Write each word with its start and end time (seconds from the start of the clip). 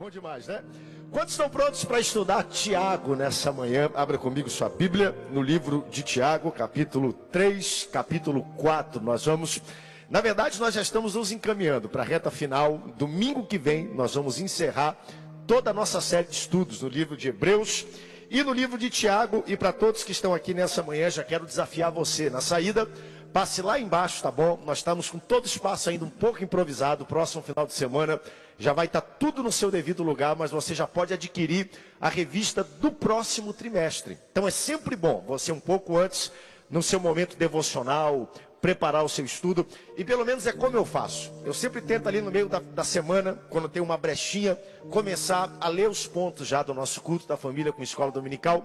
Bom 0.00 0.08
demais, 0.08 0.46
né? 0.46 0.64
Quantos 1.10 1.34
estão 1.34 1.50
prontos 1.50 1.84
para 1.84 2.00
estudar 2.00 2.44
Tiago 2.44 3.14
nessa 3.14 3.52
manhã? 3.52 3.90
Abra 3.94 4.16
comigo 4.16 4.48
sua 4.48 4.70
Bíblia 4.70 5.14
no 5.30 5.42
livro 5.42 5.86
de 5.90 6.02
Tiago, 6.02 6.50
capítulo 6.50 7.12
3, 7.12 7.86
capítulo 7.92 8.42
4. 8.56 8.98
Nós 9.02 9.26
vamos. 9.26 9.60
Na 10.08 10.22
verdade, 10.22 10.58
nós 10.58 10.72
já 10.72 10.80
estamos 10.80 11.16
nos 11.16 11.30
encaminhando 11.32 11.86
para 11.86 12.00
a 12.00 12.04
reta 12.06 12.30
final. 12.30 12.78
Domingo 12.96 13.44
que 13.44 13.58
vem, 13.58 13.88
nós 13.88 14.14
vamos 14.14 14.40
encerrar 14.40 14.96
toda 15.46 15.70
a 15.70 15.74
nossa 15.74 16.00
série 16.00 16.28
de 16.28 16.34
estudos 16.34 16.80
no 16.80 16.88
livro 16.88 17.14
de 17.14 17.28
Hebreus 17.28 17.84
e 18.30 18.42
no 18.42 18.54
livro 18.54 18.78
de 18.78 18.88
Tiago. 18.88 19.44
E 19.46 19.54
para 19.54 19.70
todos 19.70 20.02
que 20.02 20.12
estão 20.12 20.32
aqui 20.32 20.54
nessa 20.54 20.82
manhã, 20.82 21.10
já 21.10 21.22
quero 21.22 21.44
desafiar 21.44 21.90
você. 21.90 22.30
Na 22.30 22.40
saída, 22.40 22.88
passe 23.34 23.60
lá 23.60 23.78
embaixo, 23.78 24.22
tá 24.22 24.30
bom? 24.30 24.58
Nós 24.64 24.78
estamos 24.78 25.10
com 25.10 25.18
todo 25.18 25.44
espaço 25.44 25.90
ainda 25.90 26.06
um 26.06 26.10
pouco 26.10 26.42
improvisado. 26.42 27.04
Próximo 27.04 27.42
final 27.42 27.66
de 27.66 27.74
semana 27.74 28.18
já 28.60 28.74
vai 28.74 28.84
estar 28.84 29.00
tudo 29.00 29.42
no 29.42 29.50
seu 29.50 29.70
devido 29.70 30.02
lugar, 30.02 30.36
mas 30.36 30.50
você 30.50 30.74
já 30.74 30.86
pode 30.86 31.14
adquirir 31.14 31.70
a 31.98 32.10
revista 32.10 32.62
do 32.62 32.92
próximo 32.92 33.54
trimestre. 33.54 34.18
Então 34.30 34.46
é 34.46 34.50
sempre 34.50 34.94
bom 34.94 35.24
você 35.26 35.50
um 35.50 35.58
pouco 35.58 35.96
antes, 35.96 36.30
no 36.68 36.82
seu 36.82 37.00
momento 37.00 37.38
devocional, 37.38 38.30
preparar 38.60 39.02
o 39.02 39.08
seu 39.08 39.24
estudo. 39.24 39.66
E 39.96 40.04
pelo 40.04 40.26
menos 40.26 40.46
é 40.46 40.52
como 40.52 40.76
eu 40.76 40.84
faço. 40.84 41.32
Eu 41.42 41.54
sempre 41.54 41.80
tento 41.80 42.06
ali 42.06 42.20
no 42.20 42.30
meio 42.30 42.50
da, 42.50 42.58
da 42.58 42.84
semana, 42.84 43.32
quando 43.48 43.66
tem 43.66 43.80
uma 43.80 43.96
brechinha, 43.96 44.58
começar 44.90 45.56
a 45.58 45.68
ler 45.68 45.88
os 45.88 46.06
pontos 46.06 46.46
já 46.46 46.62
do 46.62 46.74
nosso 46.74 47.00
culto 47.00 47.26
da 47.26 47.38
família 47.38 47.72
com 47.72 47.82
escola 47.82 48.12
dominical. 48.12 48.62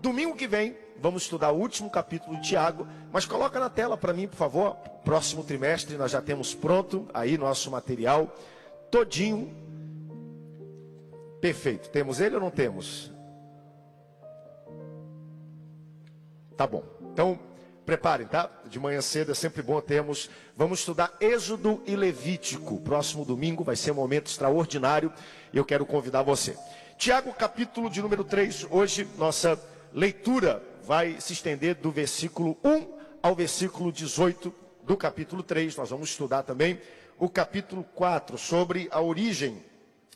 Domingo 0.00 0.34
que 0.34 0.46
vem, 0.46 0.74
vamos 1.02 1.24
estudar 1.24 1.52
o 1.52 1.58
último 1.58 1.90
capítulo 1.90 2.34
de 2.36 2.48
Tiago, 2.48 2.88
mas 3.12 3.26
coloca 3.26 3.60
na 3.60 3.68
tela 3.68 3.94
para 3.94 4.14
mim, 4.14 4.26
por 4.26 4.36
favor. 4.36 4.74
Próximo 5.04 5.44
trimestre 5.44 5.98
nós 5.98 6.12
já 6.12 6.22
temos 6.22 6.54
pronto 6.54 7.06
aí 7.12 7.36
nosso 7.36 7.70
material 7.70 8.34
todinho 8.94 9.52
perfeito. 11.40 11.90
Temos 11.90 12.20
ele 12.20 12.36
ou 12.36 12.40
não 12.40 12.48
temos? 12.48 13.10
Tá 16.56 16.64
bom. 16.64 16.84
Então, 17.12 17.36
preparem, 17.84 18.24
tá? 18.24 18.48
De 18.66 18.78
manhã 18.78 19.00
cedo 19.00 19.32
é 19.32 19.34
sempre 19.34 19.62
bom 19.62 19.80
termos. 19.80 20.30
Vamos 20.56 20.78
estudar 20.78 21.12
Êxodo 21.20 21.82
e 21.84 21.96
Levítico. 21.96 22.80
Próximo 22.82 23.24
domingo 23.24 23.64
vai 23.64 23.74
ser 23.74 23.90
um 23.90 23.96
momento 23.96 24.28
extraordinário 24.28 25.12
e 25.52 25.56
eu 25.56 25.64
quero 25.64 25.84
convidar 25.84 26.22
você. 26.22 26.56
Tiago, 26.96 27.34
capítulo 27.34 27.90
de 27.90 28.00
número 28.00 28.22
3. 28.22 28.68
Hoje, 28.70 29.08
nossa 29.18 29.60
leitura 29.92 30.62
vai 30.84 31.20
se 31.20 31.32
estender 31.32 31.74
do 31.74 31.90
versículo 31.90 32.56
1 32.62 32.86
ao 33.20 33.34
versículo 33.34 33.90
18 33.90 34.54
do 34.84 34.96
capítulo 34.96 35.42
3. 35.42 35.74
Nós 35.76 35.90
vamos 35.90 36.10
estudar 36.10 36.44
também 36.44 36.78
o 37.18 37.28
capítulo 37.28 37.84
4, 37.94 38.36
sobre 38.38 38.88
a 38.90 39.00
origem 39.00 39.62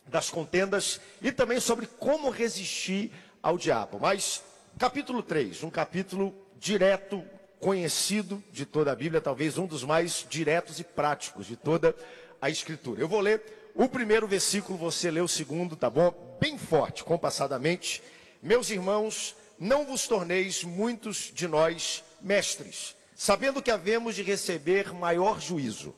das 0.06 0.30
contendas 0.30 1.00
e 1.20 1.30
também 1.30 1.60
sobre 1.60 1.86
como 1.86 2.30
resistir 2.30 3.12
ao 3.42 3.58
diabo. 3.58 3.98
Mas 4.00 4.42
capítulo 4.78 5.22
3, 5.22 5.62
um 5.62 5.70
capítulo 5.70 6.34
direto, 6.58 7.22
conhecido 7.60 8.42
de 8.52 8.64
toda 8.64 8.92
a 8.92 8.96
Bíblia, 8.96 9.20
talvez 9.20 9.58
um 9.58 9.66
dos 9.66 9.84
mais 9.84 10.26
diretos 10.28 10.78
e 10.78 10.84
práticos 10.84 11.46
de 11.46 11.56
toda 11.56 11.94
a 12.40 12.48
Escritura. 12.48 13.00
Eu 13.00 13.08
vou 13.08 13.20
ler 13.20 13.70
o 13.74 13.88
primeiro 13.88 14.26
versículo, 14.26 14.78
você 14.78 15.10
lê 15.10 15.20
o 15.20 15.28
segundo, 15.28 15.76
tá 15.76 15.90
bom? 15.90 16.36
Bem 16.40 16.58
forte, 16.58 17.04
compassadamente. 17.04 18.02
Meus 18.42 18.70
irmãos, 18.70 19.34
não 19.58 19.84
vos 19.84 20.06
torneis 20.06 20.62
muitos 20.62 21.32
de 21.34 21.48
nós 21.48 22.04
mestres, 22.20 22.94
sabendo 23.14 23.62
que 23.62 23.70
havemos 23.70 24.14
de 24.14 24.22
receber 24.22 24.92
maior 24.92 25.40
juízo. 25.40 25.94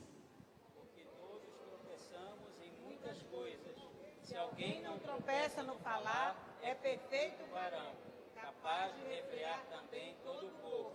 Tropeça 5.31 5.63
no 5.63 5.75
falar, 5.77 6.59
é 6.61 6.75
perfeito 6.75 7.45
varão, 7.53 7.93
capaz 8.35 8.93
de 8.97 9.15
refrear 9.15 9.63
também 9.71 10.17
todo 10.25 10.47
o 10.47 10.51
povo. 10.51 10.93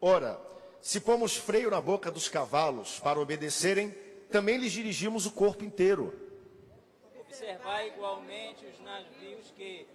Ora, 0.00 0.40
se 0.80 1.00
pomos 1.00 1.36
freio 1.36 1.70
na 1.70 1.80
boca 1.80 2.10
dos 2.10 2.28
cavalos 2.28 2.98
para 2.98 3.20
obedecerem, 3.20 3.90
também 4.30 4.58
lhes 4.58 4.72
dirigimos 4.72 5.24
o 5.24 5.30
corpo 5.30 5.64
inteiro. 5.64 6.12
Observai 7.20 7.88
igualmente 7.88 8.66
os 8.66 8.80
navios 8.80 9.52
que, 9.52 9.86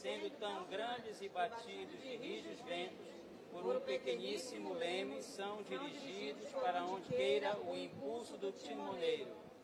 sendo 0.00 0.30
tão 0.38 0.64
grandes 0.66 1.20
e 1.20 1.28
batidos 1.28 2.00
de 2.00 2.16
rijos 2.16 2.60
ventos, 2.60 3.10
por 3.50 3.66
um 3.76 3.80
pequeníssimo 3.80 4.72
leme, 4.74 5.20
são 5.20 5.62
dirigidos 5.64 6.48
para 6.50 6.84
onde 6.84 7.08
queira 7.08 7.58
o 7.58 7.76
impulso 7.76 8.36
do 8.38 8.52
timoneiro. 8.52 9.49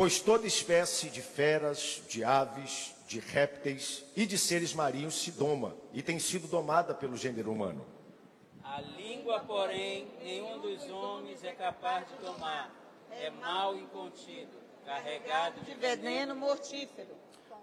Pois 0.00 0.18
toda 0.18 0.46
espécie 0.46 1.10
de 1.10 1.20
feras, 1.20 2.00
de 2.08 2.24
aves, 2.24 2.94
de 3.06 3.20
répteis 3.20 4.02
e 4.16 4.24
de 4.24 4.38
seres 4.38 4.72
marinhos 4.72 5.20
se 5.20 5.30
doma 5.30 5.76
e 5.92 6.00
tem 6.00 6.18
sido 6.18 6.48
domada 6.48 6.94
pelo 6.94 7.18
gênero 7.18 7.52
humano. 7.52 7.84
A 8.64 8.80
língua, 8.80 9.40
porém, 9.40 10.08
nenhum 10.22 10.58
dos 10.58 10.88
homens 10.88 11.44
é 11.44 11.52
capaz 11.52 12.08
de 12.08 12.14
domar. 12.24 12.74
É 13.10 13.28
mal 13.28 13.76
incontido, 13.76 14.56
carregado 14.86 15.60
de 15.66 15.74
veneno 15.74 16.34
mortífero. 16.34 17.14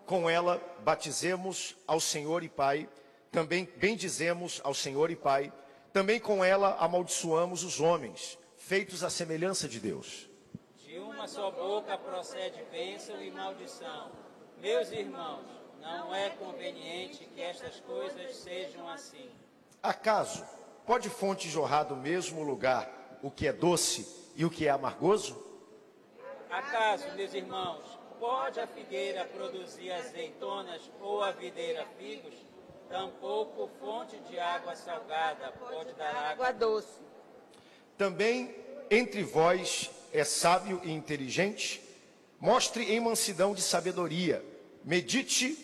Com 0.06 0.30
ela 0.30 0.62
batizemos 0.84 1.76
ao 1.88 2.00
Senhor 2.00 2.44
e 2.44 2.50
Pai, 2.50 2.88
também 3.32 3.68
bendizemos 3.78 4.62
ao 4.64 4.76
Senhor 4.76 5.10
e 5.10 5.16
Pai, 5.16 5.52
também 5.92 6.20
com 6.20 6.46
ela 6.46 6.78
amaldiçoamos 6.80 7.64
os 7.64 7.82
homens, 7.82 8.38
feitos 8.58 9.04
à 9.04 9.10
semelhança 9.10 9.68
de 9.68 9.80
Deus 9.80 10.30
só 11.28 11.52
boca 11.52 11.98
procede 11.98 12.64
bênção 12.72 13.22
e 13.22 13.30
maldição. 13.30 14.10
Meus 14.60 14.92
irmãos, 14.92 15.44
não 15.82 16.16
é 16.16 16.30
conveniente 16.30 17.26
que 17.26 17.42
estas 17.42 17.82
coisas 17.82 18.36
sejam 18.38 18.88
assim. 18.90 19.30
Acaso 19.84 20.46
pode 20.86 21.10
fonte 21.10 21.50
jorrar 21.50 21.84
do 21.84 21.96
mesmo 21.96 22.44
lugar 22.44 22.90
o 23.22 23.30
que 23.30 23.46
é 23.46 23.52
doce 23.54 24.32
e 24.36 24.46
o 24.46 24.50
que 24.50 24.68
é 24.68 24.70
amargoso? 24.70 25.46
Acaso, 26.50 27.12
meus 27.16 27.34
irmãos, 27.34 27.84
pode 28.20 28.60
a 28.60 28.66
figueira 28.66 29.26
produzir 29.26 29.92
azeitonas 29.92 30.90
ou 31.02 31.22
a 31.22 31.32
videira 31.32 31.86
figos? 31.98 32.36
Tampouco 32.88 33.70
fonte 33.82 34.18
de 34.30 34.40
água 34.40 34.76
salgada 34.78 35.52
pode 35.60 35.92
dar 35.94 36.16
água 36.16 36.54
doce. 36.54 37.02
Também 37.98 38.56
entre 38.90 39.24
vós 39.24 39.92
é 40.12 40.24
sábio 40.24 40.82
e 40.84 40.92
inteligente, 40.92 41.82
mostre 42.40 42.92
em 42.94 43.00
mansidão 43.00 43.54
de 43.54 43.62
sabedoria, 43.62 44.44
medite 44.84 45.58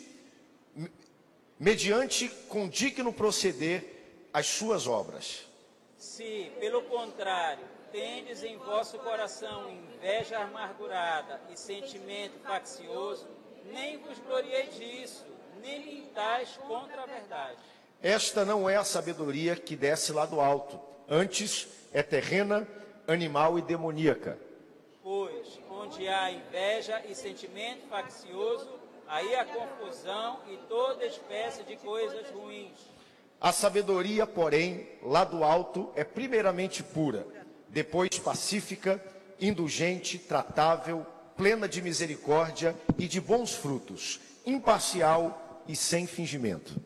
mediante 1.59 2.27
com 2.49 2.67
digno 2.67 3.13
proceder 3.13 4.27
as 4.33 4.47
suas 4.47 4.87
obras. 4.87 5.45
Se, 5.97 6.51
pelo 6.59 6.81
contrário, 6.83 7.63
tendes 7.91 8.43
em 8.43 8.57
vosso 8.57 8.97
coração 8.99 9.71
inveja 9.71 10.39
amargurada 10.39 11.39
e 11.49 11.57
sentimento 11.57 12.39
faccioso, 12.43 13.27
nem 13.71 13.97
vos 13.99 14.17
gloriei 14.19 14.67
disso, 14.67 15.23
nem 15.61 15.85
mintais 15.85 16.57
contra 16.67 17.03
a 17.03 17.05
verdade. 17.05 17.59
Esta 18.01 18.43
não 18.43 18.69
é 18.69 18.75
a 18.75 18.83
sabedoria 18.83 19.55
que 19.55 19.75
desce 19.75 20.11
lá 20.11 20.25
do 20.25 20.41
alto, 20.41 20.79
antes 21.07 21.67
é 21.93 22.03
terrena 22.03 22.67
animal 23.07 23.57
e 23.59 23.61
demoníaca. 23.61 24.37
Pois, 25.01 25.59
onde 25.69 26.07
há 26.07 26.31
inveja 26.31 27.01
e 27.09 27.13
sentimento 27.13 27.87
faccioso, 27.87 28.69
aí 29.07 29.35
há 29.35 29.45
confusão 29.45 30.39
e 30.47 30.57
toda 30.69 31.05
espécie 31.05 31.63
de 31.63 31.75
coisas 31.77 32.29
ruins. 32.29 32.77
A 33.39 33.51
sabedoria, 33.51 34.25
porém, 34.25 34.87
lá 35.01 35.25
do 35.25 35.43
alto, 35.43 35.91
é 35.95 36.03
primeiramente 36.03 36.81
pura, 36.81 37.27
depois 37.67 38.17
pacífica, 38.17 39.03
indulgente, 39.39 40.17
tratável, 40.17 41.05
plena 41.35 41.67
de 41.67 41.81
misericórdia 41.81 42.73
e 42.97 43.07
de 43.07 43.19
bons 43.19 43.53
frutos, 43.53 44.21
imparcial 44.45 45.61
e 45.67 45.75
sem 45.75 46.07
fingimento. 46.07 46.79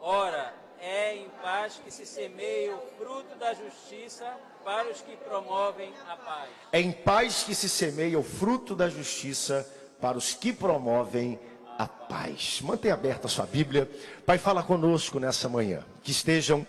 Ora, 0.00 0.54
é 0.80 1.16
em 1.16 1.28
paz 1.42 1.80
que 1.84 1.90
se 1.90 2.06
semeia 2.06 2.76
o 2.76 2.86
fruto 2.96 3.34
da 3.36 3.52
justiça 3.52 4.38
para 4.64 4.90
os 4.90 5.00
que 5.00 5.16
promovem 5.16 5.92
a 6.08 6.16
paz. 6.16 6.50
É 6.72 6.80
em 6.80 6.92
paz 6.92 7.44
que 7.44 7.54
se 7.54 7.68
semeia 7.68 8.18
o 8.18 8.22
fruto 8.22 8.74
da 8.74 8.88
justiça 8.88 9.68
para 10.00 10.16
os 10.16 10.34
que 10.34 10.52
promovem 10.52 11.38
a 11.78 11.86
paz. 11.86 12.60
Mantenha 12.62 12.94
aberta 12.94 13.26
a 13.26 13.30
sua 13.30 13.46
Bíblia. 13.46 13.90
Pai, 14.26 14.38
fala 14.38 14.62
conosco 14.62 15.18
nessa 15.18 15.48
manhã. 15.48 15.84
Que 16.02 16.10
estejam 16.10 16.66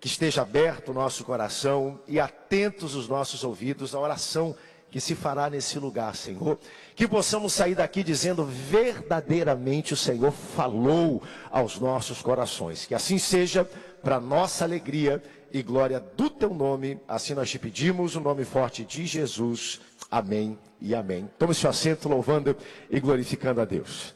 que 0.00 0.08
esteja 0.08 0.42
aberto 0.42 0.88
o 0.88 0.94
nosso 0.94 1.22
coração 1.24 2.00
e 2.08 2.18
atentos 2.18 2.96
os 2.96 3.06
nossos 3.06 3.44
ouvidos 3.44 3.94
à 3.94 4.00
oração 4.00 4.52
que 4.90 5.00
se 5.00 5.14
fará 5.14 5.48
nesse 5.48 5.78
lugar, 5.78 6.16
Senhor. 6.16 6.58
Que 6.96 7.06
possamos 7.06 7.52
sair 7.52 7.76
daqui 7.76 8.02
dizendo 8.02 8.44
verdadeiramente 8.44 9.94
o 9.94 9.96
Senhor 9.96 10.32
falou 10.32 11.22
aos 11.50 11.78
nossos 11.78 12.20
corações. 12.20 12.84
Que 12.84 12.96
assim 12.96 13.16
seja 13.16 13.68
para 14.02 14.20
nossa 14.20 14.64
alegria 14.64 15.22
e 15.52 15.62
glória 15.62 16.00
do 16.00 16.28
teu 16.28 16.52
nome. 16.52 17.00
Assim 17.06 17.34
nós 17.34 17.50
te 17.50 17.58
pedimos, 17.58 18.16
o 18.16 18.20
nome 18.20 18.44
forte 18.44 18.84
de 18.84 19.06
Jesus. 19.06 19.80
Amém 20.10 20.58
e 20.80 20.94
amém. 20.94 21.30
Tome 21.38 21.54
seu 21.54 21.70
assento 21.70 22.08
louvando 22.08 22.56
e 22.90 22.98
glorificando 22.98 23.60
a 23.60 23.64
Deus. 23.64 24.14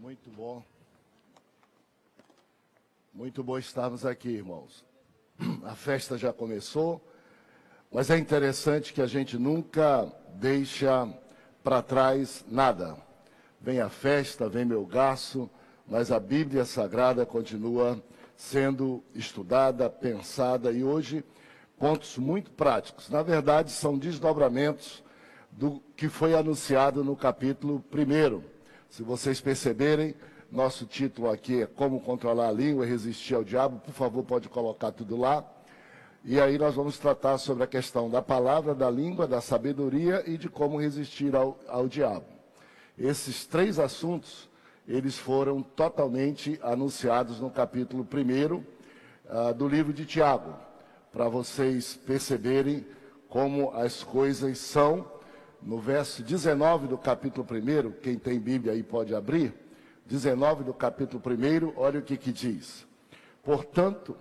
Muito 0.00 0.30
bom. 0.30 0.62
Muito 3.12 3.42
bom 3.42 3.58
estarmos 3.58 4.06
aqui, 4.06 4.28
irmãos. 4.28 4.84
A 5.64 5.74
festa 5.74 6.16
já 6.16 6.32
começou, 6.32 7.04
mas 7.90 8.10
é 8.10 8.18
interessante 8.18 8.92
que 8.92 9.02
a 9.02 9.06
gente 9.06 9.38
nunca 9.38 10.10
deixa 10.34 11.08
para 11.62 11.82
trás 11.82 12.44
nada. 12.48 12.96
Vem 13.60 13.80
a 13.80 13.88
festa, 13.88 14.48
vem 14.48 14.64
meu 14.64 14.86
gasto, 14.86 15.50
mas 15.86 16.10
a 16.10 16.18
Bíblia 16.20 16.64
Sagrada 16.64 17.26
continua 17.26 18.02
sendo 18.40 19.04
estudada, 19.14 19.90
pensada 19.90 20.72
e 20.72 20.82
hoje 20.82 21.22
pontos 21.78 22.16
muito 22.16 22.50
práticos. 22.50 23.10
Na 23.10 23.22
verdade, 23.22 23.70
são 23.70 23.98
desdobramentos 23.98 25.04
do 25.50 25.82
que 25.94 26.08
foi 26.08 26.34
anunciado 26.34 27.04
no 27.04 27.14
capítulo 27.14 27.84
1. 27.92 28.42
Se 28.88 29.02
vocês 29.02 29.42
perceberem, 29.42 30.14
nosso 30.50 30.86
título 30.86 31.30
aqui 31.30 31.62
é 31.62 31.66
Como 31.66 32.00
Controlar 32.00 32.48
a 32.48 32.52
Língua 32.52 32.86
e 32.86 32.88
Resistir 32.88 33.34
ao 33.34 33.44
Diabo. 33.44 33.78
Por 33.78 33.92
favor, 33.92 34.24
pode 34.24 34.48
colocar 34.48 34.90
tudo 34.90 35.18
lá. 35.18 35.44
E 36.24 36.40
aí 36.40 36.56
nós 36.56 36.74
vamos 36.74 36.98
tratar 36.98 37.36
sobre 37.36 37.64
a 37.64 37.66
questão 37.66 38.08
da 38.08 38.22
palavra, 38.22 38.74
da 38.74 38.90
língua, 38.90 39.28
da 39.28 39.42
sabedoria 39.42 40.24
e 40.26 40.38
de 40.38 40.48
como 40.48 40.80
resistir 40.80 41.36
ao, 41.36 41.60
ao 41.68 41.86
diabo. 41.86 42.26
Esses 42.98 43.46
três 43.46 43.78
assuntos, 43.78 44.49
eles 44.90 45.16
foram 45.16 45.62
totalmente 45.62 46.58
anunciados 46.62 47.38
no 47.38 47.48
capítulo 47.48 48.04
1 48.12 48.54
uh, 48.54 48.64
ah, 49.28 49.52
do 49.52 49.68
livro 49.68 49.92
de 49.92 50.04
Tiago, 50.04 50.52
para 51.12 51.28
vocês 51.28 51.94
perceberem 51.94 52.84
como 53.28 53.70
as 53.70 54.02
coisas 54.02 54.58
são. 54.58 55.08
No 55.62 55.78
verso 55.78 56.24
19 56.24 56.88
do 56.88 56.98
capítulo 56.98 57.46
1, 57.48 57.92
quem 58.00 58.18
tem 58.18 58.40
Bíblia 58.40 58.72
aí 58.72 58.82
pode 58.82 59.14
abrir, 59.14 59.54
19 60.06 60.64
do 60.64 60.74
capítulo 60.74 61.22
1, 61.24 61.78
olha 61.80 62.00
o 62.00 62.02
que, 62.02 62.16
que 62.16 62.32
diz. 62.32 62.84
Portanto, 63.44 64.16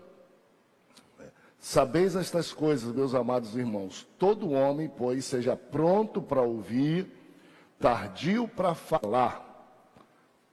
sabeis 1.57 2.15
estas 2.15 2.51
coisas, 2.51 2.93
meus 2.93 3.15
amados 3.15 3.55
irmãos, 3.55 4.07
todo 4.19 4.51
homem, 4.51 4.87
pois, 4.87 5.25
seja 5.25 5.55
pronto 5.55 6.21
para 6.21 6.41
ouvir, 6.41 7.07
tardio 7.79 8.47
para 8.47 8.75
falar. 8.75 9.48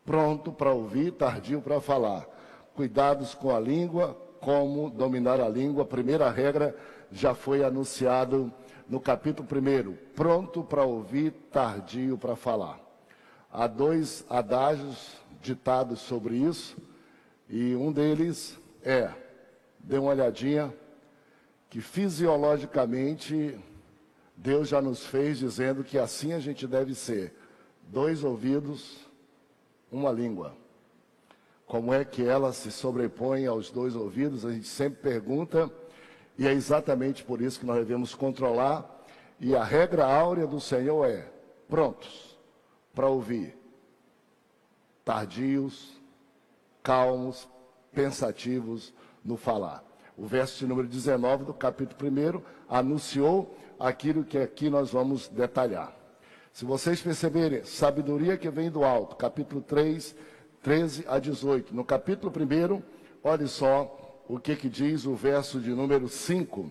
Pronto 0.06 0.52
para 0.52 0.72
ouvir, 0.72 1.10
tardio 1.10 1.60
para 1.60 1.80
falar. 1.80 2.24
Cuidados 2.76 3.34
com 3.34 3.54
a 3.54 3.58
língua, 3.58 4.16
como 4.40 4.88
dominar 4.88 5.40
a 5.40 5.48
língua. 5.48 5.82
A 5.82 5.86
primeira 5.86 6.30
regra 6.30 6.76
já 7.10 7.34
foi 7.34 7.64
anunciado 7.64 8.52
no 8.88 9.00
capítulo 9.00 9.48
1. 9.50 9.96
Pronto 10.14 10.62
para 10.62 10.84
ouvir, 10.84 11.32
tardio 11.50 12.16
para 12.16 12.36
falar. 12.36 12.80
Há 13.52 13.66
dois 13.66 14.24
adágios 14.30 15.16
ditados 15.42 16.00
sobre 16.00 16.36
isso, 16.36 16.76
e 17.48 17.74
um 17.74 17.90
deles 17.90 18.58
é: 18.84 19.10
dê 19.80 19.98
uma 19.98 20.10
olhadinha, 20.10 20.72
que 21.68 21.80
fisiologicamente 21.80 23.58
Deus 24.36 24.68
já 24.68 24.80
nos 24.80 25.04
fez 25.04 25.38
dizendo 25.38 25.82
que 25.82 25.98
assim 25.98 26.32
a 26.32 26.38
gente 26.38 26.66
deve 26.66 26.94
ser: 26.94 27.34
dois 27.88 28.22
ouvidos, 28.22 29.05
uma 29.90 30.10
língua. 30.10 30.56
Como 31.66 31.92
é 31.92 32.04
que 32.04 32.24
ela 32.26 32.52
se 32.52 32.70
sobrepõe 32.70 33.46
aos 33.46 33.70
dois 33.70 33.96
ouvidos? 33.96 34.44
A 34.44 34.52
gente 34.52 34.68
sempre 34.68 35.00
pergunta, 35.00 35.70
e 36.38 36.46
é 36.46 36.52
exatamente 36.52 37.24
por 37.24 37.40
isso 37.40 37.58
que 37.58 37.66
nós 37.66 37.78
devemos 37.78 38.14
controlar. 38.14 39.04
E 39.40 39.54
a 39.54 39.64
regra 39.64 40.06
áurea 40.06 40.46
do 40.46 40.60
Senhor 40.60 41.04
é: 41.04 41.30
prontos 41.68 42.38
para 42.94 43.08
ouvir, 43.08 43.56
tardios, 45.04 46.00
calmos, 46.82 47.48
pensativos 47.92 48.94
no 49.24 49.36
falar. 49.36 49.84
O 50.16 50.24
verso 50.24 50.58
de 50.60 50.66
número 50.66 50.88
19 50.88 51.44
do 51.44 51.52
capítulo 51.52 52.10
1 52.10 52.42
anunciou 52.68 53.56
aquilo 53.78 54.24
que 54.24 54.38
aqui 54.38 54.70
nós 54.70 54.90
vamos 54.90 55.28
detalhar. 55.28 55.94
Se 56.56 56.64
vocês 56.64 57.02
perceberem, 57.02 57.62
sabedoria 57.64 58.38
que 58.38 58.48
vem 58.48 58.70
do 58.70 58.82
alto, 58.82 59.14
capítulo 59.14 59.60
3, 59.60 60.16
13 60.62 61.04
a 61.06 61.18
18. 61.18 61.74
No 61.74 61.84
capítulo 61.84 62.32
1, 62.32 62.82
olhe 63.22 63.46
só 63.46 64.24
o 64.26 64.38
que, 64.38 64.56
que 64.56 64.66
diz 64.66 65.04
o 65.04 65.14
verso 65.14 65.60
de 65.60 65.68
número 65.74 66.08
5. 66.08 66.70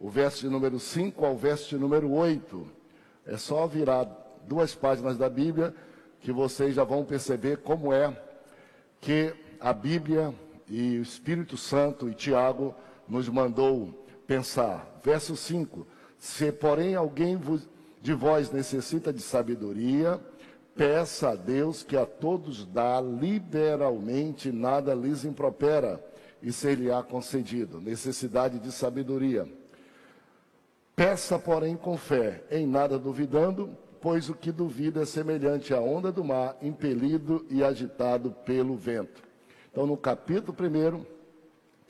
O 0.00 0.08
verso 0.08 0.40
de 0.40 0.48
número 0.48 0.80
5 0.80 1.22
ao 1.22 1.36
verso 1.36 1.68
de 1.68 1.76
número 1.76 2.10
8. 2.12 2.66
É 3.26 3.36
só 3.36 3.66
virar 3.66 4.06
duas 4.48 4.74
páginas 4.74 5.18
da 5.18 5.28
Bíblia 5.28 5.74
que 6.22 6.32
vocês 6.32 6.74
já 6.74 6.82
vão 6.82 7.04
perceber 7.04 7.58
como 7.58 7.92
é 7.92 8.18
que 9.02 9.34
a 9.60 9.74
Bíblia 9.74 10.34
e 10.66 10.98
o 10.98 11.02
Espírito 11.02 11.58
Santo 11.58 12.08
e 12.08 12.14
Tiago 12.14 12.74
nos 13.06 13.28
mandou 13.28 14.06
pensar. 14.26 14.98
Verso 15.04 15.36
5: 15.36 15.86
Se, 16.18 16.50
porém, 16.50 16.94
alguém 16.94 17.36
de 18.06 18.14
vós 18.14 18.52
necessita 18.52 19.12
de 19.12 19.20
sabedoria, 19.20 20.20
peça 20.76 21.30
a 21.30 21.34
Deus 21.34 21.82
que 21.82 21.96
a 21.96 22.06
todos 22.06 22.64
dá 22.64 23.00
liberalmente, 23.00 24.52
nada 24.52 24.94
lhes 24.94 25.24
impropera, 25.24 26.00
e 26.40 26.52
ser-lhe-á 26.52 27.02
concedido. 27.02 27.80
Necessidade 27.80 28.60
de 28.60 28.70
sabedoria. 28.70 29.48
Peça, 30.94 31.36
porém, 31.36 31.76
com 31.76 31.96
fé, 31.96 32.44
em 32.48 32.64
nada 32.64 32.96
duvidando, 32.96 33.76
pois 34.00 34.28
o 34.28 34.36
que 34.36 34.52
duvida 34.52 35.02
é 35.02 35.04
semelhante 35.04 35.74
à 35.74 35.80
onda 35.80 36.12
do 36.12 36.22
mar, 36.22 36.56
impelido 36.62 37.44
e 37.50 37.64
agitado 37.64 38.30
pelo 38.30 38.76
vento. 38.76 39.20
Então, 39.72 39.84
no 39.84 39.96
capítulo 39.96 40.56
1, 40.56 41.04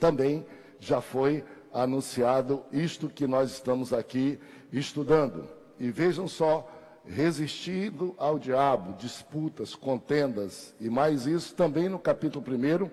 também 0.01 0.47
já 0.81 1.03
foi 1.03 1.45
anunciado 1.71 2.65
isto 2.73 3.07
que 3.07 3.27
nós 3.27 3.51
estamos 3.51 3.93
aqui 3.93 4.41
estudando. 4.73 5.56
E 5.79 5.91
vejam 5.91 6.27
só, 6.27 6.69
resistindo 7.05 8.15
ao 8.19 8.39
diabo, 8.39 8.95
disputas, 8.99 9.75
contendas 9.75 10.75
e 10.81 10.89
mais 10.89 11.27
isso 11.27 11.55
também 11.55 11.89
no 11.89 11.99
capítulo 11.99 12.45
1. 12.45 12.91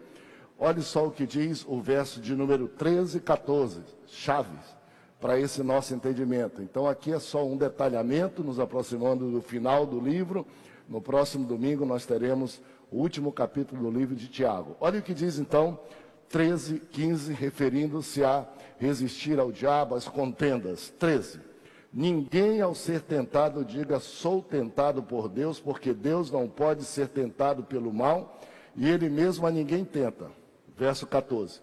Olhe 0.60 0.82
só 0.82 1.08
o 1.08 1.12
que 1.12 1.26
diz 1.26 1.66
o 1.68 1.82
verso 1.82 2.22
de 2.22 2.36
número 2.36 2.68
13 2.68 3.18
e 3.18 3.22
14, 3.22 3.82
chaves 4.08 4.84
para 5.24 5.40
esse 5.40 5.64
nosso 5.64 5.94
entendimento. 5.96 6.62
Então, 6.62 6.86
aqui 6.86 7.14
é 7.14 7.18
só 7.18 7.48
um 7.48 7.56
detalhamento, 7.56 8.44
nos 8.44 8.60
aproximando 8.60 9.32
do 9.32 9.42
final 9.42 9.86
do 9.86 9.98
livro. 9.98 10.46
No 10.88 11.02
próximo 11.02 11.46
domingo, 11.46 11.86
nós 11.86 12.06
teremos 12.06 12.62
o 12.92 12.98
último 12.98 13.32
capítulo 13.32 13.84
do 13.84 13.98
livro 13.98 14.16
de 14.16 14.28
Tiago. 14.28 14.76
Olha 14.82 15.00
o 15.00 15.02
que 15.02 15.14
diz 15.14 15.40
então, 15.40 15.80
13, 16.28 16.80
15, 16.92 17.32
referindo-se 17.32 18.22
a 18.22 18.46
resistir 18.78 19.40
ao 19.40 19.50
diabo, 19.50 19.96
às 19.96 20.10
contendas. 20.10 20.94
13. 21.00 21.53
Ninguém 21.94 22.60
ao 22.60 22.74
ser 22.74 23.02
tentado 23.02 23.64
diga 23.64 24.00
sou 24.00 24.42
tentado 24.42 25.04
por 25.04 25.30
Deus, 25.30 25.60
porque 25.60 25.94
Deus 25.94 26.32
não 26.32 26.50
pode 26.50 26.84
ser 26.84 27.08
tentado 27.08 27.64
pelo 27.64 27.94
mal 27.94 28.40
e 28.76 28.90
ele 28.90 29.10
mesmo 29.10 29.46
a 29.46 29.52
ninguém 29.52 29.86
tenta. 29.86 30.32
Verso 30.76 31.06
14. 31.06 31.62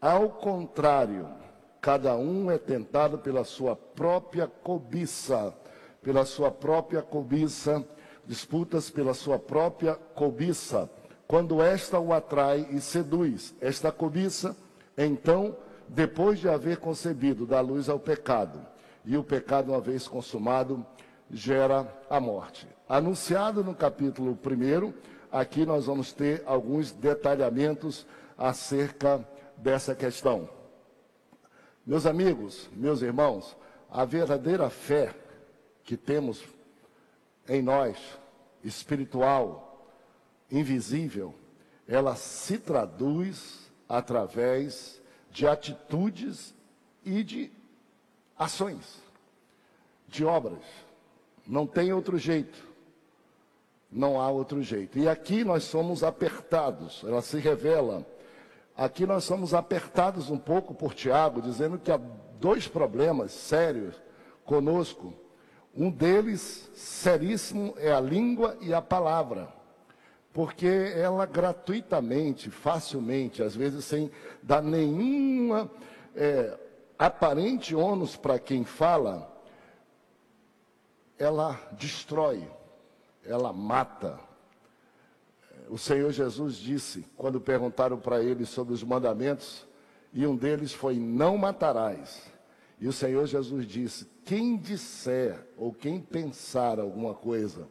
Ao 0.00 0.28
contrário, 0.28 1.26
Cada 1.80 2.14
um 2.14 2.50
é 2.50 2.58
tentado 2.58 3.16
pela 3.16 3.42
sua 3.42 3.74
própria 3.74 4.46
cobiça, 4.46 5.54
pela 6.02 6.26
sua 6.26 6.50
própria 6.50 7.00
cobiça, 7.00 7.82
disputas 8.26 8.90
pela 8.90 9.14
sua 9.14 9.38
própria 9.38 9.94
cobiça. 9.94 10.90
Quando 11.26 11.62
esta 11.62 11.98
o 11.98 12.12
atrai 12.12 12.68
e 12.70 12.80
seduz, 12.82 13.54
esta 13.62 13.90
cobiça, 13.90 14.54
então, 14.98 15.56
depois 15.88 16.38
de 16.38 16.50
haver 16.50 16.76
concebido, 16.76 17.46
dá 17.46 17.62
luz 17.62 17.88
ao 17.88 17.98
pecado. 17.98 18.60
E 19.04 19.16
o 19.16 19.24
pecado, 19.24 19.72
uma 19.72 19.80
vez 19.80 20.06
consumado, 20.06 20.84
gera 21.30 21.86
a 22.08 22.20
morte. 22.20 22.66
Anunciado 22.88 23.62
no 23.62 23.74
capítulo 23.74 24.32
1, 24.32 24.92
aqui 25.30 25.64
nós 25.64 25.86
vamos 25.86 26.12
ter 26.12 26.42
alguns 26.44 26.90
detalhamentos 26.92 28.06
acerca 28.36 29.26
dessa 29.56 29.94
questão. 29.94 30.48
Meus 31.86 32.06
amigos, 32.06 32.68
meus 32.72 33.02
irmãos, 33.02 33.56
a 33.90 34.04
verdadeira 34.04 34.68
fé 34.70 35.14
que 35.84 35.96
temos 35.96 36.42
em 37.48 37.62
nós, 37.62 37.96
espiritual, 38.62 39.88
invisível, 40.50 41.34
ela 41.86 42.14
se 42.14 42.58
traduz 42.58 43.70
através 43.88 45.00
de 45.30 45.46
atitudes 45.46 46.54
e 47.04 47.24
de 47.24 47.59
ações, 48.40 49.02
de 50.08 50.24
obras. 50.24 50.64
Não 51.46 51.66
tem 51.66 51.92
outro 51.92 52.16
jeito. 52.16 52.66
Não 53.92 54.18
há 54.18 54.30
outro 54.30 54.62
jeito. 54.62 54.98
E 54.98 55.06
aqui 55.06 55.44
nós 55.44 55.64
somos 55.64 56.02
apertados, 56.02 57.04
ela 57.04 57.20
se 57.20 57.38
revela. 57.38 58.06
Aqui 58.74 59.04
nós 59.04 59.24
somos 59.24 59.52
apertados 59.52 60.30
um 60.30 60.38
pouco 60.38 60.74
por 60.74 60.94
Tiago, 60.94 61.42
dizendo 61.42 61.78
que 61.78 61.92
há 61.92 62.00
dois 62.40 62.66
problemas 62.66 63.30
sérios 63.32 63.94
conosco. 64.42 65.12
Um 65.76 65.90
deles, 65.90 66.70
seríssimo, 66.74 67.74
é 67.76 67.92
a 67.92 68.00
língua 68.00 68.56
e 68.62 68.72
a 68.72 68.80
palavra. 68.80 69.52
Porque 70.32 70.94
ela 70.96 71.26
gratuitamente, 71.26 72.50
facilmente, 72.50 73.42
às 73.42 73.54
vezes 73.54 73.84
sem 73.84 74.10
dar 74.42 74.62
nenhuma 74.62 75.70
é, 76.14 76.56
aparente 77.06 77.74
ônus 77.74 78.16
para 78.16 78.38
quem 78.38 78.64
fala, 78.64 79.28
ela 81.18 81.60
destrói 81.72 82.46
ela 83.24 83.52
mata. 83.52 84.18
O 85.68 85.78
Senhor 85.78 86.10
Jesus 86.10 86.56
disse, 86.56 87.04
quando 87.16 87.40
perguntaram 87.40 87.98
para 87.98 88.22
ele 88.22 88.44
sobre 88.44 88.74
os 88.74 88.82
mandamentos, 88.82 89.66
e 90.12 90.26
um 90.26 90.34
deles 90.34 90.72
foi: 90.72 90.96
Não 90.98 91.38
matarás. 91.38 92.30
E 92.80 92.88
o 92.88 92.92
Senhor 92.92 93.26
Jesus 93.26 93.66
disse: 93.66 94.06
Quem 94.24 94.56
disser, 94.56 95.46
ou 95.56 95.72
quem 95.72 96.00
pensar 96.00 96.80
alguma 96.80 97.14
coisa, 97.14 97.68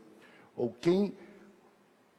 ou 0.55 0.71
quem 0.71 1.13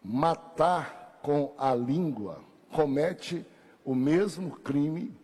matar 0.02 1.18
com 1.22 1.54
a 1.56 1.74
língua, 1.74 2.42
comete 2.70 3.46
o 3.84 3.94
mesmo 3.94 4.50
crime 4.50 5.16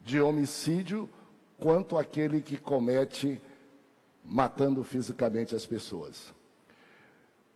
de 0.00 0.20
homicídio 0.20 1.08
quanto 1.58 1.98
aquele 1.98 2.40
que 2.40 2.56
comete 2.56 3.40
matando 4.24 4.82
fisicamente 4.82 5.54
as 5.54 5.66
pessoas. 5.66 6.32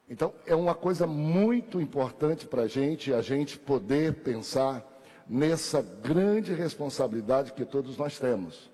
Então, 0.09 0.35
é 0.47 0.55
uma 0.55 0.75
coisa 0.75 1.07
muito 1.07 1.81
importante 1.81 2.47
para 2.47 2.63
a 2.63 2.69
gente, 2.69 3.13
a 3.13 3.23
gente 3.23 3.59
poder 3.59 4.15
pensar 4.15 4.85
nessa 5.27 5.81
grande 5.81 6.53
responsabilidade 6.53 7.53
que 7.53 7.65
todos 7.65 7.97
nós 7.97 8.19
temos. 8.19 8.71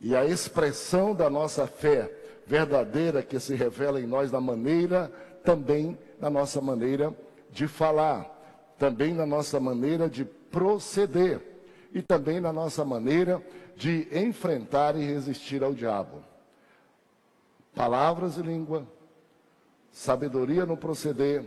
E 0.00 0.14
a 0.14 0.24
expressão 0.24 1.14
da 1.14 1.30
nossa 1.30 1.66
fé 1.66 2.12
verdadeira 2.46 3.22
que 3.22 3.38
se 3.38 3.54
revela 3.54 4.00
em 4.00 4.06
nós 4.06 4.30
na 4.32 4.40
maneira, 4.40 5.10
também 5.44 5.96
na 6.20 6.28
nossa 6.28 6.60
maneira 6.60 7.14
de 7.50 7.68
falar, 7.68 8.28
também 8.78 9.14
na 9.14 9.24
nossa 9.24 9.58
maneira 9.60 10.08
de 10.08 10.24
proceder 10.24 11.55
e 11.92 12.02
também 12.02 12.40
na 12.40 12.52
nossa 12.52 12.84
maneira 12.84 13.42
de 13.76 14.08
enfrentar 14.12 14.96
e 14.96 15.04
resistir 15.04 15.62
ao 15.62 15.74
diabo. 15.74 16.22
Palavras 17.74 18.36
e 18.36 18.42
língua, 18.42 18.86
sabedoria 19.90 20.64
no 20.64 20.76
proceder 20.76 21.44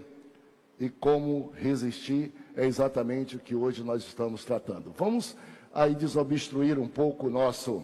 e 0.80 0.90
como 0.90 1.52
resistir 1.56 2.32
é 2.56 2.66
exatamente 2.66 3.36
o 3.36 3.40
que 3.40 3.56
hoje 3.56 3.84
nós 3.84 4.04
estamos 4.04 4.46
tratando. 4.46 4.94
Vamos 4.98 5.36
aí 5.74 5.94
desobstruir 5.94 6.80
um 6.80 6.88
pouco 6.88 7.28
o 7.28 7.30
nosso 7.30 7.84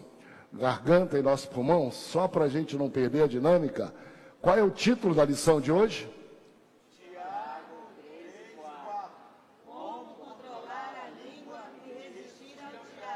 garganta 0.52 1.18
e 1.18 1.22
nosso 1.22 1.48
pulmão, 1.50 1.90
só 1.90 2.26
para 2.26 2.44
a 2.44 2.48
gente 2.48 2.76
não 2.76 2.88
perder 2.88 3.24
a 3.24 3.26
dinâmica. 3.26 3.92
Qual 4.40 4.56
é 4.56 4.62
o 4.62 4.70
título 4.70 5.14
da 5.14 5.24
lição 5.24 5.60
de 5.60 5.70
hoje? 5.70 6.08
Tiago 6.96 7.90
3, 8.00 8.56
Como 9.64 10.14
controlar 10.14 10.94
a 11.04 11.08
língua 11.22 11.62
e 11.84 11.90
resistir 11.90 12.56
ao 12.62 12.70
diabo. 12.70 13.15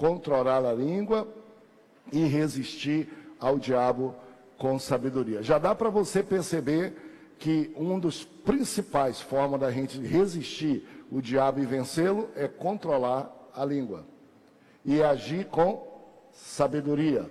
controlar 0.00 0.64
a 0.64 0.72
língua 0.72 1.28
e 2.10 2.24
resistir 2.24 3.06
ao 3.38 3.58
diabo 3.58 4.14
com 4.56 4.78
sabedoria. 4.78 5.42
Já 5.42 5.58
dá 5.58 5.74
para 5.74 5.90
você 5.90 6.22
perceber 6.22 6.96
que 7.38 7.70
um 7.76 8.00
dos 8.00 8.24
principais 8.24 9.20
formas 9.20 9.60
da 9.60 9.70
gente 9.70 10.00
resistir 10.00 10.88
o 11.12 11.20
diabo 11.20 11.60
e 11.60 11.66
vencê-lo 11.66 12.30
é 12.34 12.48
controlar 12.48 13.30
a 13.54 13.62
língua 13.62 14.06
e 14.86 15.02
agir 15.02 15.44
com 15.48 15.86
sabedoria. 16.32 17.30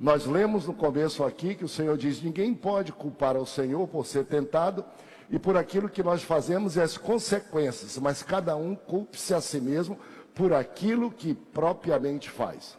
Nós 0.00 0.26
lemos 0.26 0.66
no 0.66 0.74
começo 0.74 1.22
aqui 1.22 1.54
que 1.54 1.64
o 1.64 1.68
Senhor 1.68 1.96
diz: 1.96 2.20
ninguém 2.20 2.52
pode 2.52 2.90
culpar 2.90 3.36
ao 3.36 3.46
Senhor 3.46 3.86
por 3.86 4.04
ser 4.04 4.24
tentado 4.24 4.84
e 5.30 5.38
por 5.38 5.56
aquilo 5.56 5.88
que 5.88 6.02
nós 6.02 6.24
fazemos 6.24 6.74
e 6.74 6.80
as 6.80 6.98
consequências, 6.98 7.96
mas 7.98 8.24
cada 8.24 8.56
um 8.56 8.74
culpe-se 8.74 9.34
a 9.34 9.40
si 9.40 9.60
mesmo 9.60 9.96
por 10.38 10.54
aquilo 10.54 11.10
que 11.10 11.34
propriamente 11.34 12.30
faz. 12.30 12.78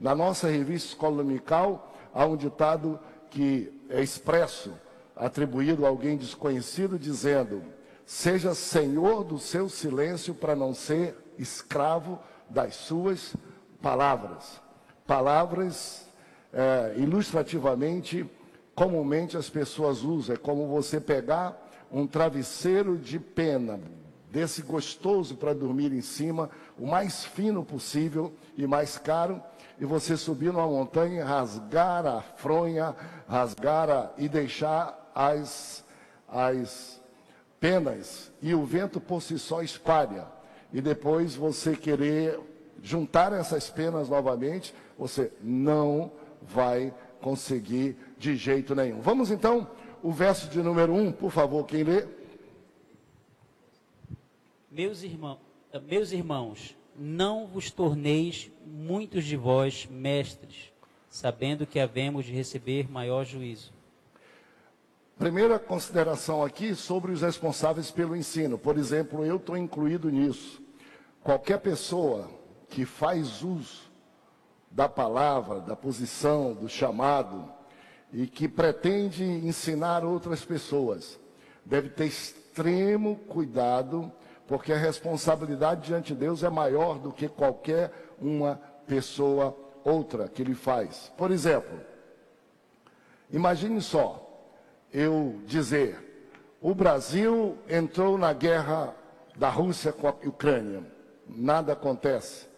Na 0.00 0.16
nossa 0.16 0.48
revista 0.48 0.88
Escola 0.88 1.18
Dominical, 1.18 1.94
há 2.12 2.26
um 2.26 2.36
ditado 2.36 2.98
que 3.30 3.72
é 3.88 4.02
expresso, 4.02 4.74
atribuído 5.14 5.86
a 5.86 5.88
alguém 5.88 6.16
desconhecido, 6.16 6.98
dizendo: 6.98 7.62
Seja 8.04 8.52
senhor 8.52 9.22
do 9.22 9.38
seu 9.38 9.68
silêncio 9.68 10.34
para 10.34 10.56
não 10.56 10.74
ser 10.74 11.16
escravo 11.38 12.18
das 12.50 12.74
suas 12.74 13.36
palavras. 13.80 14.60
Palavras 15.06 16.04
é, 16.52 16.94
ilustrativamente, 16.96 18.28
comumente 18.74 19.36
as 19.36 19.48
pessoas 19.48 20.02
usam. 20.02 20.34
É 20.34 20.38
como 20.38 20.66
você 20.66 21.00
pegar 21.00 21.56
um 21.92 22.08
travesseiro 22.08 22.98
de 22.98 23.20
pena, 23.20 23.78
desse 24.30 24.62
gostoso 24.62 25.36
para 25.36 25.54
dormir 25.54 25.92
em 25.92 26.00
cima, 26.00 26.50
o 26.78 26.86
mais 26.86 27.24
fino 27.24 27.64
possível 27.64 28.32
e 28.56 28.66
mais 28.66 28.98
caro, 28.98 29.42
e 29.80 29.84
você 29.84 30.16
subir 30.16 30.52
numa 30.52 30.66
montanha, 30.66 31.24
rasgar 31.24 32.06
a 32.06 32.20
fronha, 32.20 32.94
rasgar 33.28 33.88
a, 33.88 34.10
e 34.18 34.28
deixar 34.28 35.10
as, 35.14 35.84
as 36.28 37.00
penas, 37.60 38.30
e 38.42 38.54
o 38.54 38.64
vento 38.64 39.00
por 39.00 39.22
si 39.22 39.38
só 39.38 39.62
espalha. 39.62 40.26
E 40.72 40.80
depois 40.80 41.34
você 41.34 41.74
querer 41.74 42.38
juntar 42.82 43.32
essas 43.32 43.70
penas 43.70 44.08
novamente, 44.08 44.74
você 44.98 45.32
não 45.42 46.12
vai 46.42 46.92
conseguir 47.20 47.96
de 48.18 48.36
jeito 48.36 48.74
nenhum. 48.74 49.00
Vamos 49.00 49.30
então, 49.30 49.66
o 50.02 50.12
verso 50.12 50.48
de 50.48 50.60
número 50.60 50.92
1, 50.92 51.06
um, 51.06 51.12
por 51.12 51.30
favor, 51.30 51.64
quem 51.64 51.82
lê? 51.82 52.04
Meus, 54.70 55.02
irmão, 55.02 55.38
meus 55.86 56.12
irmãos, 56.12 56.76
não 56.94 57.46
vos 57.46 57.70
torneis 57.70 58.50
muitos 58.66 59.24
de 59.24 59.34
vós 59.34 59.88
mestres, 59.90 60.70
sabendo 61.08 61.66
que 61.66 61.80
havemos 61.80 62.26
de 62.26 62.32
receber 62.32 62.90
maior 62.90 63.24
juízo. 63.24 63.72
Primeira 65.18 65.58
consideração 65.58 66.44
aqui 66.44 66.74
sobre 66.74 67.12
os 67.12 67.22
responsáveis 67.22 67.90
pelo 67.90 68.14
ensino. 68.14 68.58
Por 68.58 68.76
exemplo, 68.76 69.24
eu 69.24 69.36
estou 69.36 69.56
incluído 69.56 70.10
nisso. 70.10 70.62
Qualquer 71.22 71.60
pessoa 71.60 72.30
que 72.68 72.84
faz 72.84 73.42
uso 73.42 73.90
da 74.70 74.86
palavra, 74.86 75.60
da 75.60 75.74
posição, 75.74 76.52
do 76.52 76.68
chamado, 76.68 77.50
e 78.12 78.26
que 78.26 78.46
pretende 78.46 79.24
ensinar 79.24 80.04
outras 80.04 80.44
pessoas, 80.44 81.18
deve 81.64 81.88
ter 81.88 82.04
extremo 82.04 83.16
cuidado, 83.16 84.12
porque 84.48 84.72
a 84.72 84.76
responsabilidade 84.76 85.86
diante 85.86 86.12
de 86.12 86.18
Deus 86.18 86.42
é 86.42 86.50
maior 86.50 86.98
do 86.98 87.12
que 87.12 87.28
qualquer 87.28 87.92
uma 88.20 88.60
pessoa 88.86 89.56
outra 89.84 90.26
que 90.26 90.42
ele 90.42 90.54
faz. 90.54 91.12
Por 91.16 91.30
exemplo, 91.30 91.78
imagine 93.30 93.80
só, 93.80 94.24
eu 94.92 95.38
dizer, 95.46 96.26
o 96.60 96.74
Brasil 96.74 97.56
entrou 97.68 98.18
na 98.18 98.32
guerra 98.32 98.92
da 99.36 99.48
Rússia 99.48 99.92
com 99.92 100.08
a 100.08 100.14
Ucrânia, 100.24 100.82
nada 101.28 101.74
acontece 101.74 102.48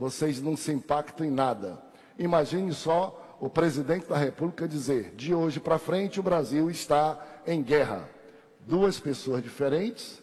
vocês 0.00 0.40
não 0.40 0.56
se 0.56 0.72
impactam 0.72 1.26
em 1.26 1.30
nada. 1.30 1.78
Imagine 2.18 2.72
só 2.72 3.36
o 3.38 3.50
presidente 3.50 4.08
da 4.08 4.16
República 4.16 4.66
dizer: 4.66 5.14
de 5.14 5.34
hoje 5.34 5.60
para 5.60 5.78
frente 5.78 6.18
o 6.18 6.22
Brasil 6.22 6.70
está 6.70 7.18
em 7.46 7.62
guerra. 7.62 8.08
Duas 8.60 8.98
pessoas 8.98 9.42
diferentes, 9.42 10.19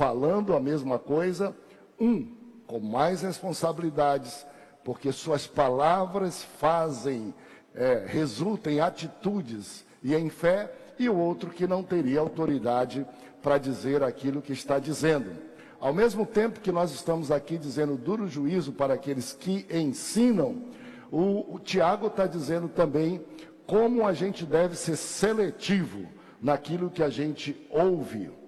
falando 0.00 0.56
a 0.56 0.60
mesma 0.60 0.98
coisa, 0.98 1.54
um 2.00 2.26
com 2.66 2.80
mais 2.80 3.20
responsabilidades, 3.20 4.46
porque 4.82 5.12
suas 5.12 5.46
palavras 5.46 6.42
fazem, 6.42 7.34
é, 7.74 8.06
resultam 8.06 8.72
em 8.72 8.80
atitudes 8.80 9.84
e 10.02 10.14
em 10.14 10.30
fé, 10.30 10.72
e 10.98 11.06
o 11.06 11.18
outro 11.18 11.50
que 11.50 11.66
não 11.66 11.82
teria 11.82 12.18
autoridade 12.18 13.06
para 13.42 13.58
dizer 13.58 14.02
aquilo 14.02 14.40
que 14.40 14.54
está 14.54 14.78
dizendo. 14.78 15.32
Ao 15.78 15.92
mesmo 15.92 16.24
tempo 16.24 16.60
que 16.60 16.72
nós 16.72 16.92
estamos 16.92 17.30
aqui 17.30 17.58
dizendo 17.58 17.94
duro 17.94 18.26
juízo 18.26 18.72
para 18.72 18.94
aqueles 18.94 19.34
que 19.34 19.66
ensinam, 19.70 20.64
o, 21.12 21.56
o 21.56 21.58
Tiago 21.58 22.06
está 22.06 22.26
dizendo 22.26 22.70
também 22.70 23.22
como 23.66 24.06
a 24.06 24.14
gente 24.14 24.46
deve 24.46 24.76
ser 24.76 24.96
seletivo 24.96 26.06
naquilo 26.40 26.88
que 26.88 27.02
a 27.02 27.10
gente 27.10 27.54
ouve. 27.68 28.39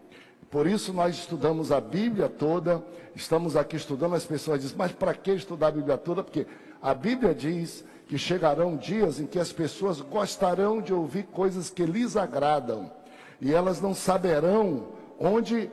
Por 0.52 0.66
isso 0.66 0.92
nós 0.92 1.16
estudamos 1.16 1.72
a 1.72 1.80
Bíblia 1.80 2.28
toda, 2.28 2.84
estamos 3.16 3.56
aqui 3.56 3.74
estudando, 3.74 4.14
as 4.14 4.26
pessoas 4.26 4.60
dizem, 4.60 4.76
mas 4.76 4.92
para 4.92 5.14
que 5.14 5.32
estudar 5.32 5.68
a 5.68 5.70
Bíblia 5.70 5.96
toda? 5.96 6.22
Porque 6.22 6.46
a 6.82 6.92
Bíblia 6.92 7.34
diz 7.34 7.82
que 8.06 8.18
chegarão 8.18 8.76
dias 8.76 9.18
em 9.18 9.24
que 9.24 9.38
as 9.38 9.50
pessoas 9.50 10.02
gostarão 10.02 10.82
de 10.82 10.92
ouvir 10.92 11.22
coisas 11.22 11.70
que 11.70 11.86
lhes 11.86 12.18
agradam, 12.18 12.92
e 13.40 13.50
elas 13.54 13.80
não 13.80 13.94
saberão 13.94 14.88
onde 15.18 15.70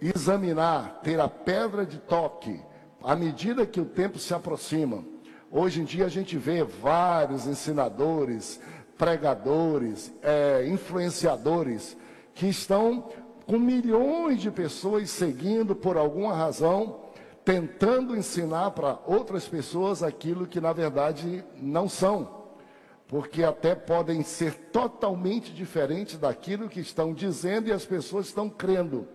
examinar, 0.00 1.00
ter 1.02 1.18
a 1.18 1.26
pedra 1.28 1.84
de 1.84 1.98
toque, 1.98 2.60
à 3.02 3.16
medida 3.16 3.66
que 3.66 3.80
o 3.80 3.84
tempo 3.84 4.16
se 4.16 4.32
aproxima. 4.32 5.04
Hoje 5.50 5.80
em 5.80 5.84
dia 5.84 6.06
a 6.06 6.08
gente 6.08 6.38
vê 6.38 6.62
vários 6.62 7.48
ensinadores, 7.48 8.60
pregadores, 8.96 10.12
é, 10.22 10.68
influenciadores 10.68 11.96
que 12.32 12.46
estão 12.46 13.08
com 13.50 13.58
milhões 13.58 14.40
de 14.40 14.48
pessoas 14.48 15.10
seguindo 15.10 15.74
por 15.74 15.96
alguma 15.96 16.32
razão, 16.32 17.00
tentando 17.44 18.16
ensinar 18.16 18.70
para 18.70 19.00
outras 19.04 19.48
pessoas 19.48 20.04
aquilo 20.04 20.46
que 20.46 20.60
na 20.60 20.72
verdade 20.72 21.44
não 21.56 21.88
são, 21.88 22.44
porque 23.08 23.42
até 23.42 23.74
podem 23.74 24.22
ser 24.22 24.54
totalmente 24.70 25.52
diferentes 25.52 26.16
daquilo 26.16 26.68
que 26.68 26.78
estão 26.78 27.12
dizendo 27.12 27.66
e 27.66 27.72
as 27.72 27.84
pessoas 27.84 28.26
estão 28.26 28.48
crendo. 28.48 29.08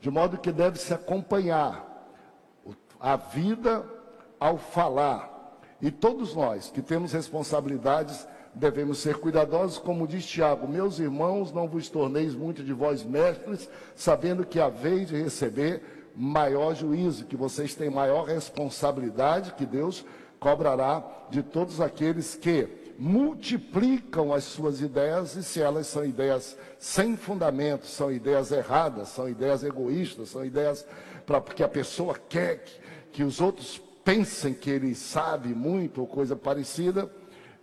De 0.00 0.10
modo 0.10 0.38
que 0.38 0.50
deve 0.50 0.78
se 0.78 0.94
acompanhar 0.94 2.08
a 2.98 3.16
vida 3.16 3.84
ao 4.40 4.56
falar. 4.56 5.58
E 5.82 5.90
todos 5.90 6.34
nós 6.34 6.70
que 6.70 6.80
temos 6.80 7.12
responsabilidades 7.12 8.26
devemos 8.54 8.98
ser 8.98 9.16
cuidadosos, 9.16 9.78
como 9.78 10.06
diz 10.06 10.24
Tiago: 10.24 10.68
Meus 10.68 10.98
irmãos, 10.98 11.52
não 11.52 11.68
vos 11.68 11.88
torneis 11.88 12.34
muito 12.34 12.62
de 12.62 12.72
vós 12.72 13.02
mestres, 13.02 13.68
sabendo 13.94 14.46
que 14.46 14.60
haveis 14.60 15.08
de 15.08 15.22
receber 15.22 15.82
maior 16.16 16.74
juízo, 16.74 17.24
que 17.24 17.36
vocês 17.36 17.74
têm 17.74 17.90
maior 17.90 18.24
responsabilidade, 18.24 19.54
que 19.54 19.66
Deus 19.66 20.04
cobrará 20.38 21.02
de 21.30 21.42
todos 21.42 21.80
aqueles 21.80 22.36
que 22.36 22.68
multiplicam 22.98 24.32
as 24.32 24.44
suas 24.44 24.80
ideias 24.80 25.34
e 25.34 25.42
se 25.42 25.60
elas 25.60 25.86
são 25.86 26.04
ideias 26.04 26.56
sem 26.78 27.16
fundamento, 27.16 27.86
são 27.86 28.12
ideias 28.12 28.52
erradas, 28.52 29.08
são 29.08 29.28
ideias 29.28 29.64
egoístas, 29.64 30.28
são 30.28 30.44
ideias 30.44 30.86
para 31.26 31.40
que 31.40 31.62
a 31.62 31.68
pessoa 31.68 32.14
quer 32.28 32.58
que, 32.58 32.72
que, 33.12 33.24
os 33.24 33.40
outros 33.40 33.80
pensem 34.04 34.54
que 34.54 34.70
ele 34.70 34.94
sabe 34.94 35.48
muito 35.48 36.02
ou 36.02 36.06
coisa 36.06 36.36
parecida, 36.36 37.10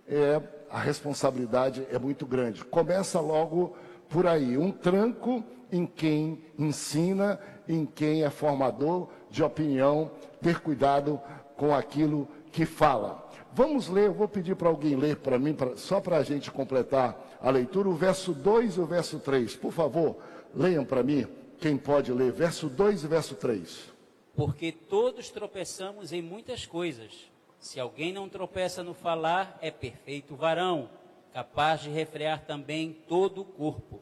é, 0.06 0.40
a 0.72 0.80
responsabilidade 0.80 1.86
é 1.90 1.98
muito 1.98 2.24
grande. 2.24 2.64
Começa 2.64 3.20
logo 3.20 3.76
por 4.08 4.26
aí, 4.26 4.56
um 4.56 4.72
tranco 4.72 5.44
em 5.70 5.84
quem 5.84 6.42
ensina, 6.58 7.38
em 7.68 7.84
quem 7.84 8.24
é 8.24 8.30
formador 8.30 9.08
de 9.30 9.42
opinião, 9.42 10.10
ter 10.40 10.60
cuidado 10.60 11.20
com 11.58 11.74
aquilo 11.74 12.26
que 12.50 12.64
fala. 12.64 13.30
Vamos 13.52 13.88
ler, 13.88 14.06
eu 14.06 14.14
vou 14.14 14.26
pedir 14.26 14.56
para 14.56 14.70
alguém 14.70 14.96
ler 14.96 15.16
para 15.16 15.38
mim, 15.38 15.52
pra, 15.52 15.76
só 15.76 16.00
para 16.00 16.16
a 16.16 16.22
gente 16.22 16.50
completar 16.50 17.38
a 17.38 17.50
leitura, 17.50 17.90
o 17.90 17.94
verso 17.94 18.32
2 18.32 18.76
e 18.76 18.80
o 18.80 18.86
verso 18.86 19.18
3. 19.18 19.54
Por 19.56 19.72
favor, 19.72 20.16
leiam 20.54 20.86
para 20.86 21.02
mim, 21.02 21.26
quem 21.58 21.76
pode 21.76 22.10
ler, 22.12 22.32
verso 22.32 22.70
2 22.70 23.04
e 23.04 23.06
verso 23.06 23.34
3. 23.34 23.92
Porque 24.34 24.72
todos 24.72 25.28
tropeçamos 25.28 26.14
em 26.14 26.22
muitas 26.22 26.64
coisas. 26.64 27.30
Se 27.62 27.78
alguém 27.78 28.12
não 28.12 28.28
tropeça 28.28 28.82
no 28.82 28.92
falar, 28.92 29.56
é 29.62 29.70
perfeito 29.70 30.34
varão, 30.34 30.90
capaz 31.32 31.80
de 31.80 31.90
refrear 31.90 32.44
também 32.44 32.92
todo 33.06 33.42
o 33.42 33.44
corpo. 33.44 34.00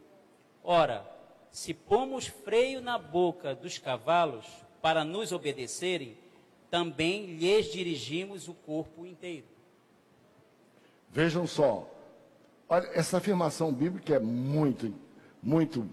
Ora, 0.64 1.06
se 1.50 1.74
pomos 1.74 2.26
freio 2.26 2.80
na 2.80 2.96
boca 2.96 3.54
dos 3.54 3.76
cavalos 3.76 4.46
para 4.80 5.04
nos 5.04 5.30
obedecerem, 5.30 6.16
também 6.70 7.36
lhes 7.36 7.70
dirigimos 7.70 8.48
o 8.48 8.54
corpo 8.54 9.04
inteiro. 9.04 9.44
Vejam 11.10 11.46
só, 11.46 11.86
olha, 12.66 12.88
essa 12.94 13.18
afirmação 13.18 13.70
bíblica 13.70 14.14
é 14.14 14.18
muito, 14.18 14.94
muito 15.42 15.86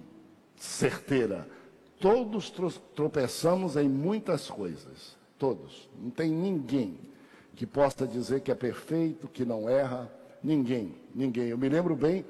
certeira. 0.56 1.46
Todos 2.00 2.50
tropeçamos 2.96 3.76
em 3.76 3.90
muitas 3.90 4.50
coisas, 4.50 5.18
todos. 5.38 5.90
Não 6.00 6.10
tem 6.10 6.32
ninguém 6.32 6.98
que 7.58 7.65
possa 7.65 8.06
dizer 8.06 8.41
que 8.41 8.52
é 8.52 8.56
perfeito, 8.56 9.28
que 9.28 9.43
não 9.43 9.67
erra, 9.67 10.10
ninguém, 10.43 10.93
ninguém. 11.13 11.48
Eu 11.48 11.58
me 11.58 11.67
lembro 11.67 11.96
bem 11.96 12.24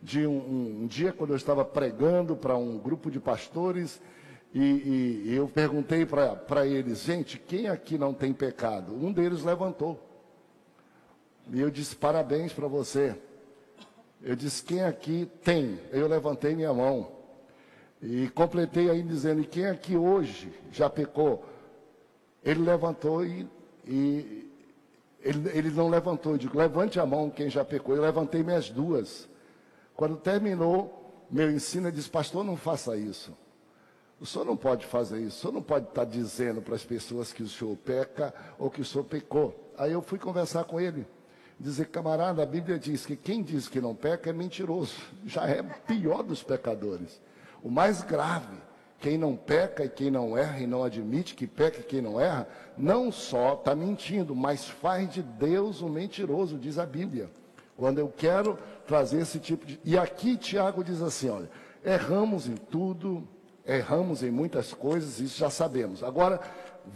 de 0.00 0.24
um, 0.24 0.38
um, 0.38 0.82
um 0.82 0.86
dia 0.86 1.12
quando 1.12 1.30
eu 1.30 1.36
estava 1.36 1.64
pregando 1.64 2.36
para 2.36 2.56
um 2.56 2.78
grupo 2.78 3.10
de 3.10 3.18
pastores 3.18 4.00
e, 4.54 5.24
e 5.26 5.34
eu 5.34 5.48
perguntei 5.48 6.06
para 6.06 6.64
eles, 6.64 7.02
gente, 7.02 7.40
quem 7.40 7.66
aqui 7.66 7.98
não 7.98 8.14
tem 8.14 8.32
pecado? 8.32 8.94
Um 8.94 9.12
deles 9.12 9.42
levantou. 9.42 10.00
E 11.52 11.60
eu 11.60 11.70
disse, 11.70 11.96
parabéns 11.96 12.52
para 12.52 12.68
você. 12.68 13.16
Eu 14.22 14.36
disse, 14.36 14.62
quem 14.62 14.84
aqui 14.84 15.28
tem? 15.42 15.80
Eu 15.90 16.06
levantei 16.06 16.54
minha 16.54 16.72
mão. 16.72 17.10
E 18.00 18.28
completei 18.28 18.88
aí 18.88 19.02
dizendo, 19.02 19.40
e 19.40 19.44
quem 19.44 19.66
aqui 19.66 19.96
hoje 19.96 20.52
já 20.70 20.88
pecou? 20.88 21.44
Ele 22.44 22.60
levantou 22.60 23.24
e, 23.26 23.44
e 23.84 24.47
ele, 25.28 25.50
ele, 25.58 25.70
não 25.70 25.88
levantou. 25.88 26.32
Eu 26.32 26.38
digo, 26.38 26.58
levante 26.58 26.98
a 26.98 27.06
mão 27.06 27.28
quem 27.28 27.50
já 27.50 27.64
pecou. 27.64 27.94
Eu 27.94 28.02
levantei 28.02 28.42
minhas 28.42 28.70
duas. 28.70 29.28
Quando 29.94 30.16
terminou 30.16 31.26
meu 31.30 31.50
ensino, 31.50 31.88
eu 31.88 31.92
disse, 31.92 32.08
pastor, 32.08 32.42
não 32.42 32.56
faça 32.56 32.96
isso. 32.96 33.36
O 34.20 34.26
senhor 34.26 34.44
não 34.44 34.56
pode 34.56 34.84
fazer 34.86 35.20
isso, 35.20 35.36
o 35.36 35.40
senhor 35.40 35.52
não 35.52 35.62
pode 35.62 35.86
estar 35.88 36.04
dizendo 36.04 36.60
para 36.60 36.74
as 36.74 36.84
pessoas 36.84 37.32
que 37.32 37.42
o 37.42 37.48
senhor 37.48 37.76
peca 37.76 38.34
ou 38.58 38.68
que 38.68 38.80
o 38.80 38.84
senhor 38.84 39.04
pecou. 39.04 39.72
Aí 39.76 39.92
eu 39.92 40.02
fui 40.02 40.18
conversar 40.18 40.64
com 40.64 40.80
ele, 40.80 41.06
dizer, 41.58 41.86
camarada, 41.86 42.42
a 42.42 42.46
Bíblia 42.46 42.80
diz 42.80 43.06
que 43.06 43.14
quem 43.14 43.44
diz 43.44 43.68
que 43.68 43.80
não 43.80 43.94
peca 43.94 44.30
é 44.30 44.32
mentiroso, 44.32 44.96
já 45.24 45.46
é 45.46 45.62
pior 45.62 46.24
dos 46.24 46.42
pecadores. 46.42 47.20
O 47.62 47.70
mais 47.70 48.02
grave, 48.02 48.56
quem 49.00 49.16
não 49.16 49.36
peca 49.36 49.84
e 49.84 49.88
quem 49.88 50.10
não 50.10 50.36
erra 50.36 50.60
e 50.60 50.66
não 50.66 50.82
admite 50.82 51.34
que 51.34 51.46
peca 51.46 51.80
e 51.80 51.84
quem 51.84 52.02
não 52.02 52.20
erra, 52.20 52.48
não 52.76 53.12
só 53.12 53.54
está 53.54 53.74
mentindo, 53.74 54.34
mas 54.34 54.66
faz 54.66 55.08
de 55.10 55.22
Deus 55.22 55.82
um 55.82 55.88
mentiroso, 55.88 56.58
diz 56.58 56.78
a 56.78 56.86
Bíblia. 56.86 57.30
Quando 57.76 58.00
eu 58.00 58.08
quero 58.08 58.58
trazer 58.86 59.20
esse 59.20 59.38
tipo 59.38 59.64
de. 59.64 59.80
E 59.84 59.96
aqui 59.96 60.36
Tiago 60.36 60.82
diz 60.82 61.00
assim: 61.00 61.28
olha, 61.28 61.48
erramos 61.84 62.48
em 62.48 62.56
tudo, 62.56 63.26
erramos 63.64 64.24
em 64.24 64.32
muitas 64.32 64.74
coisas, 64.74 65.20
isso 65.20 65.38
já 65.38 65.48
sabemos. 65.48 66.02
Agora, 66.02 66.40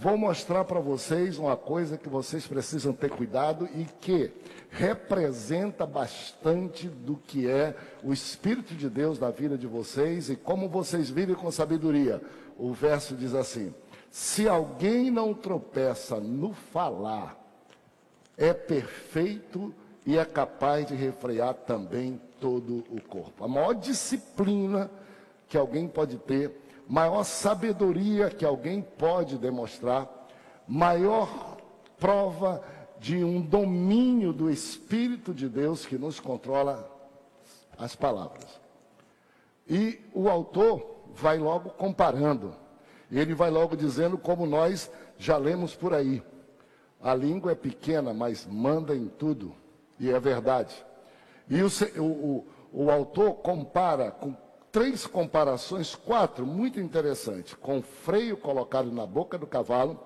vou 0.00 0.16
mostrar 0.16 0.64
para 0.64 0.80
vocês 0.80 1.38
uma 1.38 1.56
coisa 1.56 1.98
que 1.98 2.08
vocês 2.08 2.46
precisam 2.46 2.92
ter 2.92 3.10
cuidado 3.10 3.68
e 3.74 3.84
que 4.00 4.30
representa 4.70 5.84
bastante 5.84 6.88
do 6.88 7.16
que 7.16 7.48
é 7.48 7.76
o 8.02 8.12
Espírito 8.12 8.74
de 8.74 8.88
Deus 8.88 9.18
na 9.18 9.30
vida 9.30 9.58
de 9.58 9.66
vocês 9.66 10.30
e 10.30 10.36
como 10.36 10.68
vocês 10.68 11.10
vivem 11.10 11.34
com 11.34 11.50
sabedoria. 11.50 12.22
O 12.58 12.72
verso 12.72 13.14
diz 13.14 13.34
assim: 13.34 13.74
Se 14.10 14.48
alguém 14.48 15.10
não 15.10 15.34
tropeça 15.34 16.18
no 16.18 16.52
falar, 16.52 17.38
é 18.36 18.52
perfeito 18.52 19.74
e 20.06 20.16
é 20.16 20.24
capaz 20.24 20.86
de 20.86 20.94
refrear 20.94 21.54
também 21.54 22.20
todo 22.40 22.84
o 22.90 23.00
corpo. 23.00 23.44
A 23.44 23.48
maior 23.48 23.74
disciplina 23.74 24.90
que 25.48 25.56
alguém 25.56 25.86
pode 25.86 26.16
ter 26.16 26.61
maior 26.88 27.24
sabedoria 27.24 28.30
que 28.30 28.44
alguém 28.44 28.82
pode 28.82 29.38
demonstrar, 29.38 30.08
maior 30.66 31.56
prova 31.98 32.62
de 32.98 33.22
um 33.24 33.40
domínio 33.40 34.32
do 34.32 34.50
Espírito 34.50 35.34
de 35.34 35.48
Deus 35.48 35.84
que 35.84 35.98
nos 35.98 36.20
controla 36.20 36.88
as 37.76 37.96
palavras. 37.96 38.60
E 39.68 40.00
o 40.14 40.28
autor 40.28 41.02
vai 41.14 41.38
logo 41.38 41.70
comparando, 41.70 42.54
ele 43.10 43.34
vai 43.34 43.50
logo 43.50 43.76
dizendo 43.76 44.16
como 44.16 44.46
nós 44.46 44.90
já 45.18 45.36
lemos 45.36 45.74
por 45.74 45.94
aí. 45.94 46.22
A 47.00 47.14
língua 47.14 47.52
é 47.52 47.54
pequena, 47.56 48.14
mas 48.14 48.46
manda 48.46 48.94
em 48.94 49.08
tudo, 49.08 49.54
e 49.98 50.10
é 50.10 50.20
verdade. 50.20 50.74
E 51.48 51.60
o, 51.62 51.68
o, 51.98 52.46
o, 52.72 52.90
autor 52.90 53.34
compara 53.34 54.10
com 54.10 54.34
três 54.72 55.06
comparações, 55.06 55.94
quatro, 55.94 56.46
muito 56.46 56.80
interessantes, 56.80 57.52
com 57.52 57.82
freio 57.82 58.38
colocado 58.38 58.90
na 58.90 59.06
boca 59.06 59.36
do 59.36 59.46
cavalo, 59.46 60.02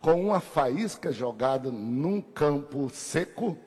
com 0.00 0.28
uma 0.28 0.40
faísca 0.40 1.12
jogada 1.12 1.70
num 1.70 2.22
campo 2.22 2.88
seco 2.88 3.58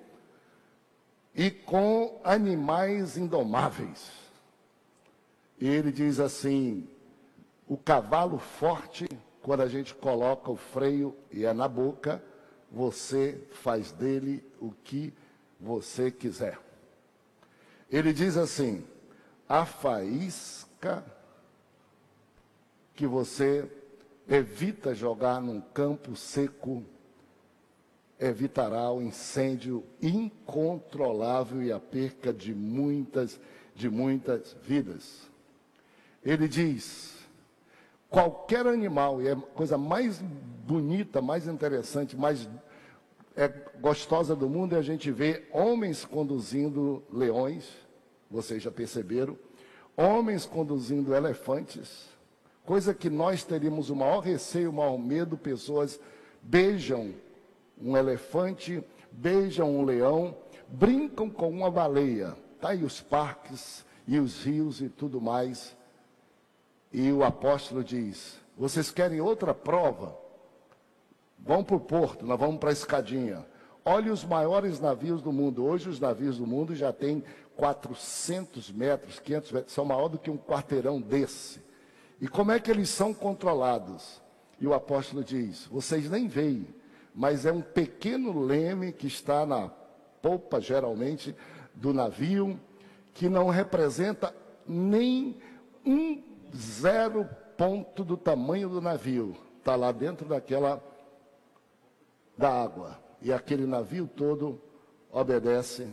e 1.35 1.51
com 1.51 2.21
animais 2.23 3.17
indomáveis. 3.17 4.11
E 5.59 5.67
ele 5.67 5.91
diz 5.91 6.21
assim: 6.21 6.87
o 7.67 7.77
cavalo 7.77 8.37
forte, 8.37 9.07
quando 9.41 9.61
a 9.61 9.67
gente 9.67 9.93
coloca 9.93 10.49
o 10.49 10.55
freio 10.55 11.15
e 11.31 11.45
é 11.45 11.53
na 11.53 11.67
boca, 11.67 12.23
você 12.71 13.41
faz 13.51 13.91
dele 13.91 14.43
o 14.59 14.71
que 14.71 15.13
você 15.59 16.09
quiser. 16.09 16.59
Ele 17.89 18.11
diz 18.11 18.35
assim: 18.35 18.85
a 19.47 19.65
faísca 19.65 21.03
que 22.95 23.05
você 23.05 23.69
evita 24.27 24.95
jogar 24.95 25.41
num 25.41 25.61
campo 25.61 26.15
seco 26.15 26.83
evitará 28.19 28.91
o 28.91 29.01
incêndio 29.01 29.83
incontrolável 30.01 31.61
e 31.61 31.71
a 31.71 31.79
perca 31.79 32.33
de 32.33 32.53
muitas 32.53 33.39
de 33.75 33.89
muitas 33.89 34.55
vidas. 34.63 35.29
Ele 36.23 36.47
diz: 36.47 37.13
qualquer 38.09 38.65
animal, 38.65 39.21
e 39.21 39.27
é 39.27 39.33
a 39.33 39.35
coisa 39.35 39.77
mais 39.77 40.21
bonita, 40.65 41.21
mais 41.21 41.45
interessante, 41.47 42.15
mais 42.15 42.47
é, 43.35 43.49
gostosa 43.81 44.35
do 44.35 44.49
mundo 44.49 44.75
é 44.75 44.79
a 44.79 44.81
gente 44.81 45.11
ver 45.11 45.49
homens 45.51 46.05
conduzindo 46.05 47.03
leões, 47.11 47.69
vocês 48.29 48.61
já 48.63 48.71
perceberam, 48.71 49.37
homens 49.95 50.45
conduzindo 50.45 51.13
elefantes, 51.13 52.07
coisa 52.65 52.93
que 52.93 53.09
nós 53.09 53.43
teríamos 53.43 53.89
o 53.89 53.95
maior 53.95 54.19
receio, 54.19 54.69
o 54.69 54.73
maior 54.73 54.97
medo, 54.97 55.37
pessoas 55.37 55.99
beijam 56.41 57.13
um 57.81 57.95
elefante, 57.95 58.83
beijam 59.11 59.75
um 59.75 59.83
leão, 59.83 60.35
brincam 60.67 61.29
com 61.29 61.49
uma 61.49 61.69
baleia. 61.69 62.35
Tá 62.59 62.69
aí 62.69 62.83
os 62.83 63.01
parques 63.01 63.85
e 64.07 64.19
os 64.19 64.43
rios 64.43 64.81
e 64.81 64.89
tudo 64.89 65.19
mais. 65.21 65.75
E 66.91 67.11
o 67.11 67.23
apóstolo 67.23 67.83
diz: 67.83 68.39
Vocês 68.57 68.91
querem 68.91 69.21
outra 69.21 69.53
prova? 69.53 70.17
Vão 71.37 71.63
para 71.63 71.75
o 71.75 71.79
porto, 71.79 72.25
nós 72.25 72.39
vamos 72.39 72.57
para 72.57 72.69
a 72.69 72.73
escadinha. 72.73 73.45
Olhe 73.83 74.09
os 74.09 74.25
maiores 74.25 74.79
navios 74.79 75.21
do 75.21 75.31
mundo. 75.31 75.63
Hoje 75.63 75.87
os 75.87 75.99
navios 75.99 76.39
do 76.39 76.47
mundo 76.47 76.75
já 76.75 76.91
têm 76.91 77.23
400 77.55 78.71
metros, 78.71 79.19
500 79.19 79.51
metros, 79.51 79.73
são 79.73 79.85
maior 79.85 80.07
do 80.07 80.17
que 80.17 80.29
um 80.29 80.37
quarteirão 80.37 81.01
desse. 81.01 81.61
E 82.19 82.27
como 82.27 82.51
é 82.51 82.59
que 82.59 82.71
eles 82.71 82.89
são 82.89 83.13
controlados? 83.13 84.21
E 84.59 84.67
o 84.67 84.73
apóstolo 84.73 85.23
diz: 85.23 85.65
Vocês 85.67 86.09
nem 86.09 86.27
veem, 86.27 86.67
mas 87.13 87.45
é 87.45 87.51
um 87.51 87.61
pequeno 87.61 88.39
leme 88.39 88.91
que 88.91 89.07
está 89.07 89.45
na 89.45 89.69
polpa, 90.21 90.59
geralmente, 90.59 91.35
do 91.73 91.93
navio, 91.93 92.59
que 93.13 93.29
não 93.29 93.49
representa 93.49 94.33
nem 94.67 95.37
um 95.85 96.23
zero 96.55 97.29
ponto 97.57 98.03
do 98.03 98.17
tamanho 98.17 98.69
do 98.69 98.81
navio. 98.81 99.35
Está 99.59 99.75
lá 99.75 99.91
dentro 99.91 100.27
daquela 100.27 100.83
da 102.37 102.49
água. 102.49 102.99
E 103.21 103.31
aquele 103.31 103.65
navio 103.65 104.07
todo 104.07 104.61
obedece 105.11 105.87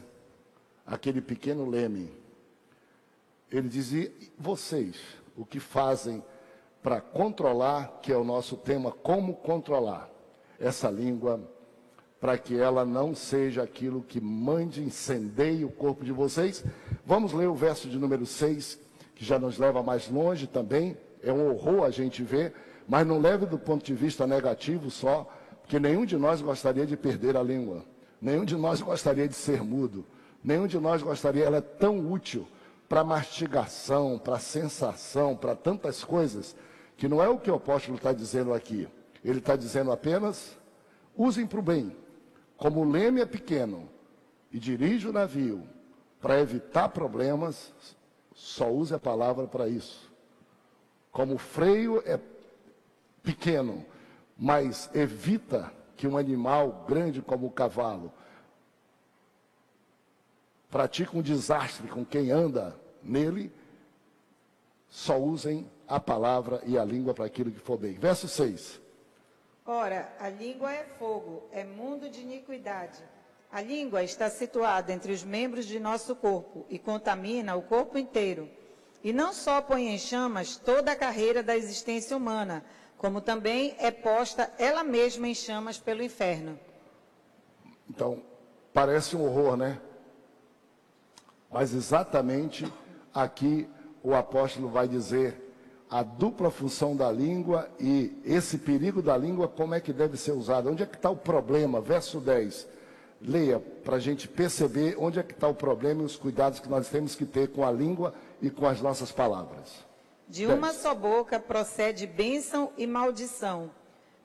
aquele 0.86 1.20
pequeno 1.20 1.68
leme. 1.68 2.10
Ele 3.50 3.68
dizia: 3.68 4.12
vocês, 4.38 4.96
o 5.36 5.44
que 5.44 5.60
fazem 5.60 6.22
para 6.82 7.00
controlar, 7.00 8.00
que 8.02 8.12
é 8.12 8.16
o 8.16 8.24
nosso 8.24 8.56
tema, 8.56 8.90
como 8.90 9.34
controlar 9.34 10.10
essa 10.58 10.90
língua, 10.90 11.40
para 12.20 12.38
que 12.38 12.56
ela 12.56 12.84
não 12.84 13.14
seja 13.14 13.62
aquilo 13.62 14.02
que 14.02 14.20
mande, 14.20 14.82
incendeie 14.82 15.64
o 15.64 15.70
corpo 15.70 16.04
de 16.04 16.12
vocês. 16.12 16.64
Vamos 17.04 17.32
ler 17.32 17.48
o 17.48 17.54
verso 17.54 17.88
de 17.88 17.98
número 17.98 18.24
6, 18.24 18.78
que 19.14 19.24
já 19.24 19.38
nos 19.38 19.58
leva 19.58 19.82
mais 19.82 20.08
longe 20.08 20.46
também. 20.46 20.96
É 21.22 21.32
um 21.32 21.50
horror 21.50 21.84
a 21.84 21.90
gente 21.90 22.22
ver, 22.22 22.54
mas 22.88 23.06
não 23.06 23.20
leve 23.20 23.46
do 23.46 23.58
ponto 23.58 23.84
de 23.84 23.94
vista 23.94 24.26
negativo 24.26 24.90
só, 24.90 25.28
porque 25.60 25.78
nenhum 25.78 26.04
de 26.04 26.16
nós 26.16 26.40
gostaria 26.40 26.86
de 26.86 26.96
perder 26.96 27.36
a 27.36 27.42
língua. 27.42 27.84
Nenhum 28.20 28.44
de 28.44 28.56
nós 28.56 28.80
gostaria 28.80 29.26
de 29.26 29.34
ser 29.34 29.62
mudo. 29.62 30.04
Nenhum 30.42 30.66
de 30.66 30.78
nós 30.78 31.02
gostaria, 31.02 31.44
ela 31.44 31.58
é 31.58 31.62
tão 31.62 32.10
útil 32.10 32.46
para 32.88 33.04
mastigação, 33.04 34.18
para 34.18 34.38
sensação, 34.38 35.36
para 35.36 35.54
tantas 35.54 36.02
coisas, 36.04 36.56
que 36.96 37.08
não 37.08 37.22
é 37.22 37.28
o 37.28 37.38
que 37.38 37.50
o 37.50 37.54
apóstolo 37.54 37.96
está 37.96 38.12
dizendo 38.12 38.52
aqui. 38.52 38.88
Ele 39.24 39.38
está 39.38 39.56
dizendo 39.56 39.92
apenas: 39.92 40.58
usem 41.16 41.46
para 41.46 41.58
o 41.58 41.62
bem. 41.62 41.96
Como 42.56 42.80
o 42.80 42.90
leme 42.90 43.20
é 43.20 43.26
pequeno 43.26 43.88
e 44.52 44.58
dirige 44.58 45.08
o 45.08 45.12
navio 45.12 45.62
para 46.20 46.40
evitar 46.40 46.88
problemas, 46.90 47.72
só 48.34 48.70
use 48.70 48.94
a 48.94 48.98
palavra 48.98 49.46
para 49.46 49.68
isso. 49.68 50.12
Como 51.10 51.34
o 51.34 51.38
freio 51.38 52.02
é 52.06 52.18
pequeno, 53.22 53.84
mas 54.36 54.90
evita 54.94 55.72
que 55.96 56.06
um 56.06 56.16
animal 56.16 56.84
grande 56.88 57.22
como 57.22 57.46
o 57.46 57.50
cavalo 57.50 58.12
pratica 60.72 61.18
um 61.18 61.20
desastre 61.20 61.86
com 61.86 62.02
quem 62.02 62.30
anda 62.30 62.74
nele, 63.02 63.52
só 64.88 65.20
usem 65.20 65.70
a 65.86 66.00
palavra 66.00 66.62
e 66.64 66.78
a 66.78 66.84
língua 66.84 67.12
para 67.12 67.26
aquilo 67.26 67.50
que 67.50 67.60
for 67.60 67.76
bem. 67.76 67.92
Verso 67.92 68.26
6. 68.26 68.80
Ora, 69.66 70.10
a 70.18 70.30
língua 70.30 70.72
é 70.72 70.84
fogo, 70.98 71.42
é 71.52 71.62
mundo 71.62 72.08
de 72.08 72.22
iniquidade. 72.22 72.98
A 73.52 73.60
língua 73.60 74.02
está 74.02 74.30
situada 74.30 74.90
entre 74.94 75.12
os 75.12 75.22
membros 75.22 75.66
de 75.66 75.78
nosso 75.78 76.16
corpo 76.16 76.64
e 76.70 76.78
contamina 76.78 77.54
o 77.54 77.62
corpo 77.62 77.98
inteiro. 77.98 78.48
E 79.04 79.12
não 79.12 79.34
só 79.34 79.60
põe 79.60 79.88
em 79.88 79.98
chamas 79.98 80.56
toda 80.56 80.92
a 80.92 80.96
carreira 80.96 81.42
da 81.42 81.54
existência 81.54 82.16
humana, 82.16 82.64
como 82.96 83.20
também 83.20 83.76
é 83.78 83.90
posta 83.90 84.50
ela 84.58 84.82
mesma 84.82 85.28
em 85.28 85.34
chamas 85.34 85.78
pelo 85.78 86.02
inferno. 86.02 86.58
Então, 87.90 88.22
parece 88.72 89.14
um 89.14 89.26
horror, 89.26 89.54
né? 89.54 89.78
Mas 91.52 91.74
exatamente 91.74 92.66
aqui 93.12 93.68
o 94.02 94.14
apóstolo 94.14 94.68
vai 94.68 94.88
dizer 94.88 95.42
a 95.90 96.02
dupla 96.02 96.50
função 96.50 96.96
da 96.96 97.12
língua 97.12 97.68
e 97.78 98.18
esse 98.24 98.56
perigo 98.56 99.02
da 99.02 99.14
língua, 99.14 99.46
como 99.46 99.74
é 99.74 99.80
que 99.80 99.92
deve 99.92 100.16
ser 100.16 100.32
usado. 100.32 100.70
Onde 100.70 100.82
é 100.82 100.86
que 100.86 100.96
está 100.96 101.10
o 101.10 101.16
problema? 101.16 101.82
Verso 101.82 102.18
10. 102.18 102.66
Leia 103.20 103.60
para 103.84 103.96
a 103.96 104.00
gente 104.00 104.26
perceber 104.26 104.96
onde 104.98 105.18
é 105.18 105.22
que 105.22 105.34
está 105.34 105.46
o 105.46 105.54
problema 105.54 106.02
e 106.02 106.06
os 106.06 106.16
cuidados 106.16 106.58
que 106.58 106.68
nós 106.68 106.88
temos 106.88 107.14
que 107.14 107.26
ter 107.26 107.48
com 107.48 107.64
a 107.64 107.70
língua 107.70 108.14
e 108.40 108.48
com 108.48 108.66
as 108.66 108.80
nossas 108.80 109.12
palavras. 109.12 109.84
De 110.26 110.46
uma 110.46 110.72
só 110.72 110.94
boca 110.94 111.38
procede 111.38 112.06
bênção 112.06 112.72
e 112.78 112.86
maldição. 112.86 113.70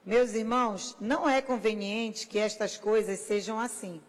Meus 0.06 0.34
irmãos, 0.34 0.96
não 1.02 1.30
é 1.30 1.42
conveniente 1.42 2.28
que 2.28 2.40
estas 2.40 2.78
coisas 2.78 3.20
sejam 3.20 3.60
assim. 3.60 4.02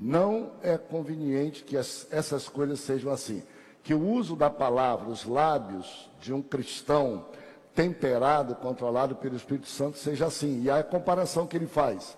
Não 0.00 0.52
é 0.62 0.78
conveniente 0.78 1.62
que 1.62 1.76
as, 1.76 2.06
essas 2.10 2.48
coisas 2.48 2.80
sejam 2.80 3.12
assim. 3.12 3.42
Que 3.82 3.92
o 3.92 4.00
uso 4.00 4.34
da 4.34 4.48
palavra, 4.48 5.08
os 5.08 5.24
lábios 5.24 6.10
de 6.20 6.32
um 6.32 6.40
cristão 6.40 7.26
temperado, 7.74 8.54
controlado 8.54 9.14
pelo 9.16 9.36
Espírito 9.36 9.68
Santo, 9.68 9.98
seja 9.98 10.26
assim. 10.26 10.62
E 10.62 10.70
a 10.70 10.82
comparação 10.82 11.46
que 11.46 11.56
ele 11.56 11.66
faz. 11.66 12.16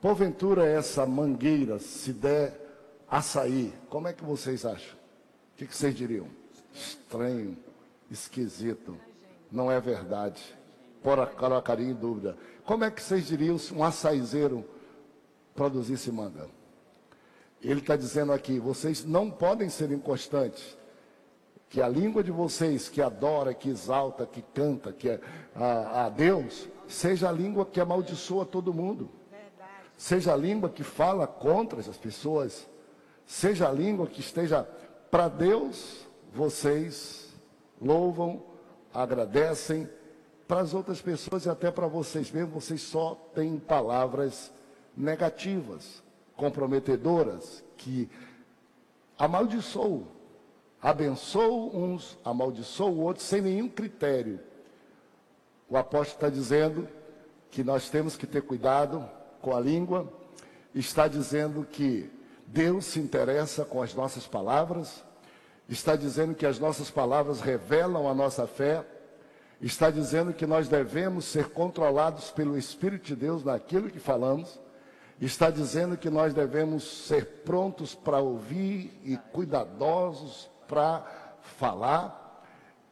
Porventura, 0.00 0.64
essa 0.64 1.04
mangueira, 1.04 1.78
se 1.78 2.12
der 2.12 2.60
açaí, 3.10 3.72
como 3.88 4.06
é 4.06 4.12
que 4.12 4.24
vocês 4.24 4.64
acham? 4.64 4.94
O 5.54 5.56
que, 5.56 5.66
que 5.66 5.76
vocês 5.76 5.94
diriam? 5.94 6.28
Estranho, 6.72 7.56
esquisito, 8.10 8.96
não 9.50 9.72
é 9.72 9.80
verdade. 9.80 10.42
Por 11.02 11.26
colocaria 11.30 11.86
em 11.86 11.94
dúvida. 11.94 12.36
Como 12.64 12.84
é 12.84 12.90
que 12.90 13.02
vocês 13.02 13.26
diriam 13.26 13.58
se 13.58 13.72
um 13.72 13.82
açaizeiro 13.82 14.64
produzisse 15.54 16.12
manga? 16.12 16.48
Ele 17.62 17.80
está 17.80 17.96
dizendo 17.96 18.32
aqui: 18.32 18.58
vocês 18.58 19.04
não 19.04 19.30
podem 19.30 19.68
ser 19.68 19.90
inconstantes. 19.90 20.76
Que 21.68 21.82
a 21.82 21.88
língua 21.88 22.22
de 22.22 22.30
vocês, 22.30 22.88
que 22.88 23.02
adora, 23.02 23.52
que 23.52 23.68
exalta, 23.68 24.24
que 24.24 24.40
canta, 24.40 24.92
que 24.92 25.08
é 25.08 25.20
a, 25.54 26.06
a 26.06 26.08
Deus, 26.08 26.68
seja 26.86 27.28
a 27.28 27.32
língua 27.32 27.66
que 27.66 27.80
amaldiçoa 27.80 28.46
todo 28.46 28.72
mundo. 28.72 29.10
Seja 29.96 30.32
a 30.32 30.36
língua 30.36 30.68
que 30.68 30.84
fala 30.84 31.26
contra 31.26 31.80
as 31.80 31.96
pessoas. 31.96 32.68
Seja 33.26 33.68
a 33.68 33.72
língua 33.72 34.06
que 34.06 34.20
esteja 34.20 34.62
para 35.10 35.26
Deus, 35.26 36.06
vocês 36.32 37.34
louvam, 37.80 38.44
agradecem. 38.94 39.88
Para 40.46 40.60
as 40.60 40.72
outras 40.72 41.02
pessoas 41.02 41.44
e 41.44 41.48
até 41.48 41.72
para 41.72 41.88
vocês 41.88 42.30
mesmos, 42.30 42.64
vocês 42.64 42.80
só 42.80 43.16
têm 43.34 43.58
palavras 43.58 44.52
negativas 44.96 46.05
comprometedoras 46.36 47.64
que 47.76 48.08
amaldiçoam 49.18 50.16
abençoo 50.86 51.76
uns, 51.76 52.16
amaldiçoo 52.24 53.00
outros, 53.00 53.26
sem 53.26 53.40
nenhum 53.40 53.68
critério. 53.68 54.38
O 55.68 55.76
apóstolo 55.76 56.16
está 56.16 56.28
dizendo 56.28 56.88
que 57.50 57.64
nós 57.64 57.90
temos 57.90 58.16
que 58.16 58.24
ter 58.24 58.42
cuidado 58.42 59.04
com 59.40 59.52
a 59.52 59.58
língua, 59.58 60.08
está 60.72 61.08
dizendo 61.08 61.64
que 61.64 62.08
Deus 62.46 62.84
se 62.84 63.00
interessa 63.00 63.64
com 63.64 63.82
as 63.82 63.94
nossas 63.94 64.28
palavras, 64.28 65.04
está 65.68 65.96
dizendo 65.96 66.36
que 66.36 66.46
as 66.46 66.60
nossas 66.60 66.88
palavras 66.88 67.40
revelam 67.40 68.08
a 68.08 68.14
nossa 68.14 68.46
fé, 68.46 68.86
está 69.60 69.90
dizendo 69.90 70.32
que 70.32 70.46
nós 70.46 70.68
devemos 70.68 71.24
ser 71.24 71.48
controlados 71.48 72.30
pelo 72.30 72.56
Espírito 72.56 73.06
de 73.06 73.16
Deus 73.16 73.42
naquilo 73.42 73.90
que 73.90 73.98
falamos, 73.98 74.60
está 75.20 75.50
dizendo 75.50 75.96
que 75.96 76.10
nós 76.10 76.34
devemos 76.34 77.06
ser 77.06 77.42
prontos 77.44 77.94
para 77.94 78.18
ouvir 78.18 79.00
e 79.02 79.16
cuidadosos 79.32 80.50
para 80.68 81.04
falar 81.40 82.44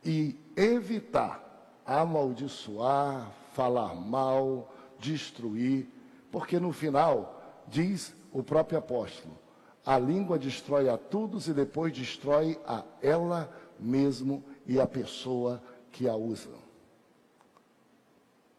e 0.05 0.39
evitar 0.57 1.45
amaldiçoar, 1.85 3.31
falar 3.53 3.95
mal, 3.95 4.73
destruir, 4.99 5.89
porque 6.33 6.59
no 6.59 6.73
final, 6.73 7.43
diz 7.69 8.15
o 8.33 8.43
próprio 8.43 8.79
apóstolo, 8.79 9.39
a 9.85 9.99
língua 9.99 10.39
destrói 10.39 10.89
a 10.89 10.97
todos 10.97 11.47
e 11.47 11.53
depois 11.53 11.93
destrói 11.93 12.59
a 12.67 12.83
ela 13.03 13.51
mesmo 13.79 14.43
e 14.67 14.81
a 14.81 14.87
pessoa 14.87 15.63
que 15.93 16.09
a 16.09 16.15
usa. 16.15 16.49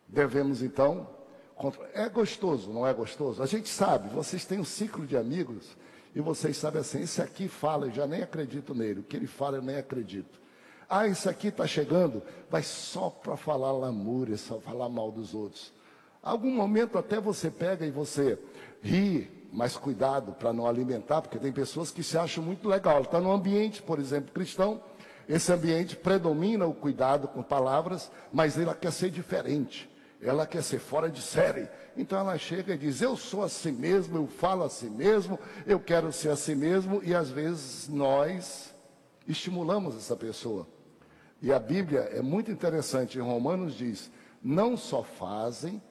Devemos 0.07 0.61
então. 0.61 1.14
É 1.93 2.09
gostoso, 2.09 2.71
não 2.71 2.85
é 2.85 2.93
gostoso? 2.93 3.41
A 3.41 3.45
gente 3.45 3.69
sabe, 3.69 4.09
vocês 4.09 4.43
têm 4.45 4.59
um 4.59 4.65
ciclo 4.65 5.05
de 5.05 5.15
amigos 5.15 5.77
e 6.13 6.19
vocês 6.19 6.57
sabem 6.57 6.81
assim: 6.81 7.01
esse 7.01 7.21
aqui 7.21 7.47
fala, 7.47 7.87
eu 7.87 7.91
já 7.91 8.05
nem 8.05 8.21
acredito 8.21 8.75
nele, 8.75 8.99
o 8.99 9.03
que 9.03 9.15
ele 9.15 9.27
fala 9.27 9.57
eu 9.57 9.61
nem 9.61 9.77
acredito. 9.77 10.39
Ah, 10.89 11.07
isso 11.07 11.29
aqui 11.29 11.47
está 11.47 11.65
chegando, 11.65 12.21
vai 12.49 12.61
só 12.61 13.09
para 13.09 13.35
falar 13.35 13.71
lamúria, 13.71 14.37
só 14.37 14.59
falar 14.59 14.89
mal 14.89 15.11
dos 15.11 15.33
outros. 15.33 15.73
Algum 16.21 16.51
momento 16.51 16.97
até 16.97 17.19
você 17.19 17.49
pega 17.49 17.85
e 17.85 17.91
você 17.91 18.37
ri, 18.81 19.31
mas 19.51 19.77
cuidado 19.77 20.33
para 20.33 20.51
não 20.51 20.67
alimentar, 20.67 21.21
porque 21.21 21.39
tem 21.39 21.51
pessoas 21.51 21.89
que 21.89 22.03
se 22.03 22.17
acham 22.17 22.43
muito 22.43 22.67
legal. 22.67 23.01
Está 23.01 23.19
num 23.19 23.31
ambiente, 23.31 23.81
por 23.81 23.99
exemplo, 23.99 24.33
cristão, 24.33 24.81
esse 25.27 25.51
ambiente 25.51 25.95
predomina 25.95 26.67
o 26.67 26.73
cuidado 26.73 27.27
com 27.27 27.41
palavras, 27.41 28.11
mas 28.31 28.57
ela 28.59 28.75
quer 28.75 28.91
ser 28.91 29.09
diferente, 29.09 29.89
ela 30.21 30.45
quer 30.45 30.63
ser 30.63 30.79
fora 30.79 31.09
de 31.09 31.21
série. 31.21 31.67
Então 31.95 32.19
ela 32.19 32.37
chega 32.37 32.73
e 32.73 32.77
diz: 32.77 33.01
Eu 33.01 33.15
sou 33.15 33.43
assim 33.43 33.71
mesmo, 33.71 34.17
eu 34.17 34.27
falo 34.27 34.63
assim 34.63 34.89
mesmo, 34.89 35.39
eu 35.65 35.79
quero 35.79 36.11
ser 36.11 36.29
assim 36.29 36.55
mesmo, 36.55 37.01
e 37.03 37.13
às 37.13 37.29
vezes 37.29 37.87
nós 37.87 38.73
estimulamos 39.27 39.95
essa 39.95 40.15
pessoa. 40.15 40.67
E 41.41 41.51
a 41.51 41.59
Bíblia 41.59 42.01
é 42.11 42.21
muito 42.21 42.51
interessante, 42.51 43.17
em 43.17 43.21
Romanos 43.21 43.75
diz: 43.75 44.11
não 44.41 44.77
só 44.77 45.03
fazem, 45.03 45.81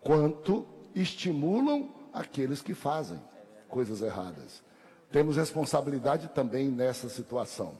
quanto 0.00 0.66
estimulam 0.94 1.94
aqueles 2.12 2.60
que 2.62 2.74
fazem 2.74 3.20
coisas 3.68 4.02
erradas. 4.02 4.62
Temos 5.10 5.36
responsabilidade 5.36 6.28
também 6.28 6.68
nessa 6.68 7.08
situação. 7.08 7.78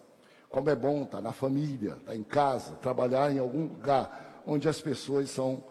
Como 0.49 0.69
é 0.69 0.75
bom 0.75 1.05
estar 1.05 1.21
na 1.21 1.33
família, 1.33 1.97
estar 1.99 2.17
em 2.17 2.23
casa, 2.23 2.75
trabalhar 2.77 3.33
em 3.33 3.39
algum 3.39 3.67
lugar 3.67 4.43
onde 4.47 4.69
as 4.69 4.81
pessoas 4.81 5.31
são 5.31 5.63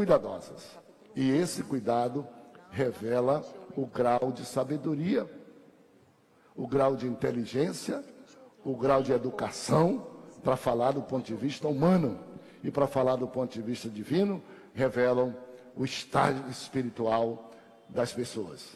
cuidadosas. 0.00 0.78
E 1.14 1.30
esse 1.30 1.62
cuidado 1.62 2.26
revela 2.70 3.44
o 3.76 3.84
grau 3.84 4.32
de 4.32 4.46
sabedoria, 4.46 5.28
o 6.56 6.66
grau 6.66 6.96
de 6.96 7.06
inteligência, 7.06 8.02
o 8.64 8.74
grau 8.74 9.02
de 9.02 9.12
educação, 9.12 10.06
para 10.42 10.56
falar 10.56 10.92
do 10.92 11.02
ponto 11.02 11.26
de 11.26 11.34
vista 11.34 11.68
humano 11.68 12.18
e 12.64 12.70
para 12.70 12.86
falar 12.86 13.16
do 13.16 13.28
ponto 13.28 13.52
de 13.52 13.60
vista 13.60 13.90
divino, 13.90 14.42
revelam 14.72 15.36
o 15.76 15.84
estágio 15.84 16.48
espiritual 16.48 17.50
das 17.86 18.10
pessoas. 18.10 18.72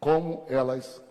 Como 0.00 0.46
elas 0.48 1.02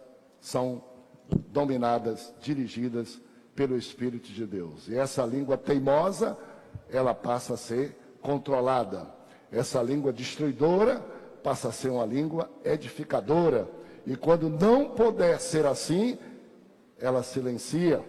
são 0.42 0.84
dominadas, 1.30 2.34
dirigidas 2.42 3.22
pelo 3.56 3.78
Espírito 3.78 4.32
de 4.32 4.48
Deus. 4.48 4.88
E 4.88 4.98
essa 4.98 5.24
língua 5.24 5.60
teimosa, 5.60 6.36
ela 6.90 7.14
passa 7.14 7.54
a 7.54 7.58
ser 7.58 7.96
controlada. 8.20 9.16
Essa 9.52 9.82
língua 9.82 10.12
destruidora 10.12 11.00
passa 11.44 11.70
a 11.70 11.72
ser 11.72 11.90
uma 11.90 12.06
língua 12.06 12.50
edificadora. 12.64 13.70
E 14.06 14.16
quando 14.16 14.50
não 14.50 14.90
puder 14.90 15.40
ser 15.40 15.66
assim, 15.66 16.18
ela 17.00 17.24
silencia 17.24 18.04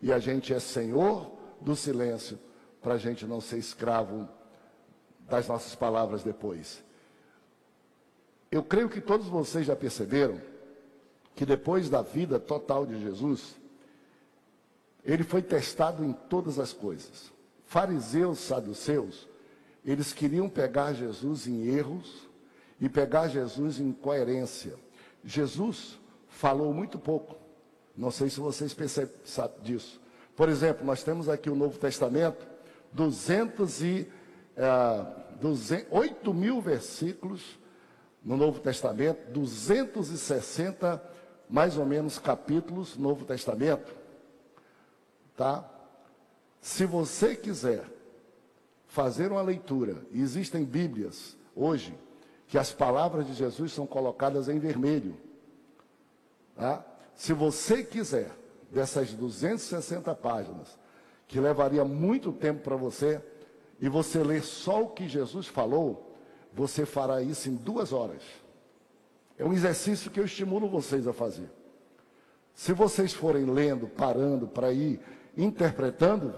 e 0.00 0.12
a 0.12 0.18
gente 0.18 0.52
é 0.52 0.58
senhor 0.58 1.30
do 1.60 1.76
silêncio, 1.76 2.38
para 2.80 2.94
a 2.94 2.98
gente 2.98 3.24
não 3.24 3.40
ser 3.40 3.58
escravo 3.58 4.28
das 5.28 5.46
nossas 5.46 5.74
palavras 5.74 6.22
depois. 6.22 6.82
Eu 8.50 8.62
creio 8.62 8.88
que 8.88 9.00
todos 9.00 9.28
vocês 9.28 9.66
já 9.66 9.76
perceberam 9.76 10.40
que 11.34 11.46
depois 11.46 11.88
da 11.88 12.02
vida 12.02 12.38
total 12.38 12.84
de 12.84 13.00
Jesus, 13.00 13.54
ele 15.04 15.22
foi 15.22 15.40
testado 15.40 16.04
em 16.04 16.12
todas 16.12 16.58
as 16.58 16.72
coisas. 16.72 17.32
Fariseus, 17.64 18.40
saduceus, 18.40 19.28
eles 19.84 20.12
queriam 20.12 20.48
pegar 20.48 20.92
Jesus 20.92 21.46
em 21.46 21.66
erros 21.66 22.28
e 22.80 22.88
pegar 22.88 23.28
Jesus 23.28 23.80
em 23.80 23.92
coerência. 23.92 24.74
Jesus 25.24 25.98
falou 26.28 26.72
muito 26.72 26.98
pouco. 26.98 27.36
Não 27.96 28.10
sei 28.10 28.30
se 28.30 28.40
vocês 28.40 28.72
percebem 28.72 29.14
disso. 29.62 30.00
Por 30.34 30.48
exemplo, 30.48 30.84
nós 30.84 31.02
temos 31.02 31.28
aqui 31.28 31.50
o 31.50 31.54
Novo 31.54 31.78
Testamento, 31.78 32.46
200 32.92 33.82
e, 33.82 34.08
é, 34.56 35.06
200, 35.40 35.86
8 35.90 36.34
mil 36.34 36.60
versículos 36.60 37.58
no 38.24 38.36
Novo 38.36 38.60
Testamento, 38.60 39.30
260 39.32 41.10
mais 41.50 41.76
ou 41.76 41.84
menos 41.84 42.18
capítulos 42.18 42.96
no 42.96 43.10
Novo 43.10 43.26
Testamento. 43.26 43.92
Tá? 45.36 45.68
Se 46.60 46.86
você 46.86 47.36
quiser 47.36 47.84
fazer 48.92 49.32
uma 49.32 49.40
leitura, 49.40 49.96
e 50.10 50.20
existem 50.20 50.64
Bíblias 50.64 51.34
hoje 51.56 51.98
que 52.46 52.58
as 52.58 52.72
palavras 52.72 53.26
de 53.26 53.32
Jesus 53.32 53.72
são 53.72 53.86
colocadas 53.86 54.50
em 54.50 54.58
vermelho. 54.58 55.16
Tá? 56.54 56.84
Se 57.14 57.32
você 57.32 57.82
quiser, 57.82 58.30
dessas 58.70 59.14
260 59.14 60.14
páginas, 60.14 60.78
que 61.26 61.40
levaria 61.40 61.82
muito 61.86 62.32
tempo 62.32 62.60
para 62.60 62.76
você, 62.76 63.18
e 63.80 63.88
você 63.88 64.22
ler 64.22 64.42
só 64.42 64.82
o 64.82 64.90
que 64.90 65.08
Jesus 65.08 65.46
falou, 65.46 66.14
você 66.52 66.84
fará 66.84 67.22
isso 67.22 67.48
em 67.48 67.54
duas 67.54 67.94
horas. 67.94 68.22
É 69.38 69.44
um 69.44 69.54
exercício 69.54 70.10
que 70.10 70.20
eu 70.20 70.26
estimulo 70.26 70.68
vocês 70.68 71.08
a 71.08 71.14
fazer. 71.14 71.50
Se 72.54 72.74
vocês 72.74 73.14
forem 73.14 73.46
lendo, 73.46 73.88
parando 73.88 74.46
para 74.46 74.70
ir 74.70 75.00
interpretando, 75.34 76.34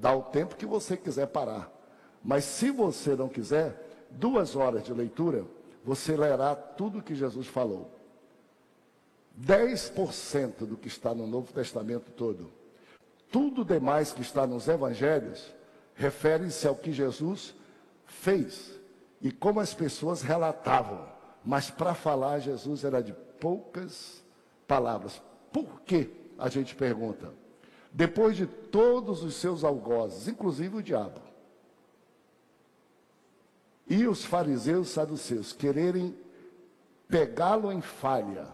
dá 0.00 0.14
o 0.14 0.22
tempo 0.22 0.54
que 0.54 0.64
você 0.64 0.96
quiser 0.96 1.26
parar. 1.26 1.75
Mas 2.22 2.44
se 2.44 2.70
você 2.70 3.14
não 3.14 3.28
quiser, 3.28 4.06
duas 4.10 4.56
horas 4.56 4.84
de 4.84 4.92
leitura, 4.92 5.44
você 5.84 6.16
lerá 6.16 6.54
tudo 6.54 7.02
que 7.02 7.14
Jesus 7.14 7.46
falou. 7.46 7.90
10% 9.40 10.66
do 10.66 10.76
que 10.76 10.88
está 10.88 11.14
no 11.14 11.26
Novo 11.26 11.52
Testamento 11.52 12.10
todo. 12.10 12.50
Tudo 13.30 13.64
demais 13.64 14.12
que 14.12 14.22
está 14.22 14.46
nos 14.46 14.66
evangelhos 14.66 15.52
refere-se 15.94 16.66
ao 16.66 16.74
que 16.74 16.92
Jesus 16.92 17.54
fez 18.06 18.78
e 19.20 19.30
como 19.30 19.60
as 19.60 19.74
pessoas 19.74 20.22
relatavam. 20.22 21.06
Mas 21.44 21.70
para 21.70 21.94
falar, 21.94 22.38
Jesus 22.40 22.84
era 22.84 23.02
de 23.02 23.12
poucas 23.12 24.22
palavras. 24.66 25.20
Por 25.52 25.80
que? 25.82 26.10
A 26.38 26.48
gente 26.48 26.74
pergunta. 26.74 27.32
Depois 27.92 28.36
de 28.36 28.46
todos 28.46 29.22
os 29.22 29.34
seus 29.36 29.64
algozes, 29.64 30.28
inclusive 30.28 30.76
o 30.76 30.82
diabo, 30.82 31.20
e 33.88 34.06
os 34.06 34.24
fariseus 34.24 34.88
saduceus 34.88 35.52
quererem 35.52 36.16
pegá-lo 37.08 37.72
em 37.72 37.80
falha, 37.80 38.48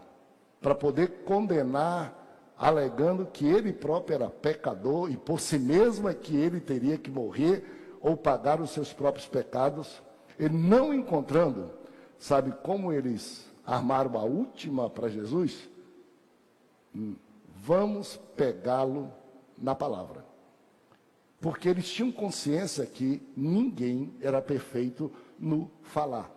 para 0.61 0.75
poder 0.75 1.23
condenar, 1.25 2.53
alegando 2.57 3.25
que 3.25 3.45
ele 3.45 3.73
próprio 3.73 4.15
era 4.15 4.29
pecador 4.29 5.11
e 5.11 5.17
por 5.17 5.39
si 5.39 5.59
mesmo 5.59 6.07
é 6.07 6.13
que 6.13 6.35
ele 6.35 6.61
teria 6.61 6.97
que 6.97 7.11
morrer 7.11 7.97
ou 7.99 8.15
pagar 8.15 8.61
os 8.61 8.69
seus 8.69 8.93
próprios 8.93 9.27
pecados. 9.27 10.01
Ele 10.39 10.55
não 10.55 10.93
encontrando, 10.93 11.71
sabe 12.17 12.53
como 12.63 12.93
eles 12.93 13.45
armaram 13.65 14.17
a 14.17 14.23
última 14.23 14.89
para 14.89 15.09
Jesus? 15.09 15.69
Hum, 16.95 17.15
vamos 17.55 18.17
pegá-lo 18.35 19.11
na 19.57 19.75
palavra. 19.75 20.25
Porque 21.41 21.67
eles 21.67 21.89
tinham 21.89 22.11
consciência 22.11 22.85
que 22.85 23.21
ninguém 23.35 24.13
era 24.21 24.41
perfeito 24.41 25.11
no 25.39 25.69
falar. 25.83 26.31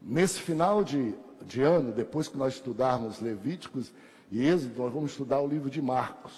Nesse 0.00 0.40
final 0.40 0.84
de 0.84 1.14
de 1.44 1.62
ano, 1.62 1.92
depois 1.92 2.28
que 2.28 2.36
nós 2.36 2.54
estudarmos 2.54 3.20
Levíticos 3.20 3.92
e 4.30 4.46
Êxodo, 4.46 4.82
nós 4.82 4.92
vamos 4.92 5.10
estudar 5.12 5.40
o 5.40 5.46
livro 5.46 5.70
de 5.70 5.80
Marcos. 5.80 6.32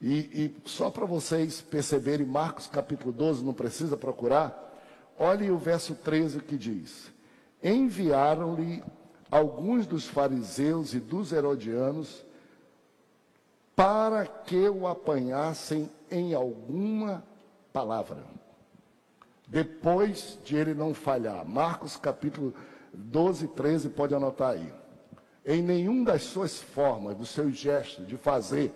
E, 0.00 0.18
e 0.18 0.56
só 0.64 0.90
para 0.90 1.06
vocês 1.06 1.60
perceberem, 1.60 2.26
Marcos 2.26 2.66
capítulo 2.66 3.12
12, 3.12 3.44
não 3.44 3.54
precisa 3.54 3.96
procurar, 3.96 4.70
olhe 5.18 5.50
o 5.50 5.58
verso 5.58 5.94
13 5.94 6.40
que 6.40 6.56
diz: 6.56 7.12
Enviaram-lhe 7.62 8.82
alguns 9.30 9.86
dos 9.86 10.06
fariseus 10.06 10.92
e 10.92 10.98
dos 10.98 11.32
herodianos 11.32 12.24
para 13.76 14.26
que 14.26 14.68
o 14.68 14.86
apanhassem 14.86 15.88
em 16.10 16.34
alguma 16.34 17.24
palavra. 17.72 18.24
Depois 19.52 20.38
de 20.42 20.56
ele 20.56 20.72
não 20.72 20.94
falhar. 20.94 21.46
Marcos 21.46 21.94
capítulo 21.94 22.54
12, 22.90 23.48
13, 23.48 23.90
pode 23.90 24.14
anotar 24.14 24.52
aí. 24.52 24.72
Em 25.44 25.60
nenhum 25.60 26.02
das 26.02 26.22
suas 26.22 26.62
formas, 26.62 27.14
dos 27.14 27.28
seus 27.28 27.54
gestos 27.54 28.06
de 28.08 28.16
fazer, 28.16 28.72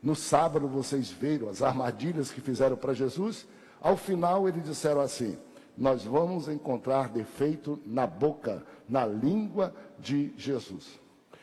no 0.00 0.14
sábado 0.14 0.68
vocês 0.68 1.10
viram 1.10 1.48
as 1.48 1.62
armadilhas 1.62 2.30
que 2.30 2.40
fizeram 2.40 2.76
para 2.76 2.94
Jesus. 2.94 3.44
Ao 3.80 3.96
final 3.96 4.48
eles 4.48 4.62
disseram 4.62 5.00
assim: 5.00 5.36
Nós 5.76 6.04
vamos 6.04 6.46
encontrar 6.46 7.08
defeito 7.08 7.80
na 7.84 8.06
boca, 8.06 8.64
na 8.88 9.04
língua 9.04 9.74
de 9.98 10.32
Jesus. 10.36 11.00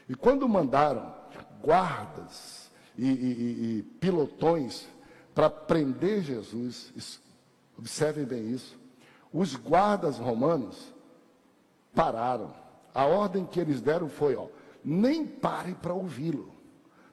E 0.07 0.15
quando 0.15 0.47
mandaram 0.47 1.13
guardas 1.61 2.71
e, 2.97 3.05
e, 3.05 3.79
e, 3.79 3.83
pilotões 3.99 4.87
para 5.35 5.49
prender 5.49 6.23
Jesus, 6.23 6.93
observem 7.77 8.25
bem 8.25 8.49
isso, 8.49 8.77
os 9.31 9.55
guardas 9.55 10.17
romanos 10.17 10.93
pararam. 11.93 12.51
A 12.93 13.05
ordem 13.05 13.45
que 13.45 13.59
eles 13.59 13.81
deram 13.81 14.09
foi, 14.09 14.35
ó, 14.35 14.47
nem 14.83 15.25
parem 15.25 15.73
para 15.73 15.93
ouvi-lo. 15.93 16.55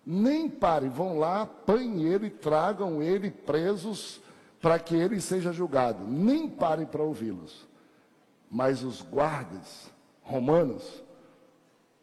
Nem 0.06 0.48
parem, 0.48 0.90
vão 0.90 1.18
lá, 1.18 1.42
apanhem 1.42 2.04
ele, 2.04 2.28
tragam 2.28 3.02
ele 3.02 3.30
presos 3.30 4.20
para 4.60 4.78
que 4.78 4.94
ele 4.94 5.20
seja 5.20 5.52
julgado. 5.52 6.04
Nem 6.06 6.48
parem 6.48 6.86
para 6.86 7.02
ouvi-los. 7.02 7.66
Mas 8.50 8.82
os 8.82 9.02
guardas 9.02 9.90
romanos, 10.22 11.02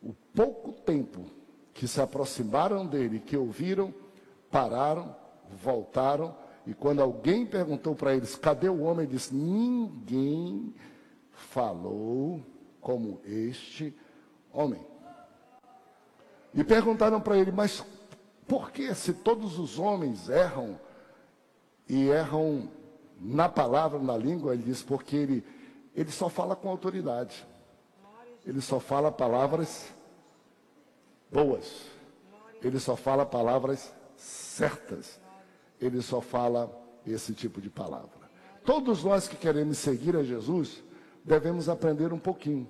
o 0.02 0.14
pouco 0.36 0.72
tempo 0.72 1.26
que 1.74 1.88
se 1.88 2.02
aproximaram 2.02 2.86
dele, 2.86 3.20
que 3.20 3.38
ouviram, 3.38 3.94
pararam, 4.50 5.16
voltaram, 5.64 6.36
e 6.66 6.74
quando 6.74 7.02
alguém 7.02 7.46
perguntou 7.46 7.96
para 7.96 8.16
eles, 8.16 8.36
cadê 8.36 8.70
o 8.70 8.82
homem? 8.82 9.06
Ele 9.06 9.14
disse, 9.14 9.34
ninguém 9.34 10.74
falou 11.32 12.42
como 12.80 13.20
este 13.26 13.96
homem. 14.54 14.86
E 16.54 16.64
perguntaram 16.64 17.20
para 17.20 17.38
ele, 17.38 17.52
mas 17.52 17.84
por 18.48 18.72
que 18.72 18.94
se 18.94 19.14
todos 19.14 19.58
os 19.58 19.80
homens 19.80 20.30
erram 20.30 20.80
e 21.88 22.10
erram 22.10 22.70
na 23.20 23.48
palavra, 23.48 23.98
na 24.00 24.18
língua? 24.18 24.54
Ele 24.54 24.64
disse, 24.64 24.84
porque 24.84 25.16
ele, 25.16 25.46
ele 25.96 26.12
só 26.12 26.30
fala 26.30 26.56
com 26.56 26.70
autoridade. 26.70 27.48
Ele 28.46 28.60
só 28.60 28.80
fala 28.80 29.12
palavras 29.12 29.92
boas. 31.32 31.86
Ele 32.62 32.80
só 32.80 32.96
fala 32.96 33.26
palavras 33.26 33.94
certas. 34.18 35.21
Ele 35.82 36.02
só 36.02 36.22
fala 36.22 36.72
esse 37.06 37.34
tipo 37.34 37.60
de 37.60 37.70
palavra. 37.70 38.22
Todos 38.64 39.04
nós 39.04 39.28
que 39.28 39.36
queremos 39.36 39.80
seguir 39.80 40.16
a 40.16 40.24
Jesus, 40.24 40.84
devemos 41.26 41.68
aprender 41.68 42.14
um 42.14 42.20
pouquinho 42.20 42.70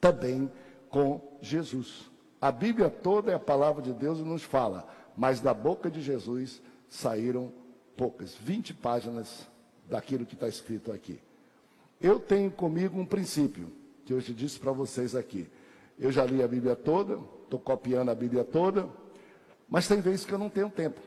também 0.00 0.50
com 0.88 1.20
Jesus. 1.40 2.10
A 2.40 2.50
Bíblia 2.50 2.90
toda 2.90 3.32
é 3.32 3.34
a 3.34 3.38
palavra 3.38 3.82
de 3.82 3.92
Deus 3.92 4.18
e 4.18 4.22
nos 4.22 4.42
fala, 4.42 4.86
mas 5.16 5.40
da 5.40 5.52
boca 5.52 5.90
de 5.90 6.00
Jesus 6.00 6.60
saíram 6.88 7.52
poucas, 7.96 8.34
20 8.34 8.74
páginas 8.74 9.46
daquilo 9.88 10.26
que 10.26 10.34
está 10.34 10.48
escrito 10.48 10.92
aqui. 10.92 11.20
Eu 12.00 12.18
tenho 12.18 12.50
comigo 12.50 12.98
um 12.98 13.06
princípio 13.06 13.70
que 14.04 14.12
eu 14.12 14.20
te 14.20 14.34
disse 14.34 14.58
para 14.58 14.72
vocês 14.72 15.14
aqui. 15.14 15.48
Eu 15.98 16.12
já 16.12 16.24
li 16.24 16.42
a 16.42 16.48
Bíblia 16.48 16.76
toda, 16.76 17.18
estou 17.44 17.58
copiando 17.58 18.10
a 18.10 18.14
Bíblia 18.14 18.44
toda, 18.44 18.88
mas 19.68 19.88
tem 19.88 20.00
vezes 20.00 20.24
que 20.24 20.32
eu 20.32 20.38
não 20.38 20.50
tenho 20.50 20.68
tempo. 20.68 21.00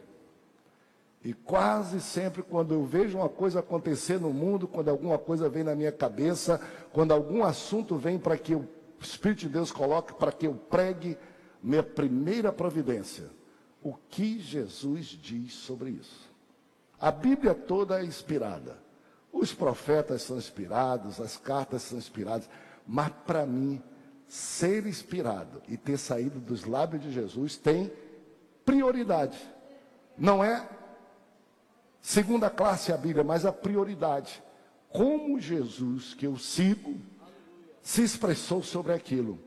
E 1.27 1.33
quase 1.33 1.99
sempre, 1.99 2.41
quando 2.41 2.73
eu 2.73 2.85
vejo 2.85 3.17
uma 3.17 3.27
coisa 3.27 3.59
acontecer 3.59 4.17
no 4.17 4.31
mundo, 4.31 4.65
quando 4.65 4.87
alguma 4.87 5.17
coisa 5.17 5.49
vem 5.49 5.61
na 5.61 5.75
minha 5.75 5.91
cabeça, 5.91 6.61
quando 6.93 7.11
algum 7.11 7.43
assunto 7.43 7.97
vem 7.97 8.17
para 8.17 8.37
que 8.37 8.55
o 8.55 8.65
Espírito 9.01 9.39
de 9.39 9.49
Deus 9.49 9.69
coloque, 9.69 10.13
para 10.13 10.31
que 10.31 10.47
eu 10.47 10.53
pregue, 10.53 11.17
minha 11.61 11.83
primeira 11.83 12.53
providência, 12.53 13.29
o 13.83 13.93
que 14.07 14.39
Jesus 14.39 15.07
diz 15.07 15.51
sobre 15.51 15.89
isso. 15.89 16.31
A 16.97 17.11
Bíblia 17.11 17.53
toda 17.53 17.99
é 17.99 18.05
inspirada. 18.05 18.77
Os 19.29 19.53
profetas 19.53 20.21
são 20.21 20.37
inspirados, 20.37 21.19
as 21.19 21.35
cartas 21.35 21.81
são 21.81 21.97
inspiradas, 21.97 22.49
mas 22.87 23.09
para 23.25 23.45
mim, 23.45 23.83
ser 24.29 24.87
inspirado 24.87 25.61
e 25.67 25.75
ter 25.75 25.97
saído 25.97 26.39
dos 26.39 26.63
lábios 26.63 27.03
de 27.03 27.11
Jesus 27.11 27.57
tem 27.57 27.91
prioridade. 28.63 29.37
Não 30.17 30.41
é 30.41 30.76
segunda 32.01 32.49
classe 32.49 32.91
a 32.91 32.97
Bíblia, 32.97 33.23
mas 33.23 33.45
a 33.45 33.51
prioridade. 33.51 34.43
Como 34.89 35.39
Jesus, 35.39 36.13
que 36.13 36.25
eu 36.25 36.37
sigo, 36.37 36.95
se 37.81 38.03
expressou 38.03 38.63
sobre 38.63 38.93
aquilo. 38.93 39.39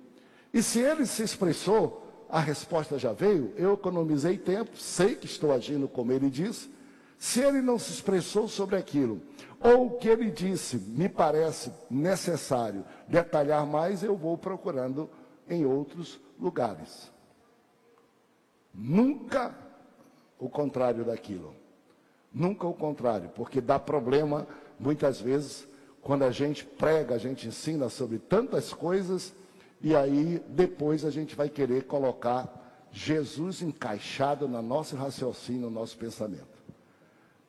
E 0.53 0.63
se 0.63 0.81
ele 0.81 1.07
se 1.07 1.23
expressou, 1.23 2.27
a 2.29 2.41
resposta 2.41 2.99
já 2.99 3.13
veio, 3.13 3.53
eu 3.57 3.75
economizei 3.75 4.39
tempo, 4.39 4.77
sei 4.77 5.15
que 5.15 5.27
estou 5.27 5.53
agindo 5.53 5.89
como 5.89 6.13
ele 6.13 6.31
disse. 6.31 6.71
Se 7.19 7.41
ele 7.41 7.61
não 7.61 7.79
se 7.79 7.93
expressou 7.93 8.49
sobre 8.49 8.77
aquilo, 8.77 9.21
ou 9.61 9.87
o 9.87 9.99
que 9.99 10.09
ele 10.09 10.31
disse 10.31 10.79
me 10.79 11.09
parece 11.09 11.71
necessário 11.91 12.85
detalhar 13.07 13.67
mais, 13.67 14.03
eu 14.03 14.17
vou 14.17 14.39
procurando 14.39 15.11
em 15.49 15.67
outros 15.67 16.19
lugares. 16.39 17.13
Nunca 18.73 19.55
o 20.39 20.49
contrário 20.49 21.05
daquilo. 21.05 21.55
Nunca 22.33 22.67
o 22.67 22.73
contrário, 22.73 23.29
porque 23.35 23.61
dá 23.61 23.79
problema 23.79 24.47
muitas 24.79 25.21
vezes 25.21 25.67
quando 26.01 26.25
a 26.25 26.31
gente 26.31 26.65
prega, 26.65 27.15
a 27.15 27.19
gente 27.19 27.47
ensina 27.47 27.89
sobre 27.89 28.19
tantas 28.19 28.73
coisas 28.73 29.33
e 29.81 29.95
aí 29.95 30.43
depois 30.49 31.05
a 31.05 31.11
gente 31.11 31.35
vai 31.35 31.49
querer 31.49 31.85
colocar 31.85 32.89
Jesus 32.93 33.63
encaixado 33.63 34.49
no 34.49 34.63
nosso 34.63 34.97
raciocínio, 34.97 35.63
no 35.63 35.71
nosso 35.71 35.97
pensamento. 35.97 36.61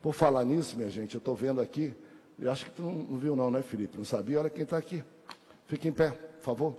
Por 0.00 0.12
falar 0.12 0.44
nisso, 0.44 0.76
minha 0.76 0.90
gente, 0.90 1.14
eu 1.14 1.18
estou 1.18 1.34
vendo 1.34 1.60
aqui, 1.60 1.94
eu 2.38 2.50
acho 2.50 2.64
que 2.64 2.72
tu 2.72 2.82
não, 2.82 2.92
não, 2.92 3.18
viu 3.18 3.36
não, 3.36 3.50
né, 3.50 3.62
Felipe? 3.62 3.96
Não 3.96 4.04
sabia? 4.04 4.40
Olha 4.40 4.50
quem 4.50 4.64
está 4.64 4.76
aqui. 4.76 5.02
Fique 5.66 5.88
em 5.88 5.92
pé, 5.92 6.10
por 6.10 6.42
favor. 6.42 6.76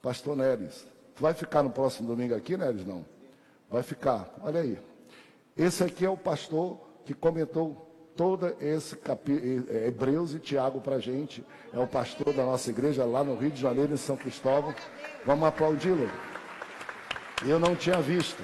Pastor 0.00 0.36
Neres. 0.36 0.86
Tu 1.14 1.22
vai 1.22 1.34
ficar 1.34 1.62
no 1.62 1.70
próximo 1.70 2.08
domingo 2.08 2.34
aqui, 2.34 2.56
Neres? 2.56 2.84
Não. 2.84 3.04
Vai 3.70 3.82
ficar. 3.82 4.34
Olha 4.42 4.60
aí. 4.60 4.78
Esse 5.56 5.84
aqui 5.84 6.04
é 6.04 6.10
o 6.10 6.16
pastor 6.16 6.80
que 7.10 7.14
comentou 7.14 8.12
todo 8.14 8.54
esse 8.60 8.94
capi... 8.94 9.66
É, 9.68 9.88
Hebreus 9.88 10.32
e 10.32 10.38
Tiago 10.38 10.80
para 10.80 10.94
a 10.94 11.00
gente. 11.00 11.44
É 11.72 11.78
o 11.80 11.88
pastor 11.88 12.32
da 12.32 12.44
nossa 12.44 12.70
igreja 12.70 13.04
lá 13.04 13.24
no 13.24 13.34
Rio 13.34 13.50
de 13.50 13.60
Janeiro, 13.60 13.92
em 13.92 13.96
São 13.96 14.16
Cristóvão. 14.16 14.72
Vamos 15.26 15.48
aplaudi-lo. 15.48 16.08
Eu 17.44 17.58
não 17.58 17.74
tinha 17.74 18.00
visto. 18.00 18.40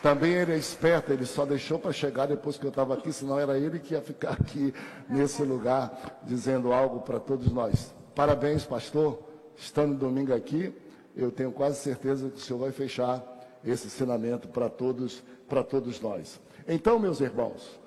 Também 0.00 0.34
ele 0.34 0.52
é 0.52 0.56
esperto, 0.56 1.12
ele 1.12 1.26
só 1.26 1.44
deixou 1.44 1.80
para 1.80 1.92
chegar 1.92 2.26
depois 2.26 2.56
que 2.56 2.64
eu 2.64 2.70
estava 2.70 2.94
aqui, 2.94 3.12
senão 3.12 3.40
era 3.40 3.58
ele 3.58 3.80
que 3.80 3.94
ia 3.94 4.00
ficar 4.00 4.34
aqui 4.34 4.72
nesse 5.08 5.42
lugar 5.42 6.20
dizendo 6.22 6.72
algo 6.72 7.00
para 7.00 7.18
todos 7.18 7.50
nós. 7.50 7.92
Parabéns, 8.14 8.64
pastor. 8.64 9.18
Estando 9.56 9.98
domingo 9.98 10.32
aqui, 10.32 10.72
eu 11.16 11.32
tenho 11.32 11.50
quase 11.50 11.80
certeza 11.80 12.30
que 12.30 12.36
o 12.36 12.40
senhor 12.40 12.60
vai 12.60 12.70
fechar 12.70 13.20
esse 13.64 13.88
ensinamento 13.88 14.46
para 14.46 14.70
todos, 14.70 15.24
para 15.48 15.64
todos 15.64 16.00
nós. 16.00 16.40
Então, 16.72 17.00
meus 17.00 17.20
irmãos, 17.20 17.80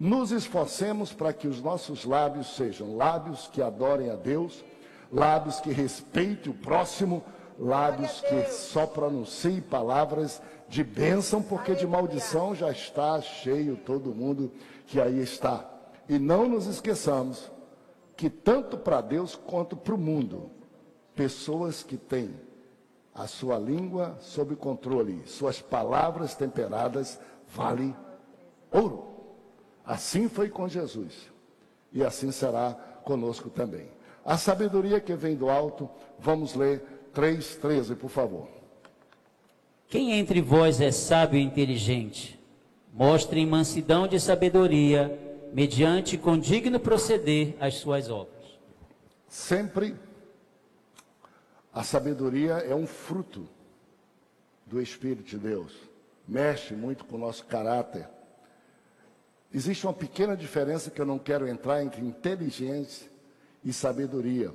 nos 0.00 0.32
esforcemos 0.32 1.12
para 1.12 1.34
que 1.34 1.46
os 1.46 1.60
nossos 1.60 2.06
lábios 2.06 2.56
sejam 2.56 2.96
lábios 2.96 3.46
que 3.52 3.60
adorem 3.60 4.08
a 4.08 4.16
Deus, 4.16 4.64
lábios 5.12 5.60
que 5.60 5.70
respeitem 5.70 6.50
o 6.50 6.56
próximo, 6.56 7.22
lábios 7.58 8.22
que 8.22 8.50
só 8.50 8.86
pronunciem 8.86 9.60
palavras 9.60 10.40
de 10.66 10.82
bênção, 10.82 11.42
porque 11.42 11.74
de 11.74 11.86
maldição 11.86 12.54
já 12.54 12.70
está 12.70 13.20
cheio 13.20 13.76
todo 13.76 14.14
mundo 14.14 14.50
que 14.86 14.98
aí 14.98 15.20
está. 15.20 15.68
E 16.08 16.18
não 16.18 16.48
nos 16.48 16.66
esqueçamos 16.66 17.50
que 18.16 18.30
tanto 18.30 18.78
para 18.78 19.02
Deus 19.02 19.36
quanto 19.36 19.76
para 19.76 19.94
o 19.94 19.98
mundo, 19.98 20.50
pessoas 21.14 21.82
que 21.82 21.98
têm 21.98 22.34
a 23.14 23.26
sua 23.26 23.58
língua 23.58 24.16
sob 24.20 24.56
controle, 24.56 25.22
suas 25.26 25.60
palavras 25.60 26.34
temperadas, 26.34 27.20
valem 27.46 27.94
ouro. 28.72 29.06
Assim 29.84 30.28
foi 30.28 30.48
com 30.48 30.68
Jesus. 30.68 31.30
E 31.92 32.02
assim 32.02 32.32
será 32.32 32.74
conosco 33.04 33.50
também. 33.50 33.88
A 34.24 34.38
sabedoria 34.38 35.00
que 35.00 35.14
vem 35.14 35.34
do 35.36 35.50
alto, 35.50 35.90
vamos 36.18 36.54
ler 36.54 36.82
3,13, 37.14 37.96
por 37.96 38.08
favor. 38.08 38.48
Quem 39.88 40.12
entre 40.12 40.40
vós 40.40 40.80
é 40.80 40.90
sábio 40.90 41.38
e 41.38 41.42
inteligente? 41.42 42.40
Mostrem 42.92 43.46
mansidão 43.46 44.06
de 44.06 44.18
sabedoria, 44.18 45.18
mediante 45.52 46.16
com 46.16 46.38
digno 46.38 46.80
proceder 46.80 47.56
as 47.60 47.74
suas 47.74 48.08
obras. 48.08 48.42
Sempre 49.28 49.94
a 51.72 51.82
sabedoria 51.82 52.54
é 52.54 52.74
um 52.74 52.86
fruto 52.86 53.48
do 54.66 54.80
Espírito 54.80 55.24
de 55.24 55.38
Deus. 55.38 55.72
Mexe 56.28 56.74
muito 56.74 57.04
com 57.04 57.16
o 57.16 57.18
nosso 57.18 57.44
caráter. 57.46 58.08
Existe 59.54 59.86
uma 59.86 59.92
pequena 59.92 60.36
diferença 60.36 60.90
que 60.90 61.00
eu 61.00 61.04
não 61.04 61.18
quero 61.18 61.46
entrar 61.46 61.82
entre 61.82 62.00
inteligência 62.00 63.06
e 63.62 63.72
sabedoria. 63.72 64.52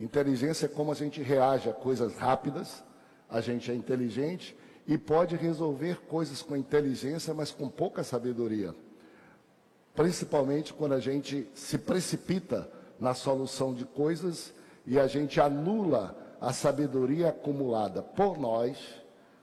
Inteligência 0.00 0.66
é 0.66 0.68
como 0.68 0.92
a 0.92 0.94
gente 0.94 1.20
reage 1.20 1.68
a 1.68 1.72
coisas 1.72 2.16
rápidas, 2.16 2.84
a 3.28 3.40
gente 3.40 3.70
é 3.70 3.74
inteligente 3.74 4.56
e 4.86 4.96
pode 4.96 5.36
resolver 5.36 6.00
coisas 6.02 6.42
com 6.42 6.56
inteligência, 6.56 7.34
mas 7.34 7.50
com 7.50 7.68
pouca 7.68 8.04
sabedoria. 8.04 8.74
Principalmente 9.94 10.72
quando 10.72 10.94
a 10.94 11.00
gente 11.00 11.48
se 11.54 11.78
precipita 11.78 12.70
na 12.98 13.14
solução 13.14 13.74
de 13.74 13.84
coisas 13.84 14.52
e 14.86 14.98
a 14.98 15.06
gente 15.06 15.40
anula 15.40 16.16
a 16.40 16.52
sabedoria 16.52 17.28
acumulada 17.28 18.02
por 18.02 18.38
nós, 18.38 18.76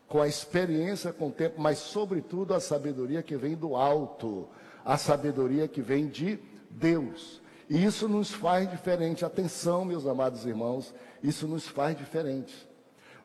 com 0.08 0.22
a 0.22 0.28
experiência 0.28 1.14
com 1.14 1.28
o 1.28 1.32
tempo, 1.32 1.62
mas 1.62 1.78
sobretudo 1.78 2.54
a 2.54 2.60
sabedoria 2.60 3.22
que 3.22 3.38
vem 3.38 3.56
do 3.56 3.76
alto, 3.76 4.48
a 4.90 4.98
sabedoria 4.98 5.68
que 5.68 5.84
vem 5.84 6.08
de 6.08 6.40
Deus. 6.68 7.40
E 7.70 7.86
isso 7.86 8.10
nos 8.10 8.32
faz 8.32 8.68
diferente. 8.72 9.24
Atenção, 9.24 9.86
meus 9.86 10.08
amados 10.08 10.48
irmãos, 10.48 10.92
isso 11.22 11.48
nos 11.48 11.68
faz 11.68 11.96
diferente. 11.96 12.68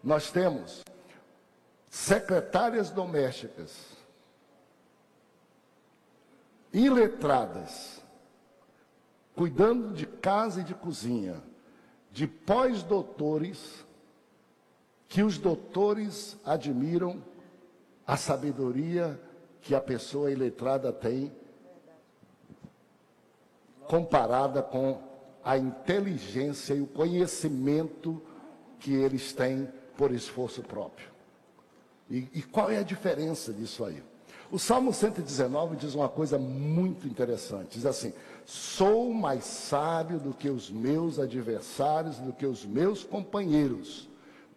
Nós 0.03 0.31
temos 0.31 0.85
secretárias 1.89 2.91
domésticas, 2.91 3.97
iletradas, 6.71 8.05
cuidando 9.35 9.95
de 9.95 10.05
casa 10.05 10.61
e 10.61 10.65
de 10.65 10.75
cozinha, 10.75 11.43
de 12.12 12.27
pós-doutores, 12.27 13.87
que 15.09 15.23
os 15.23 15.39
doutores 15.39 16.37
admiram 16.45 17.25
a 18.07 18.19
sabedoria 18.19 19.19
que 19.62 19.75
a 19.75 19.81
pessoa 19.81 20.31
iletrada 20.31 20.93
tem, 20.93 21.33
comparada 23.89 24.62
com 24.62 25.01
a 25.45 25.59
inteligência 25.59 26.74
e 26.74 26.80
o 26.80 26.87
conhecimento 26.87 28.22
que 28.80 28.95
eles 28.95 29.32
têm 29.32 29.68
por 29.97 30.11
esforço 30.11 30.62
próprio. 30.62 31.09
E, 32.11 32.28
e 32.35 32.43
qual 32.43 32.70
é 32.70 32.78
a 32.78 32.82
diferença 32.82 33.53
disso 33.53 33.85
aí? 33.85 34.03
O 34.51 34.59
Salmo 34.59 34.93
119 34.93 35.76
diz 35.76 35.95
uma 35.95 36.09
coisa 36.09 36.39
muito 36.39 37.07
interessante: 37.07 37.76
diz 37.76 37.87
assim: 37.87 38.12
Sou 38.45 39.12
mais 39.12 39.45
sábio 39.45 40.18
do 40.18 40.32
que 40.32 40.49
os 40.49 40.70
meus 40.70 41.18
adversários, 41.18 42.18
do 42.18 42.32
que 42.32 42.47
os 42.47 42.64
meus 42.64 43.03
companheiros, 43.03 44.09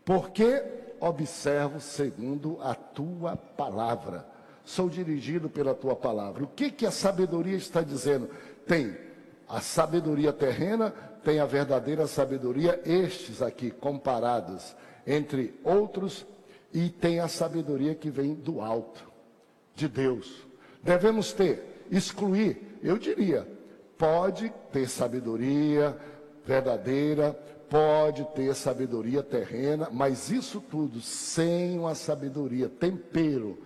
porque 0.03 0.63
observo 0.99 1.79
segundo 1.79 2.57
a 2.61 2.75
tua 2.75 3.35
palavra. 3.35 4.27
Sou 4.65 4.89
dirigido 4.89 5.49
pela 5.49 5.73
tua 5.73 5.95
palavra. 5.95 6.43
O 6.43 6.47
que, 6.47 6.69
que 6.69 6.85
a 6.85 6.91
sabedoria 6.91 7.55
está 7.55 7.81
dizendo? 7.81 8.29
Tem 8.65 9.06
a 9.47 9.61
sabedoria 9.61 10.33
terrena, 10.33 10.91
tem 11.23 11.39
a 11.39 11.45
verdadeira 11.45 12.07
sabedoria, 12.07 12.81
estes 12.85 13.41
aqui 13.41 13.71
comparados 13.71 14.75
entre 15.05 15.59
outros 15.63 16.25
e 16.73 16.89
tem 16.89 17.19
a 17.19 17.27
sabedoria 17.27 17.95
que 17.95 18.09
vem 18.09 18.33
do 18.33 18.61
alto, 18.61 19.03
de 19.73 19.87
Deus. 19.87 20.45
Devemos 20.83 21.31
ter, 21.33 21.85
excluir, 21.89 22.79
eu 22.83 22.97
diria, 22.97 23.47
pode 23.97 24.53
ter 24.71 24.87
sabedoria 24.87 25.97
verdadeira, 26.45 27.33
pode 27.69 28.23
ter 28.35 28.53
sabedoria 28.55 29.21
terrena, 29.21 29.89
mas 29.91 30.29
isso 30.29 30.61
tudo 30.61 31.01
sem 31.01 31.77
uma 31.77 31.95
sabedoria, 31.95 32.69
tempero, 32.69 33.57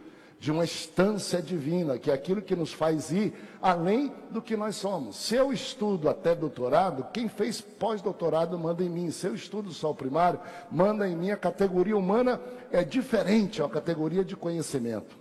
de 0.42 0.52
uma 0.52 0.64
instância 0.64 1.40
divina, 1.40 2.00
que 2.00 2.10
é 2.10 2.14
aquilo 2.16 2.42
que 2.42 2.56
nos 2.56 2.74
faz 2.74 3.12
ir 3.12 3.32
além 3.62 4.12
do 4.32 4.42
que 4.42 4.58
nós 4.58 4.76
somos. 4.76 5.16
Se 5.18 5.36
eu 5.36 5.54
estudo 5.54 6.10
até 6.10 6.34
doutorado, 6.34 7.06
quem 7.14 7.30
fez 7.30 7.62
pós-doutorado 7.62 8.58
manda 8.58 8.84
em 8.84 8.90
mim. 8.90 9.12
Se 9.12 9.28
eu 9.28 9.36
estudo 9.36 9.72
só 9.72 9.92
o 9.92 9.96
primário, 9.96 10.40
manda 10.72 11.08
em 11.08 11.16
mim. 11.16 11.30
A 11.30 11.38
categoria 11.38 11.96
humana 11.96 12.42
é 12.72 12.84
diferente, 12.84 13.62
é 13.62 13.64
uma 13.64 13.70
categoria 13.70 14.26
de 14.26 14.36
conhecimento. 14.36 15.16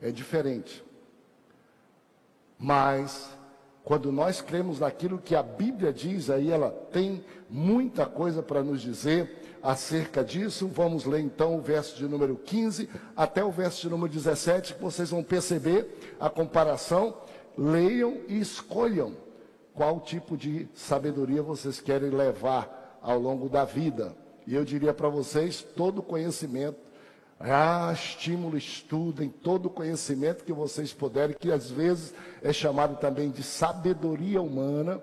É 0.00 0.12
diferente. 0.12 0.84
Mas 2.56 3.28
quando 3.82 4.12
nós 4.12 4.40
cremos 4.40 4.78
naquilo 4.78 5.18
que 5.18 5.34
a 5.34 5.42
Bíblia 5.42 5.92
diz, 5.92 6.30
aí 6.30 6.48
ela 6.48 6.70
tem 6.92 7.24
muita 7.50 8.06
coisa 8.06 8.40
para 8.40 8.62
nos 8.62 8.80
dizer 8.80 9.41
acerca 9.62 10.24
disso. 10.24 10.66
Vamos 10.66 11.04
ler 11.04 11.20
então 11.20 11.56
o 11.56 11.60
verso 11.60 11.96
de 11.96 12.08
número 12.08 12.36
15 12.36 12.88
até 13.16 13.44
o 13.44 13.50
verso 13.50 13.82
de 13.82 13.88
número 13.88 14.12
17, 14.12 14.74
que 14.74 14.82
vocês 14.82 15.10
vão 15.10 15.22
perceber 15.22 16.16
a 16.18 16.28
comparação. 16.28 17.16
Leiam 17.56 18.18
e 18.28 18.40
escolham 18.40 19.14
qual 19.74 20.00
tipo 20.00 20.36
de 20.36 20.68
sabedoria 20.74 21.42
vocês 21.42 21.80
querem 21.80 22.10
levar 22.10 22.98
ao 23.00 23.18
longo 23.18 23.48
da 23.48 23.64
vida. 23.64 24.16
E 24.46 24.54
eu 24.54 24.64
diria 24.64 24.92
para 24.92 25.08
vocês: 25.08 25.62
todo 25.62 26.02
conhecimento, 26.02 26.78
ah, 27.38 27.92
estímulo, 27.92 28.56
estudem 28.56 29.28
todo 29.28 29.70
conhecimento 29.70 30.44
que 30.44 30.52
vocês 30.52 30.92
puderem, 30.92 31.36
que 31.38 31.52
às 31.52 31.70
vezes 31.70 32.14
é 32.42 32.52
chamado 32.52 32.96
também 32.96 33.30
de 33.30 33.42
sabedoria 33.42 34.40
humana, 34.40 35.02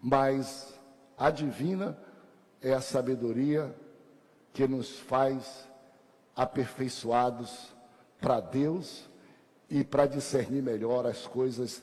mas 0.00 0.77
a 1.18 1.30
divina 1.30 1.98
é 2.62 2.72
a 2.72 2.80
sabedoria 2.80 3.74
que 4.52 4.66
nos 4.68 4.98
faz 5.00 5.68
aperfeiçoados 6.34 7.74
para 8.20 8.40
Deus 8.40 9.08
e 9.68 9.82
para 9.82 10.06
discernir 10.06 10.62
melhor 10.62 11.06
as 11.06 11.26
coisas 11.26 11.82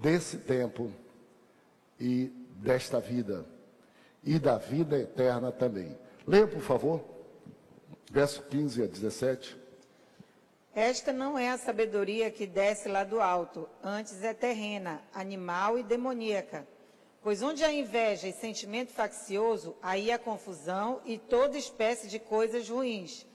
desse 0.00 0.36
tempo 0.38 0.92
e 1.98 2.26
desta 2.56 3.00
vida 3.00 3.44
e 4.22 4.38
da 4.38 4.58
vida 4.58 4.98
eterna 4.98 5.50
também. 5.50 5.96
Leia, 6.26 6.46
por 6.46 6.60
favor, 6.60 7.02
verso 8.10 8.42
15 8.42 8.82
a 8.82 8.86
17. 8.86 9.56
Esta 10.74 11.12
não 11.12 11.38
é 11.38 11.50
a 11.50 11.58
sabedoria 11.58 12.30
que 12.30 12.46
desce 12.46 12.88
lá 12.88 13.02
do 13.02 13.20
alto, 13.20 13.68
antes 13.82 14.22
é 14.22 14.34
terrena, 14.34 15.00
animal 15.14 15.78
e 15.78 15.82
demoníaca 15.82 16.66
Pois 17.20 17.42
onde 17.42 17.64
há 17.64 17.72
inveja 17.72 18.28
e 18.28 18.32
sentimento 18.32 18.92
faccioso, 18.92 19.76
aí 19.82 20.10
há 20.12 20.18
confusão 20.18 21.00
e 21.04 21.18
toda 21.18 21.58
espécie 21.58 22.06
de 22.06 22.18
coisas 22.18 22.68
ruins. 22.68 23.26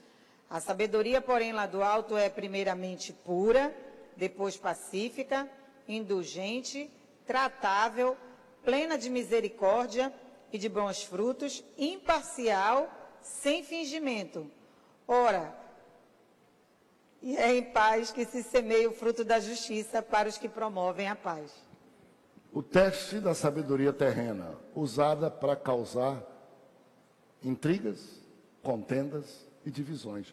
A 0.48 0.58
sabedoria, 0.58 1.20
porém, 1.20 1.52
lá 1.52 1.66
do 1.66 1.82
alto 1.82 2.16
é 2.16 2.30
primeiramente 2.30 3.12
pura, 3.12 3.74
depois 4.16 4.56
pacífica, 4.56 5.48
indulgente, 5.86 6.90
tratável, 7.26 8.16
plena 8.64 8.96
de 8.96 9.10
misericórdia 9.10 10.12
e 10.50 10.56
de 10.56 10.68
bons 10.68 11.02
frutos, 11.02 11.62
imparcial, 11.76 12.90
sem 13.20 13.62
fingimento. 13.62 14.50
Ora, 15.06 15.54
e 17.20 17.36
é 17.36 17.54
em 17.54 17.64
paz 17.64 18.10
que 18.10 18.24
se 18.24 18.42
semeia 18.42 18.88
o 18.88 18.94
fruto 18.94 19.24
da 19.24 19.40
justiça 19.40 20.00
para 20.00 20.28
os 20.28 20.38
que 20.38 20.48
promovem 20.48 21.08
a 21.08 21.16
paz 21.16 21.63
o 22.54 22.62
teste 22.62 23.18
da 23.18 23.34
sabedoria 23.34 23.92
terrena, 23.92 24.52
usada 24.76 25.28
para 25.28 25.56
causar 25.56 26.22
intrigas, 27.42 28.22
contendas 28.62 29.44
e 29.66 29.72
divisões. 29.72 30.32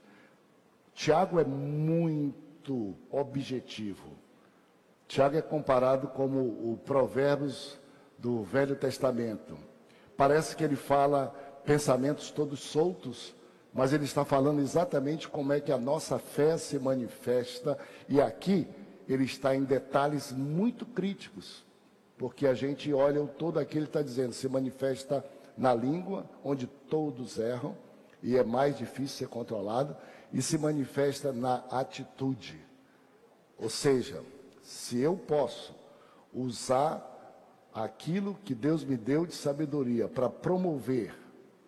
Tiago 0.94 1.40
é 1.40 1.44
muito 1.44 2.94
objetivo. 3.10 4.12
Tiago 5.08 5.36
é 5.36 5.42
comparado 5.42 6.10
como 6.10 6.42
o 6.42 6.80
Provérbios 6.86 7.80
do 8.20 8.44
Velho 8.44 8.76
Testamento. 8.76 9.58
Parece 10.16 10.56
que 10.56 10.64
ele 10.64 10.76
fala 10.76 11.30
pensamentos 11.66 12.30
todos 12.30 12.60
soltos, 12.60 13.34
mas 13.74 13.94
ele 13.94 14.06
está 14.06 14.24
falando 14.24 14.62
exatamente 14.62 15.28
como 15.28 15.54
é 15.54 15.60
que 15.60 15.72
a 15.72 15.78
nossa 15.80 16.20
fé 16.20 16.56
se 16.56 16.78
manifesta, 16.78 17.80
e 18.08 18.22
aqui 18.22 18.68
ele 19.10 19.24
está 19.24 19.56
em 19.56 19.64
detalhes 19.64 20.32
muito 20.32 20.86
críticos 20.86 21.66
porque 22.22 22.46
a 22.46 22.54
gente 22.54 22.94
olha 22.94 23.26
todo 23.26 23.58
aquilo 23.58 23.86
que 23.86 23.90
está 23.90 24.04
dizendo, 24.04 24.32
se 24.32 24.48
manifesta 24.48 25.26
na 25.58 25.74
língua, 25.74 26.24
onde 26.44 26.68
todos 26.68 27.40
erram, 27.40 27.76
e 28.22 28.38
é 28.38 28.44
mais 28.44 28.78
difícil 28.78 29.18
ser 29.18 29.28
controlado, 29.28 29.98
e 30.32 30.40
se 30.40 30.56
manifesta 30.56 31.34
na 31.34 31.66
atitude. 31.72 32.64
Ou 33.58 33.72
seja, 33.72 34.22
se 34.62 35.00
eu 35.00 35.18
posso 35.18 35.74
usar 36.32 37.08
aquilo 37.74 38.38
que 38.46 38.54
Deus 38.54 38.84
me 38.84 38.98
deu 38.98 39.26
de 39.26 39.34
sabedoria 39.34 40.08
para 40.08 40.30
promover 40.30 41.16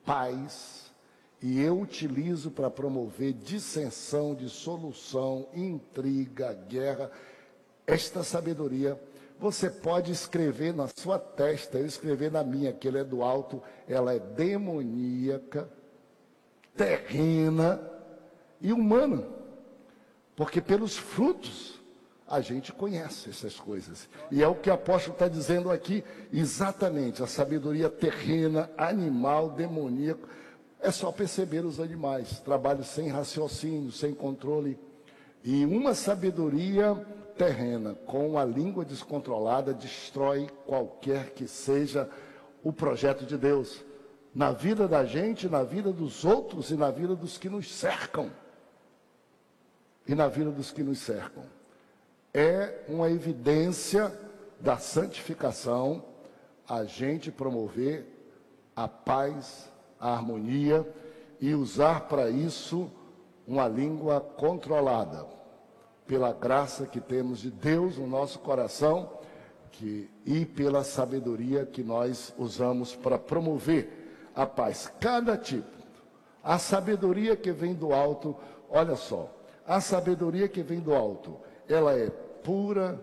paz 0.06 0.94
e 1.42 1.60
eu 1.60 1.82
utilizo 1.82 2.52
para 2.52 2.70
promover 2.70 3.34
dissensão, 3.34 4.36
dissolução, 4.36 5.48
intriga, 5.56 6.54
guerra. 6.54 7.10
Esta 7.88 8.24
sabedoria 8.24 9.02
você 9.44 9.70
pode 9.70 10.10
escrever 10.10 10.74
na 10.74 10.88
sua 10.88 11.20
testa, 11.20 11.78
eu 11.78 11.86
escrever 11.86 12.32
na 12.32 12.46
minha, 12.46 12.72
que 12.72 12.88
ele 12.88 13.00
é 13.00 13.04
do 13.04 13.22
alto, 13.22 13.62
ela 13.90 14.14
é 14.14 14.20
demoníaca, 14.20 15.70
terrena 16.78 17.82
e 18.62 18.72
humana. 18.72 19.28
Porque 20.34 20.62
pelos 20.62 20.96
frutos 20.96 21.78
a 22.26 22.40
gente 22.40 22.72
conhece 22.72 23.32
essas 23.32 23.60
coisas. 23.60 24.08
E 24.32 24.42
é 24.42 24.48
o 24.48 24.56
que 24.56 24.70
o 24.70 24.74
apóstolo 24.74 25.12
está 25.12 25.28
dizendo 25.28 25.70
aqui, 25.70 26.06
exatamente, 26.32 27.22
a 27.22 27.28
sabedoria 27.28 27.90
terrena, 27.90 28.72
animal, 28.78 29.50
demoníaca. 29.50 30.26
É 30.80 30.90
só 30.90 31.12
perceber 31.12 31.66
os 31.66 31.82
animais, 31.82 32.40
trabalho 32.40 32.86
sem 32.86 33.10
raciocínio, 33.10 33.92
sem 33.92 34.14
controle. 34.14 34.80
E 35.44 35.66
uma 35.66 35.94
sabedoria 35.94 37.06
terrena 37.38 37.96
com 38.06 38.38
a 38.38 38.46
língua 38.46 38.86
descontrolada 38.86 39.74
destrói 39.74 40.48
qualquer 40.66 41.32
que 41.32 41.48
seja 41.48 42.10
o 42.64 42.72
projeto 42.72 43.26
de 43.26 43.38
Deus 43.38 43.84
na 44.34 44.52
vida 44.52 44.88
da 44.88 45.06
gente, 45.06 45.48
na 45.48 45.64
vida 45.64 45.92
dos 45.92 46.26
outros 46.26 46.72
e 46.72 46.76
na 46.76 46.90
vida 46.90 47.16
dos 47.16 47.38
que 47.38 47.50
nos 47.50 47.72
cercam. 47.72 48.32
E 50.08 50.16
na 50.16 50.28
vida 50.28 50.52
dos 50.52 50.72
que 50.72 50.84
nos 50.84 51.00
cercam. 51.00 51.44
É 52.34 52.84
uma 52.88 53.10
evidência 53.10 54.12
da 54.60 54.78
santificação 54.78 56.04
a 56.68 56.84
gente 56.84 57.32
promover 57.32 58.08
a 58.76 58.88
paz, 58.88 59.70
a 60.00 60.14
harmonia 60.14 60.88
e 61.40 61.54
usar 61.54 62.08
para 62.08 62.30
isso 62.30 62.90
uma 63.48 63.68
língua 63.68 64.20
controlada 64.20 65.43
pela 66.08 66.34
graça 66.34 66.86
que 66.86 67.00
temos 67.00 67.40
de 67.40 67.50
Deus 67.50 67.98
no 67.98 68.08
nosso 68.08 68.40
coração 68.40 69.10
que, 69.72 70.10
e 70.26 70.46
pela 70.46 70.84
sabedoria 70.84 71.66
que 71.66 71.84
nós 71.84 72.34
usamos 72.38 72.96
para 72.96 73.18
promover 73.18 74.30
a 74.36 74.46
paz. 74.46 74.92
Cada 75.00 75.38
tipo. 75.38 75.72
A 76.44 76.60
sabedoria 76.60 77.36
que 77.36 77.52
vem 77.52 77.74
do 77.74 77.94
alto, 77.94 78.36
olha 78.70 78.96
só, 78.96 79.34
a 79.66 79.80
sabedoria 79.80 80.48
que 80.48 80.62
vem 80.62 80.80
do 80.80 80.94
alto, 80.94 81.40
ela 81.68 81.98
é 81.98 82.10
pura, 82.10 83.00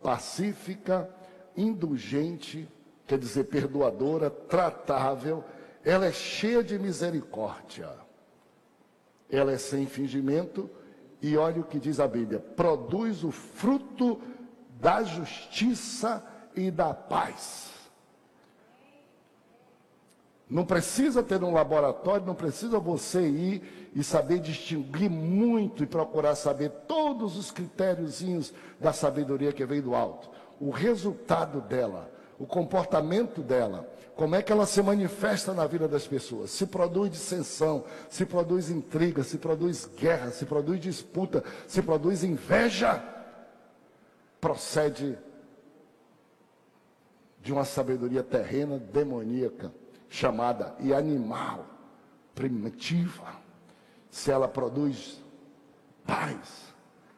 pacífica, 0.00 1.10
indulgente, 1.56 2.68
quer 3.06 3.18
dizer, 3.18 3.44
perdoadora, 3.44 4.30
tratável, 4.30 5.42
ela 5.84 6.06
é 6.06 6.12
cheia 6.12 6.62
de 6.62 6.78
misericórdia. 6.78 7.90
Ela 9.28 9.52
é 9.52 9.58
sem 9.58 9.86
fingimento, 9.86 10.70
e 11.24 11.38
olha 11.38 11.62
o 11.62 11.64
que 11.64 11.78
diz 11.78 11.98
a 12.00 12.06
Bíblia: 12.06 12.38
produz 12.38 13.24
o 13.24 13.30
fruto 13.30 14.20
da 14.78 15.02
justiça 15.02 16.22
e 16.54 16.70
da 16.70 16.92
paz. 16.92 17.70
Não 20.50 20.66
precisa 20.66 21.22
ter 21.22 21.42
um 21.42 21.54
laboratório, 21.54 22.26
não 22.26 22.34
precisa 22.34 22.78
você 22.78 23.26
ir 23.26 23.90
e 23.94 24.04
saber 24.04 24.38
distinguir 24.38 25.08
muito 25.08 25.82
e 25.82 25.86
procurar 25.86 26.34
saber 26.34 26.68
todos 26.86 27.38
os 27.38 27.50
critériozinhos 27.50 28.52
da 28.78 28.92
sabedoria 28.92 29.50
que 29.50 29.64
vem 29.64 29.80
do 29.80 29.94
alto. 29.94 30.28
O 30.60 30.68
resultado 30.68 31.62
dela, 31.62 32.12
o 32.38 32.46
comportamento 32.46 33.40
dela, 33.40 33.88
como 34.16 34.36
é 34.36 34.42
que 34.42 34.52
ela 34.52 34.64
se 34.64 34.80
manifesta 34.80 35.52
na 35.52 35.66
vida 35.66 35.88
das 35.88 36.06
pessoas? 36.06 36.50
Se 36.50 36.66
produz 36.66 37.10
dissensão, 37.10 37.84
se 38.08 38.24
produz 38.24 38.70
intriga, 38.70 39.24
se 39.24 39.38
produz 39.38 39.90
guerra, 39.98 40.30
se 40.30 40.46
produz 40.46 40.80
disputa, 40.80 41.42
se 41.66 41.82
produz 41.82 42.22
inveja, 42.22 43.02
procede 44.40 45.18
de 47.40 47.52
uma 47.52 47.64
sabedoria 47.64 48.22
terrena 48.22 48.78
demoníaca, 48.78 49.72
chamada 50.08 50.76
e 50.78 50.94
animal, 50.94 51.66
primitiva. 52.36 53.34
Se 54.10 54.30
ela 54.30 54.46
produz 54.46 55.20
paz, 56.06 56.72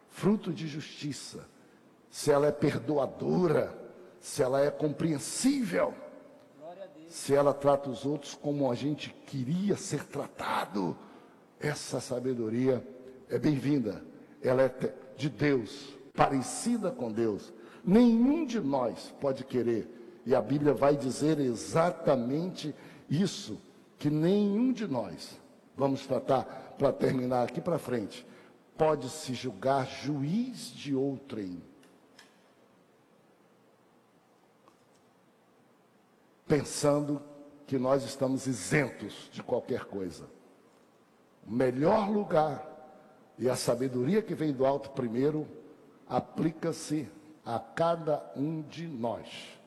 fruto 0.08 0.50
de 0.50 0.66
justiça, 0.66 1.46
se 2.10 2.30
ela 2.30 2.46
é 2.46 2.52
perdoadora, 2.52 3.78
se 4.18 4.42
ela 4.42 4.62
é 4.62 4.70
compreensível 4.70 5.94
se 7.16 7.34
ela 7.34 7.54
trata 7.54 7.88
os 7.88 8.04
outros 8.04 8.34
como 8.34 8.70
a 8.70 8.74
gente 8.74 9.08
queria 9.26 9.74
ser 9.74 10.04
tratado, 10.04 10.94
essa 11.58 11.98
sabedoria 11.98 12.86
é 13.30 13.38
bem-vinda. 13.38 14.04
Ela 14.42 14.64
é 14.64 14.94
de 15.16 15.30
Deus, 15.30 15.96
parecida 16.14 16.90
com 16.90 17.10
Deus. 17.10 17.54
Nenhum 17.82 18.44
de 18.44 18.60
nós 18.60 19.14
pode 19.18 19.44
querer, 19.44 20.20
e 20.26 20.34
a 20.34 20.42
Bíblia 20.42 20.74
vai 20.74 20.94
dizer 20.94 21.40
exatamente 21.40 22.74
isso, 23.08 23.58
que 23.98 24.10
nenhum 24.10 24.70
de 24.70 24.86
nós, 24.86 25.40
vamos 25.74 26.06
tratar 26.06 26.74
para 26.76 26.92
terminar 26.92 27.44
aqui 27.44 27.62
para 27.62 27.78
frente, 27.78 28.26
pode 28.76 29.08
se 29.08 29.32
julgar 29.32 29.86
juiz 29.86 30.70
de 30.70 30.94
outrem. 30.94 31.62
Pensando 36.46 37.20
que 37.66 37.78
nós 37.78 38.04
estamos 38.04 38.46
isentos 38.46 39.28
de 39.32 39.42
qualquer 39.42 39.84
coisa. 39.84 40.24
O 41.46 41.50
melhor 41.50 42.08
lugar 42.08 42.64
e 43.38 43.48
a 43.48 43.56
sabedoria 43.56 44.22
que 44.22 44.34
vem 44.34 44.52
do 44.52 44.64
alto 44.64 44.90
primeiro 44.90 45.46
aplica-se 46.08 47.08
a 47.44 47.58
cada 47.58 48.32
um 48.36 48.62
de 48.62 48.86
nós. 48.86 49.58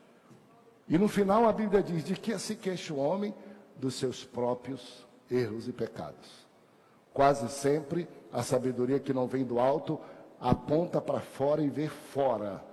E 0.87 0.97
no 0.97 1.07
final 1.07 1.45
a 1.45 1.53
Bíblia 1.53 1.83
diz: 1.83 2.03
de 2.03 2.15
que 2.15 2.37
se 2.39 2.55
queixa 2.55 2.93
o 2.93 2.97
homem 2.97 3.33
dos 3.77 3.95
seus 3.95 4.25
próprios 4.25 5.05
erros 5.29 5.67
e 5.67 5.71
pecados. 5.71 6.47
Quase 7.13 7.49
sempre 7.49 8.07
a 8.31 8.43
sabedoria 8.43 8.99
que 8.99 9.13
não 9.13 9.27
vem 9.27 9.43
do 9.43 9.59
alto 9.59 9.99
aponta 10.39 11.01
para 11.01 11.19
fora 11.19 11.61
e 11.61 11.69
vê 11.69 11.87
fora 11.87 12.63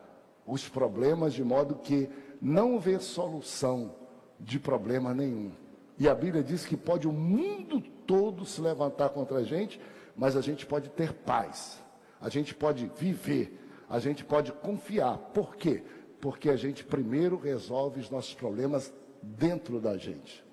os 0.47 0.69
problemas, 0.69 1.35
de 1.35 1.43
modo 1.43 1.75
que 1.75 2.09
não 2.41 2.79
vê 2.79 2.99
solução 2.99 3.95
de 4.39 4.59
problema 4.59 5.13
nenhum. 5.13 5.53
E 5.99 6.09
a 6.09 6.15
Bíblia 6.15 6.43
diz 6.43 6.65
que 6.65 6.77
pode 6.77 7.09
o 7.09 7.13
mundo 7.13 7.81
todo 8.07 8.45
se 8.45 8.61
levantar 8.61 9.09
contra 9.11 9.39
a 9.39 9.43
gente, 9.43 9.81
mas 10.15 10.37
a 10.37 10.41
gente 10.41 10.65
pode 10.65 10.91
ter 10.91 11.13
paz, 11.13 11.83
a 12.21 12.29
gente 12.29 12.55
pode 12.55 12.91
viver, 12.97 13.59
a 13.89 13.99
gente 13.99 14.25
pode 14.25 14.53
confiar. 14.53 15.17
Por 15.19 15.57
quê? 15.57 15.83
Porque 16.21 16.51
a 16.51 16.57
gente 16.57 16.85
primeiro 16.85 17.37
resolve 17.39 18.01
os 18.01 18.11
nossos 18.11 18.35
problemas 18.35 18.93
dentro 19.23 19.81
da 19.81 19.97
gente, 19.97 20.45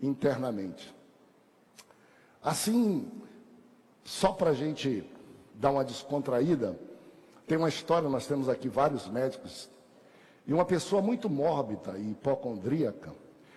internamente. 0.00 0.94
Assim, 2.42 3.10
só 4.04 4.32
para 4.32 4.50
a 4.50 4.54
gente 4.54 5.04
dar 5.54 5.70
uma 5.70 5.84
descontraída, 5.84 6.78
tem 7.46 7.58
uma 7.58 7.68
história, 7.68 8.08
nós 8.08 8.26
temos 8.26 8.48
aqui 8.48 8.68
vários 8.68 9.08
médicos 9.08 9.68
e 10.46 10.52
uma 10.52 10.64
pessoa 10.64 11.00
muito 11.00 11.28
mórbida 11.28 11.98
e 11.98 12.10
hipocondríaca, 12.10 13.12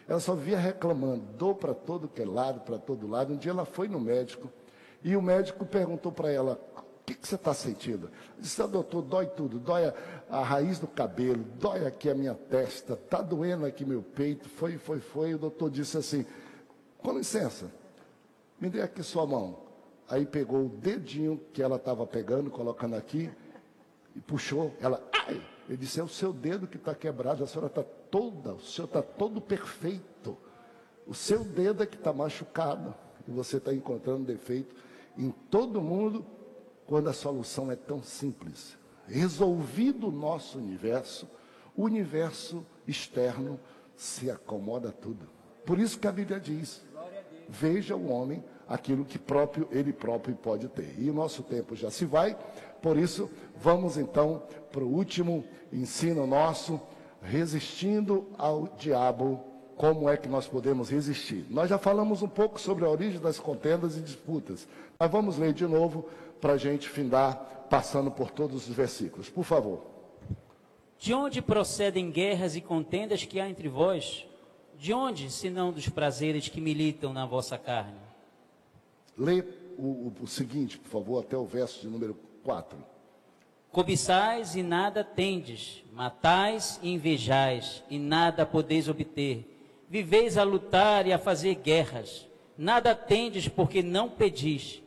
ela 0.08 0.20
só 0.20 0.34
via 0.34 0.58
reclamando, 0.58 1.24
dor 1.38 1.56
para 1.56 1.74
todo 1.74 2.08
que 2.08 2.22
é 2.22 2.26
lado, 2.26 2.62
para 2.62 2.78
todo 2.78 3.08
lado. 3.08 3.34
Um 3.34 3.38
dia 3.38 3.52
ela 3.52 3.66
foi 3.66 3.90
no 3.90 4.00
médico 4.00 4.50
e 5.04 5.16
o 5.18 5.22
médico 5.22 5.66
perguntou 5.66 6.12
para 6.12 6.32
ela, 6.32 6.60
o 6.78 7.06
que, 7.06 7.14
que, 7.14 7.28
você 7.28 7.36
está 7.36 7.54
sentindo? 7.54 8.08
Ela 8.08 8.42
disse, 8.42 8.62
ah, 8.62 8.68
doutor, 8.68 9.02
dói 9.02 9.28
tudo, 9.28 9.60
dói 9.60 9.86
a, 9.86 9.94
a, 10.30 10.44
raiz 10.44 10.80
do 10.80 10.88
cabelo, 10.88 11.44
dói 11.60 11.86
aqui 11.86 12.10
a 12.10 12.16
minha 12.16 12.34
testa, 12.34 12.94
está 12.94 13.22
doendo 13.22 13.66
aqui 13.66 13.86
meu 13.86 14.02
peito, 14.02 14.48
foi, 14.48 14.78
foi, 14.78 15.00
foi. 15.00 15.34
O 15.34 15.38
doutor 15.38 15.70
disse 15.70 15.98
assim, 15.98 16.26
com 17.00 17.18
licença, 17.18 17.72
me 18.60 18.70
dê 18.70 18.82
aqui 18.82 19.04
sua 19.04 19.26
mão. 19.26 19.68
Aí 20.10 20.26
pegou 20.26 20.66
o 20.66 20.70
dedinho 20.70 21.40
que 21.52 21.62
ela 21.62 21.76
estava 21.76 22.08
pegando, 22.08 22.50
colocando 22.50 22.96
aqui, 22.96 23.30
e 24.18 24.22
puxou. 24.22 24.76
Ela, 24.82 25.02
ai! 25.14 25.42
Ele 25.70 25.78
disse: 25.78 26.00
É 26.00 26.04
o 26.04 26.08
seu 26.08 26.34
dedo 26.34 26.68
que 26.68 26.78
está 26.78 26.96
quebrado, 26.96 27.44
a 27.44 27.48
senhora 27.48 27.68
está 27.68 27.84
toda, 27.84 28.56
o 28.56 28.60
senhor 28.60 28.88
está 28.88 29.02
todo 29.02 29.40
perfeito. 29.40 30.36
O 31.06 31.14
seu 31.14 31.44
dedo 31.44 31.84
é 31.84 31.86
que 31.86 31.96
está 31.96 32.12
machucado. 32.12 32.94
E 33.28 33.32
você 33.32 33.58
está 33.58 33.74
encontrando 33.74 34.26
defeito 34.26 34.76
em 35.18 35.32
todo 35.52 35.82
mundo, 35.82 36.26
quando 36.86 37.10
a 37.10 37.14
solução 37.14 37.72
é 37.72 37.76
tão 37.76 38.02
simples. 38.02 38.78
Resolvido 39.08 40.08
o 40.08 40.12
nosso 40.12 40.58
universo, 40.58 41.30
o 41.76 41.84
universo 41.84 42.66
externo 42.88 43.60
se 43.96 44.32
acomoda 44.32 44.92
tudo. 44.92 45.28
Por 45.66 45.80
isso 45.80 46.00
que 46.00 46.08
a 46.08 46.12
Bíblia 46.12 46.40
diz: 46.40 46.82
veja 47.48 47.96
o 47.96 48.10
homem 48.10 48.44
aquilo 48.68 49.06
que 49.06 49.18
próprio 49.18 49.68
ele 49.72 49.94
próprio 49.94 50.36
pode 50.36 50.68
ter. 50.68 50.96
E 50.98 51.10
o 51.10 51.14
nosso 51.14 51.44
tempo 51.44 51.76
já 51.76 51.90
se 51.90 52.06
vai, 52.06 52.38
por 52.82 52.98
isso 52.98 53.30
vamos 53.56 53.98
então 53.98 54.44
para 54.72 54.84
o 54.84 54.94
último 54.94 55.44
ensino 55.72 56.28
nosso, 56.28 56.80
resistindo 57.22 58.28
ao 58.38 58.68
diabo 58.78 59.44
como 59.76 60.10
é 60.10 60.18
que 60.18 60.28
nós 60.28 60.48
podemos 60.48 60.90
resistir. 60.90 61.46
Nós 61.50 61.70
já 61.70 61.78
falamos 61.78 62.22
um 62.22 62.28
pouco 62.28 62.60
sobre 62.60 62.86
a 62.86 62.90
origem 62.90 63.20
das 63.20 63.40
contendas 63.40 63.96
e 63.96 64.02
disputas, 64.02 64.68
mas 65.00 65.12
vamos 65.12 65.38
ler 65.38 65.54
de 65.54 65.66
novo 65.68 66.10
para 66.42 66.54
a 66.54 66.58
gente 66.58 66.90
findar 66.90 67.68
passando 67.70 68.10
por 68.10 68.32
todos 68.32 68.68
os 68.68 68.76
versículos. 68.76 69.30
Por 69.30 69.44
favor. 69.44 69.82
De 70.98 71.14
onde 71.14 71.42
procedem 71.42 72.10
guerras 72.10 72.56
e 72.56 72.62
contendas 72.62 73.24
que 73.24 73.40
há 73.40 73.48
entre 73.48 73.68
vós? 73.68 74.26
De 74.80 74.94
onde, 74.94 75.30
senão 75.30 75.72
dos 75.72 75.90
prazeres 75.90 76.48
que 76.48 76.62
militam 76.62 77.14
na 77.14 77.26
vossa 77.26 77.58
carne? 77.58 78.00
Lê 79.16 79.44
o, 79.78 79.84
o, 79.84 80.14
o 80.22 80.28
seguinte, 80.28 80.78
por 80.78 80.90
favor, 80.90 81.20
até 81.20 81.38
o 81.38 81.46
verso 81.46 81.82
de 81.82 81.88
número 81.88 82.16
4. 82.48 82.78
Cobiçais 83.74 84.56
e 84.56 84.64
nada 84.64 85.04
tendes, 85.04 85.84
matais 85.92 86.80
e 86.82 86.94
invejais, 86.94 87.84
e 87.90 88.00
nada 88.00 88.46
podeis 88.46 88.88
obter. 88.88 89.86
Viveis 89.90 90.38
a 90.38 90.44
lutar 90.44 91.06
e 91.06 91.12
a 91.12 91.20
fazer 91.20 91.56
guerras. 91.56 92.26
Nada 92.58 92.96
tendes 92.96 93.50
porque 93.50 93.84
não 93.84 94.08
pedis. 94.08 94.82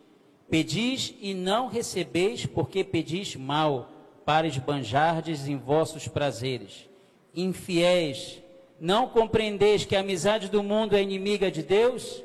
Pedis 0.49 1.13
e 1.21 1.35
não 1.35 1.67
recebeis 1.67 2.47
porque 2.47 2.83
pedis 2.83 3.35
mal, 3.35 3.91
para 4.25 4.47
esbanjardes 4.47 5.47
em 5.47 5.55
vossos 5.55 6.07
prazeres. 6.07 6.89
Infiéis, 7.35 8.41
não 8.79 9.07
compreendeis 9.07 9.85
que 9.85 9.95
a 9.95 9.99
amizade 9.99 10.49
do 10.49 10.63
mundo 10.63 10.95
é 10.95 11.03
inimiga 11.03 11.51
de 11.51 11.61
Deus? 11.61 12.23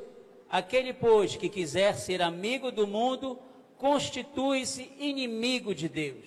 Aquele, 0.48 0.94
pois, 0.94 1.36
que 1.36 1.50
quiser 1.50 1.94
ser 1.94 2.22
amigo 2.22 2.72
do 2.72 2.86
mundo, 2.86 3.38
constitui-se 3.78 4.92
inimigo 4.98 5.74
de 5.74 5.88
Deus. 5.88 6.24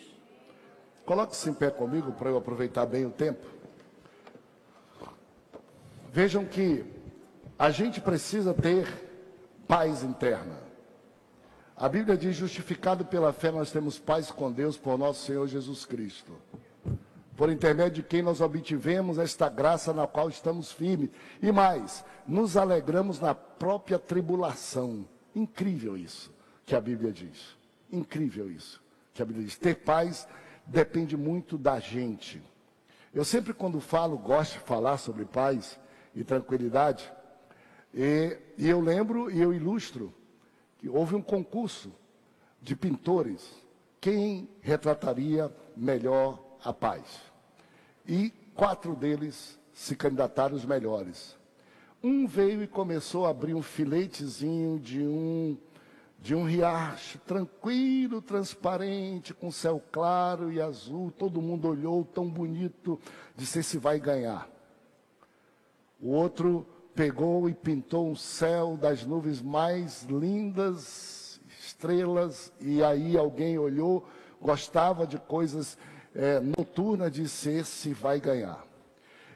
Coloque-se 1.06 1.50
em 1.50 1.54
pé 1.54 1.72
comigo 1.72 2.12
para 2.12 2.30
eu 2.30 2.38
aproveitar 2.38 2.86
bem 2.86 3.06
o 3.06 3.10
tempo. 3.10 3.46
Vejam 6.12 6.46
que 6.46 6.86
a 7.58 7.72
gente 7.72 8.00
precisa 8.00 8.54
ter 8.54 8.88
paz 9.68 10.04
interna. 10.04 10.58
A 11.76 11.90
Bíblia 11.90 12.18
diz: 12.18 12.36
justificado 12.36 13.06
pela 13.06 13.34
fé, 13.34 13.52
nós 13.52 13.72
temos 13.72 13.98
paz 13.98 14.30
com 14.30 14.52
Deus 14.52 14.78
por 14.78 14.98
nosso 14.98 15.26
Senhor 15.26 15.48
Jesus 15.48 15.86
Cristo. 15.86 16.34
Por 17.36 17.50
intermédio 17.50 18.04
de 18.04 18.04
quem 18.04 18.22
nós 18.22 18.42
obtivemos 18.42 19.18
esta 19.18 19.48
graça 19.48 19.94
na 19.94 20.06
qual 20.06 20.30
estamos 20.30 20.72
firmes. 20.72 21.10
E 21.42 21.52
mais, 21.52 22.04
nos 22.28 22.58
alegramos 22.58 23.20
na 23.20 23.34
própria 23.34 23.98
tribulação. 23.98 25.08
Incrível 25.34 25.96
isso 25.96 26.39
que 26.70 26.76
a 26.76 26.80
Bíblia 26.80 27.12
diz. 27.12 27.58
Incrível 27.92 28.52
isso 28.52 28.80
que 29.12 29.24
a 29.24 29.26
Bíblia 29.26 29.44
diz. 29.44 29.58
Ter 29.58 29.74
paz 29.74 30.28
depende 30.68 31.18
muito 31.18 31.58
da 31.58 31.80
gente. 31.80 32.40
Eu 33.12 33.26
sempre, 33.26 33.56
quando 33.56 33.82
falo, 33.82 34.16
gosto 34.20 34.54
de 34.54 34.60
falar 34.60 34.98
sobre 34.98 35.26
paz 35.26 35.80
e 36.14 36.24
tranquilidade. 36.24 37.12
E, 37.92 38.38
e 38.56 38.70
eu 38.70 38.80
lembro 38.80 39.32
e 39.32 39.42
eu 39.42 39.52
ilustro 39.52 40.14
que 40.78 40.88
houve 40.88 41.16
um 41.16 41.24
concurso 41.24 41.92
de 42.62 42.76
pintores. 42.76 43.52
Quem 44.00 44.48
retrataria 44.62 45.52
melhor 45.76 46.40
a 46.64 46.72
paz? 46.72 47.20
E 48.08 48.30
quatro 48.54 48.96
deles 48.96 49.58
se 49.74 49.96
candidataram 49.96 50.56
os 50.56 50.66
melhores. 50.66 51.36
Um 52.04 52.28
veio 52.28 52.62
e 52.62 52.68
começou 52.68 53.26
a 53.26 53.32
abrir 53.32 53.56
um 53.56 53.64
filetezinho 53.64 54.80
de 54.80 55.02
um 55.02 55.58
de 56.22 56.36
um 56.36 56.44
riacho 56.44 57.18
tranquilo, 57.20 58.22
transparente, 58.22 59.34
com 59.34 59.52
céu 59.52 59.82
claro 59.92 60.52
e 60.52 60.62
azul. 60.62 61.12
Todo 61.12 61.42
mundo 61.42 61.68
olhou, 61.68 62.04
tão 62.04 62.30
bonito, 62.30 63.00
disse: 63.36 63.64
se 63.64 63.78
vai 63.78 64.00
ganhar. 64.00 64.50
O 66.02 66.10
outro 66.12 66.66
pegou 66.94 67.50
e 67.50 67.54
pintou 67.54 68.10
um 68.10 68.16
céu 68.16 68.78
das 68.78 69.06
nuvens 69.06 69.42
mais 69.42 70.04
lindas, 70.04 71.40
estrelas, 71.60 72.52
e 72.60 72.84
aí 72.84 73.18
alguém 73.18 73.58
olhou, 73.58 74.06
gostava 74.42 75.08
de 75.08 75.18
coisas 75.18 75.78
é, 76.14 76.40
noturnas, 76.40 77.12
disse: 77.12 77.50
esse 77.50 77.94
vai 77.94 78.20
ganhar. 78.20 78.66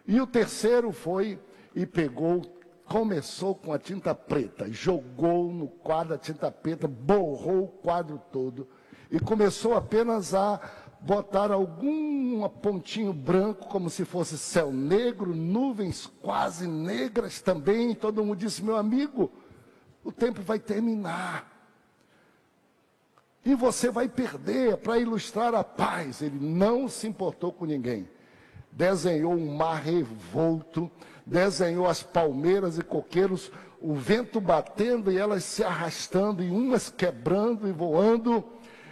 E 0.06 0.20
o 0.20 0.28
terceiro 0.28 0.92
foi 0.92 1.40
e 1.74 1.86
pegou 1.86 2.42
começou 2.94 3.56
com 3.56 3.74
a 3.74 3.80
tinta 3.80 4.14
preta, 4.14 4.72
jogou 4.72 5.52
no 5.52 5.68
quadro 5.68 6.14
a 6.14 6.18
tinta 6.18 6.52
preta, 6.52 6.88
borrou 6.88 7.64
o 7.64 7.68
quadro 7.68 8.22
todo 8.32 8.68
e 9.10 9.20
começou 9.20 9.76
apenas 9.76 10.36
a 10.36 10.62
botar 11.02 11.52
algum 11.52 12.48
pontinho 12.50 13.12
branco, 13.12 13.68
como 13.68 13.90
se 13.90 14.06
fosse 14.06 14.38
céu 14.38 14.72
negro, 14.72 15.34
nuvens 15.34 16.06
quase 16.22 16.68
negras 16.68 17.42
também. 17.42 17.96
Todo 17.96 18.24
mundo 18.24 18.38
disse: 18.38 18.64
meu 18.64 18.78
amigo, 18.78 19.32
o 20.04 20.12
tempo 20.12 20.44
vai 20.44 20.60
terminar. 20.60 21.52
E 23.44 23.56
você 23.56 23.90
vai 23.90 24.08
perder 24.08 24.78
para 24.78 25.00
ilustrar 25.00 25.56
a 25.56 25.64
paz. 25.64 26.22
Ele 26.22 26.38
não 26.40 26.88
se 26.88 27.08
importou 27.08 27.52
com 27.52 27.66
ninguém. 27.66 28.08
Desenhou 28.72 29.34
um 29.34 29.56
mar 29.56 29.82
revolto, 29.82 30.92
desenhou 31.26 31.88
as 31.88 32.04
palmeiras 32.04 32.78
e 32.78 32.84
coqueiros, 32.84 33.52
o 33.82 33.94
vento 33.94 34.40
batendo 34.40 35.12
e 35.12 35.18
elas 35.18 35.44
se 35.44 35.64
arrastando, 35.64 36.44
e 36.44 36.50
umas 36.50 36.90
quebrando 36.90 37.68
e 37.68 37.72
voando. 37.72 38.44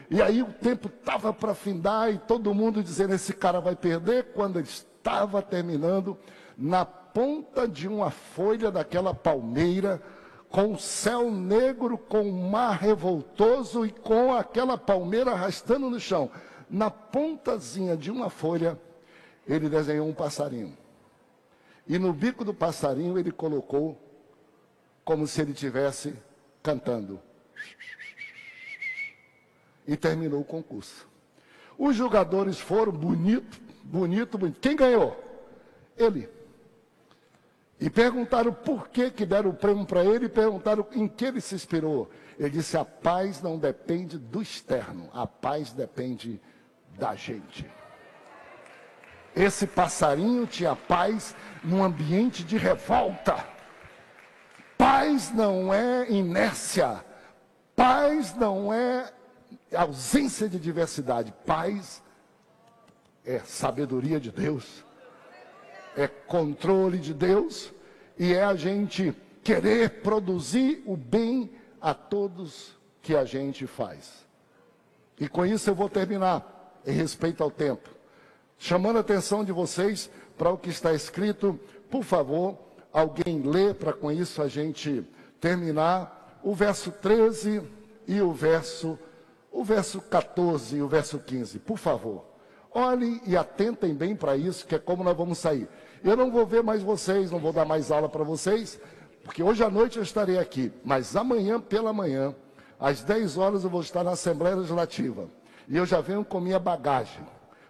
E 0.09 0.21
aí 0.21 0.41
o 0.41 0.51
tempo 0.51 0.87
estava 0.87 1.31
para 1.31 1.53
findar 1.53 2.11
e 2.11 2.17
todo 2.17 2.53
mundo 2.53 2.83
dizendo: 2.83 3.13
esse 3.13 3.33
cara 3.33 3.61
vai 3.61 3.75
perder. 3.75 4.33
Quando 4.33 4.59
ele 4.59 4.67
estava 4.67 5.41
terminando, 5.41 6.17
na 6.57 6.83
ponta 6.85 7.67
de 7.67 7.87
uma 7.87 8.11
folha 8.11 8.69
daquela 8.69 9.13
palmeira, 9.13 10.01
com 10.49 10.73
o 10.73 10.77
céu 10.77 11.31
negro, 11.31 11.97
com 11.97 12.29
o 12.29 12.49
mar 12.49 12.77
revoltoso 12.77 13.85
e 13.85 13.91
com 13.91 14.33
aquela 14.33 14.77
palmeira 14.77 15.31
arrastando 15.31 15.89
no 15.89 15.99
chão, 15.99 16.29
na 16.69 16.91
pontazinha 16.91 17.95
de 17.95 18.11
uma 18.11 18.29
folha, 18.29 18.77
ele 19.47 19.69
desenhou 19.69 20.07
um 20.07 20.13
passarinho. 20.13 20.80
E 21.87 21.97
no 21.97 22.13
bico 22.13 22.45
do 22.45 22.53
passarinho 22.53 23.17
ele 23.17 23.31
colocou 23.31 23.99
como 25.03 25.27
se 25.27 25.41
ele 25.41 25.53
tivesse 25.53 26.13
cantando. 26.61 27.19
E 29.87 29.97
terminou 29.97 30.41
o 30.41 30.45
concurso. 30.45 31.07
Os 31.77 31.95
jogadores 31.95 32.59
foram 32.59 32.91
bonito, 32.91 33.59
bonito, 33.83 34.37
bonito. 34.37 34.59
Quem 34.59 34.75
ganhou? 34.75 35.17
Ele. 35.97 36.29
E 37.79 37.89
perguntaram 37.89 38.53
por 38.53 38.89
que, 38.89 39.09
que 39.09 39.25
deram 39.25 39.49
o 39.49 39.55
prêmio 39.55 39.85
para 39.85 40.05
ele 40.05 40.25
e 40.25 40.29
perguntaram 40.29 40.85
em 40.91 41.07
que 41.07 41.25
ele 41.25 41.41
se 41.41 41.55
inspirou. 41.55 42.11
Ele 42.37 42.51
disse: 42.51 42.77
a 42.77 42.85
paz 42.85 43.41
não 43.41 43.57
depende 43.57 44.19
do 44.19 44.41
externo, 44.41 45.09
a 45.11 45.25
paz 45.25 45.73
depende 45.73 46.39
da 46.97 47.15
gente. 47.15 47.67
Esse 49.35 49.65
passarinho 49.65 50.45
tinha 50.45 50.75
paz 50.75 51.35
num 51.63 51.83
ambiente 51.83 52.43
de 52.43 52.57
revolta. 52.57 53.45
Paz 54.77 55.31
não 55.33 55.73
é 55.73 56.09
inércia. 56.11 57.03
Paz 57.75 58.35
não 58.35 58.73
é 58.73 59.11
ausência 59.73 60.49
de 60.49 60.59
diversidade. 60.59 61.33
Paz 61.45 62.03
é 63.25 63.39
sabedoria 63.39 64.19
de 64.19 64.31
Deus. 64.31 64.83
É 65.95 66.07
controle 66.07 66.97
de 66.97 67.13
Deus. 67.13 67.71
E 68.19 68.33
é 68.33 68.43
a 68.43 68.55
gente 68.55 69.15
querer 69.43 70.01
produzir 70.01 70.83
o 70.85 70.97
bem 70.97 71.51
a 71.79 71.93
todos 71.93 72.77
que 73.01 73.15
a 73.15 73.23
gente 73.23 73.65
faz. 73.65 74.25
E 75.17 75.27
com 75.27 75.45
isso 75.45 75.69
eu 75.69 75.75
vou 75.75 75.89
terminar, 75.89 76.81
em 76.85 76.91
respeito 76.91 77.41
ao 77.41 77.49
tempo 77.49 78.00
chamando 78.61 78.97
a 78.97 78.99
atenção 78.99 79.43
de 79.43 79.51
vocês 79.51 80.07
para 80.37 80.51
o 80.51 80.57
que 80.57 80.69
está 80.69 80.93
escrito. 80.93 81.59
Por 81.89 82.03
favor, 82.03 82.55
alguém 82.93 83.41
lê 83.41 83.73
para 83.73 83.91
com 83.91 84.11
isso 84.11 84.39
a 84.39 84.47
gente 84.47 85.03
terminar 85.39 86.39
o 86.43 86.53
verso 86.53 86.91
13 86.91 87.63
e 88.07 88.21
o 88.21 88.31
verso 88.31 88.99
o 89.51 89.65
verso 89.65 89.99
14 89.99 90.77
e 90.77 90.81
o 90.81 90.87
verso 90.87 91.17
15. 91.17 91.59
Por 91.59 91.77
favor. 91.77 92.23
Olhem 92.71 93.19
e 93.25 93.35
atentem 93.35 93.93
bem 93.93 94.15
para 94.15 94.37
isso, 94.37 94.65
que 94.65 94.75
é 94.75 94.79
como 94.79 95.03
nós 95.03 95.17
vamos 95.17 95.39
sair. 95.39 95.67
Eu 96.03 96.15
não 96.15 96.31
vou 96.31 96.45
ver 96.45 96.63
mais 96.63 96.83
vocês, 96.83 97.31
não 97.31 97.39
vou 97.39 97.51
dar 97.51 97.65
mais 97.65 97.91
aula 97.91 98.07
para 98.07 98.23
vocês, 98.23 98.79
porque 99.23 99.43
hoje 99.43 99.63
à 99.63 99.69
noite 99.69 99.97
eu 99.97 100.03
estarei 100.03 100.37
aqui, 100.37 100.71
mas 100.85 101.15
amanhã 101.15 101.59
pela 101.59 101.91
manhã, 101.91 102.33
às 102.79 103.03
10 103.03 103.37
horas 103.37 103.63
eu 103.63 103.69
vou 103.69 103.81
estar 103.81 104.03
na 104.03 104.11
Assembleia 104.11 104.55
Legislativa. 104.55 105.27
E 105.67 105.75
eu 105.75 105.85
já 105.85 105.99
venho 105.99 106.23
com 106.23 106.39
minha 106.39 106.59
bagagem 106.59 107.21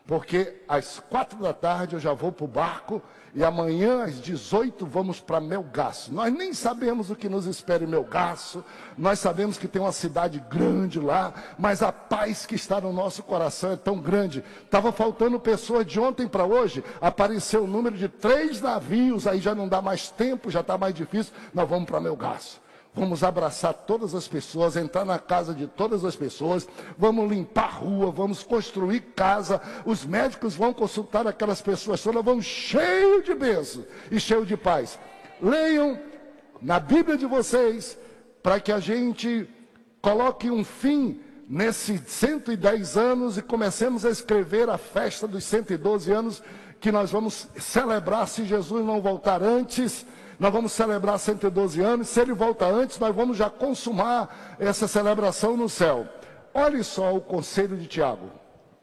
Porque 0.06 0.62
às 0.68 0.99
quatro 0.99 1.39
da 1.39 1.54
tarde 1.54 1.95
eu 1.95 1.99
já 1.99 2.14
vou 2.14 2.32
para 2.32 2.45
o 2.45 2.47
barco 2.47 3.02
e 3.34 3.43
amanhã 3.43 4.04
às 4.04 4.20
18 4.20 4.86
vamos 4.86 5.20
para 5.20 5.39
Melgaço. 5.39 6.14
Nós 6.14 6.34
nem 6.34 6.54
sabemos 6.54 7.10
o 7.10 7.16
que 7.16 7.30
nos 7.30 7.45
espera 7.45 7.84
em 7.84 7.88
Melgaço, 7.88 8.64
nós 8.97 9.20
sabemos 9.20 9.58
que 9.58 9.68
tem 9.68 9.82
uma 9.82 9.91
cidade 9.91 10.43
grande 10.49 10.99
lá, 10.99 11.34
mas 11.58 11.82
a 11.82 11.91
paz 11.91 12.45
que 12.45 12.56
está 12.56 12.82
no 12.82 12.91
nosso 12.91 13.24
coração 13.24 13.72
é 13.72 13.78
tão 13.78 13.99
grande. 13.99 14.43
Estava 14.64 14.91
faltando 14.91 15.39
pessoas 15.39 15.86
de 15.86 15.99
ontem 15.99 16.28
para 16.28 16.45
hoje, 16.45 16.84
apareceu 16.99 17.64
o 17.64 17.68
número 17.68 17.97
de 17.97 18.10
três 18.10 18.62
navios, 18.62 19.28
aí 19.28 19.39
já 19.39 19.56
não 19.56 19.68
dá 19.68 19.82
mais 19.82 20.10
tempo, 20.10 20.52
já 20.52 20.62
está 20.62 20.78
mais 20.78 20.93
difícil, 20.93 21.34
nós 21.54 21.70
vamos 21.70 21.86
para 21.86 22.02
Melgaço. 22.02 22.60
Vamos 22.94 23.24
abraçar 23.24 23.74
todas 23.74 24.14
as 24.14 24.28
pessoas, 24.28 24.76
entrar 24.76 25.06
na 25.06 25.18
casa 25.18 25.54
de 25.54 25.66
todas 25.66 26.04
as 26.04 26.16
pessoas, 26.16 26.68
vamos 26.98 27.30
limpar 27.30 27.64
a 27.64 27.68
rua, 27.68 28.12
vamos 28.12 28.44
construir 28.44 29.00
casa. 29.16 29.62
Os 29.86 30.06
médicos 30.06 30.56
vão 30.56 30.74
consultar 30.74 31.26
aquelas 31.26 31.62
pessoas 31.62 32.04
todas, 32.04 32.24
vão 32.24 32.42
cheio 32.42 33.24
de 33.24 33.34
bênçãos 33.34 33.86
e 34.12 34.20
cheio 34.20 34.46
de 34.46 34.58
paz. 34.58 35.00
Leiam 35.42 35.98
na 36.62 36.82
Bíblia 36.82 37.18
de 37.18 37.26
vocês, 37.26 37.98
para 38.44 38.60
que 38.60 38.74
a 38.74 38.80
gente 38.80 39.48
coloque 40.02 40.52
um 40.52 40.64
fim 40.64 41.22
nesses 41.48 42.02
110 42.08 42.98
anos 42.98 43.38
e 43.38 43.42
comecemos 43.42 44.06
a 44.06 44.10
escrever 44.10 44.70
a 44.70 44.78
festa 44.78 45.28
dos 45.28 45.46
112 45.46 46.12
anos 46.12 46.44
que 46.80 46.92
nós 46.92 47.12
vamos 47.12 47.48
celebrar 47.58 48.28
se 48.28 48.44
Jesus 48.44 48.86
não 48.86 49.02
voltar 49.02 49.42
antes 49.42 50.06
nós 50.42 50.52
vamos 50.52 50.72
celebrar 50.72 51.20
112 51.20 51.80
anos. 51.82 52.10
Se 52.10 52.20
ele 52.20 52.34
volta 52.34 52.66
antes, 52.66 52.98
nós 52.98 53.16
vamos 53.16 53.38
já 53.38 53.48
consumar 53.48 54.56
essa 54.60 54.88
celebração 54.88 55.56
no 55.56 55.70
céu. 55.70 56.08
Olhe 56.52 56.84
só 56.84 57.16
o 57.16 57.22
conselho 57.22 57.78
de 57.78 57.86
Tiago, 57.86 58.32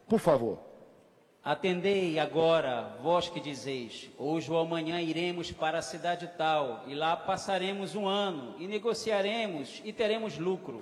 por 0.07 0.21
favor. 0.21 0.57
Atendei 1.43 2.17
agora, 2.17 2.95
vós 3.03 3.27
que 3.27 3.41
dizeis: 3.41 4.09
hoje 4.17 4.49
ou 4.49 4.57
amanhã 4.57 5.01
iremos 5.01 5.51
para 5.51 5.79
a 5.79 5.81
cidade 5.81 6.31
tal, 6.37 6.85
e 6.87 6.95
lá 6.95 7.17
passaremos 7.17 7.93
um 7.93 8.07
ano, 8.07 8.55
e 8.57 8.65
negociaremos 8.65 9.81
e 9.83 9.91
teremos 9.91 10.37
lucro. 10.37 10.79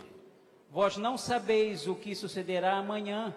Vós 0.69 0.95
não 0.95 1.17
sabeis 1.17 1.88
o 1.88 1.95
que 1.95 2.13
sucederá 2.13 2.75
amanhã. 2.75 3.34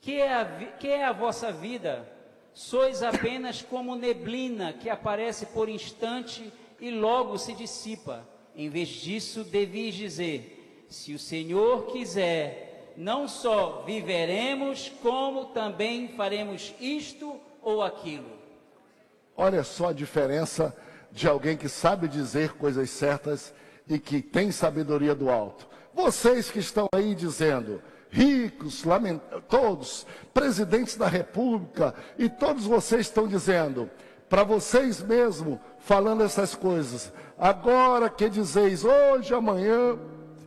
Que 0.00 0.22
é 0.22 0.32
a, 0.32 0.44
que 0.78 0.88
é 0.88 1.04
a 1.04 1.12
vossa 1.12 1.52
vida? 1.52 2.10
Sois 2.54 3.02
apenas 3.02 3.60
como 3.60 3.94
neblina 3.94 4.72
que 4.72 4.88
aparece 4.88 5.46
por 5.46 5.68
instante 5.68 6.50
e 6.82 6.90
logo 6.90 7.38
se 7.38 7.54
dissipa. 7.54 8.28
Em 8.56 8.68
vez 8.68 8.88
disso, 8.88 9.44
devis 9.44 9.94
dizer: 9.94 10.84
se 10.90 11.14
o 11.14 11.18
Senhor 11.18 11.86
quiser, 11.86 12.92
não 12.96 13.28
só 13.28 13.84
viveremos, 13.86 14.92
como 15.00 15.46
também 15.46 16.08
faremos 16.08 16.74
isto 16.80 17.40
ou 17.62 17.82
aquilo. 17.82 18.30
Olha 19.36 19.62
só 19.62 19.88
a 19.88 19.92
diferença 19.92 20.76
de 21.10 21.28
alguém 21.28 21.56
que 21.56 21.68
sabe 21.68 22.08
dizer 22.08 22.54
coisas 22.54 22.90
certas 22.90 23.54
e 23.88 23.98
que 23.98 24.20
tem 24.20 24.50
sabedoria 24.50 25.14
do 25.14 25.30
alto. 25.30 25.68
Vocês 25.94 26.50
que 26.50 26.58
estão 26.58 26.88
aí 26.92 27.14
dizendo, 27.14 27.80
ricos, 28.10 28.82
todos, 29.48 30.06
presidentes 30.34 30.96
da 30.96 31.06
república, 31.06 31.94
e 32.18 32.28
todos 32.28 32.64
vocês 32.64 33.02
estão 33.02 33.28
dizendo, 33.28 33.88
para 34.32 34.44
vocês 34.44 35.02
mesmos, 35.02 35.58
falando 35.78 36.22
essas 36.22 36.54
coisas. 36.54 37.12
Agora 37.38 38.08
que 38.08 38.30
dizeis, 38.30 38.82
hoje, 38.82 39.34
amanhã, 39.34 39.98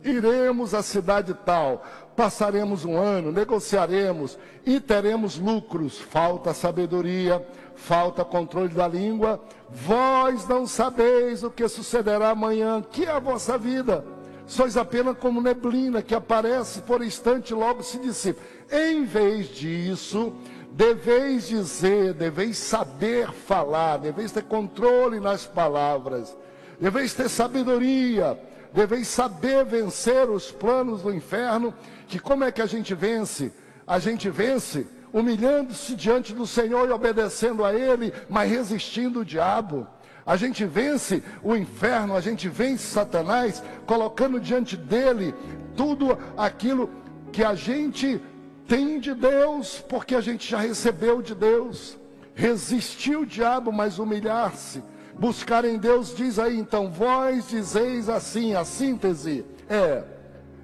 iremos 0.02 0.74
à 0.74 0.82
cidade 0.82 1.32
tal, 1.46 1.84
passaremos 2.16 2.84
um 2.84 2.98
ano, 2.98 3.30
negociaremos 3.30 4.36
e 4.64 4.80
teremos 4.80 5.38
lucros. 5.38 6.00
Falta 6.00 6.52
sabedoria, 6.52 7.46
falta 7.76 8.24
controle 8.24 8.70
da 8.70 8.88
língua. 8.88 9.40
Vós 9.70 10.48
não 10.48 10.66
sabeis 10.66 11.44
o 11.44 11.50
que 11.52 11.68
sucederá 11.68 12.30
amanhã, 12.30 12.82
que 12.90 13.04
é 13.04 13.12
a 13.12 13.20
vossa 13.20 13.56
vida. 13.56 14.04
Sois 14.48 14.76
apenas 14.76 15.16
como 15.16 15.40
neblina 15.40 16.02
que 16.02 16.14
aparece 16.14 16.80
por 16.82 17.04
instante 17.04 17.50
e 17.50 17.54
logo 17.54 17.84
se 17.84 18.00
dissipa. 18.00 18.42
Em 18.68 19.04
vez 19.04 19.46
disso, 19.46 20.32
deveis 20.76 21.48
dizer, 21.48 22.12
deveis 22.12 22.58
saber 22.58 23.32
falar, 23.32 23.96
deveis 23.96 24.30
ter 24.30 24.44
controle 24.44 25.18
nas 25.18 25.46
palavras, 25.46 26.36
deveis 26.78 27.14
ter 27.14 27.30
sabedoria, 27.30 28.38
deveis 28.74 29.08
saber 29.08 29.64
vencer 29.64 30.28
os 30.28 30.52
planos 30.52 31.00
do 31.00 31.12
inferno. 31.12 31.72
Que 32.06 32.18
como 32.18 32.44
é 32.44 32.52
que 32.52 32.60
a 32.60 32.66
gente 32.66 32.94
vence? 32.94 33.50
A 33.86 33.98
gente 33.98 34.28
vence 34.28 34.86
humilhando-se 35.14 35.94
diante 35.96 36.34
do 36.34 36.46
Senhor 36.46 36.86
e 36.86 36.92
obedecendo 36.92 37.64
a 37.64 37.72
Ele, 37.72 38.12
mas 38.28 38.50
resistindo 38.50 39.20
o 39.20 39.24
diabo. 39.24 39.86
A 40.26 40.36
gente 40.36 40.66
vence 40.66 41.22
o 41.42 41.56
inferno, 41.56 42.14
a 42.14 42.20
gente 42.20 42.50
vence 42.50 42.84
Satanás, 42.84 43.62
colocando 43.86 44.38
diante 44.38 44.76
dele 44.76 45.34
tudo 45.74 46.18
aquilo 46.36 46.90
que 47.32 47.42
a 47.42 47.54
gente 47.54 48.20
tem 48.66 48.98
de 48.98 49.14
Deus, 49.14 49.84
porque 49.88 50.14
a 50.14 50.20
gente 50.20 50.50
já 50.50 50.58
recebeu 50.58 51.22
de 51.22 51.34
Deus. 51.34 51.98
Resistir 52.34 53.16
o 53.16 53.26
diabo, 53.26 53.72
mas 53.72 53.98
humilhar-se. 53.98 54.82
Buscar 55.18 55.64
em 55.64 55.78
Deus, 55.78 56.14
diz 56.14 56.38
aí, 56.38 56.58
então, 56.58 56.90
vós 56.90 57.48
dizeis 57.48 58.08
assim, 58.08 58.54
a 58.54 58.64
síntese 58.64 59.44
é, 59.68 60.04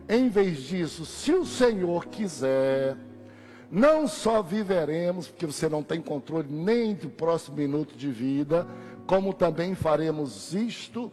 em 0.09 0.29
vez 0.29 0.59
disso, 0.59 1.07
se 1.07 1.33
o 1.33 1.47
Senhor 1.47 2.07
quiser, 2.07 2.97
não 3.71 4.07
só 4.07 4.43
viveremos, 4.43 5.29
porque 5.29 5.47
você 5.47 5.69
não 5.69 5.83
tem 5.83 6.01
controle 6.01 6.49
nem 6.51 6.95
do 6.95 7.09
próximo 7.09 7.57
minuto 7.57 7.97
de 7.97 8.11
vida, 8.11 8.67
como 9.07 9.33
também 9.33 9.75
faremos 9.75 10.53
isto 10.53 11.11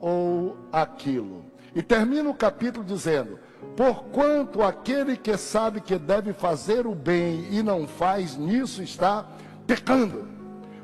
ou 0.00 0.56
aquilo. 0.72 1.44
E 1.74 1.82
termina 1.82 2.28
o 2.28 2.34
capítulo 2.34 2.84
dizendo: 2.84 3.38
Porquanto 3.76 4.62
aquele 4.62 5.16
que 5.16 5.36
sabe 5.36 5.80
que 5.80 5.98
deve 5.98 6.32
fazer 6.32 6.86
o 6.86 6.94
bem 6.94 7.46
e 7.50 7.62
não 7.62 7.86
faz, 7.86 8.36
nisso 8.36 8.82
está 8.82 9.26
pecando. 9.66 10.28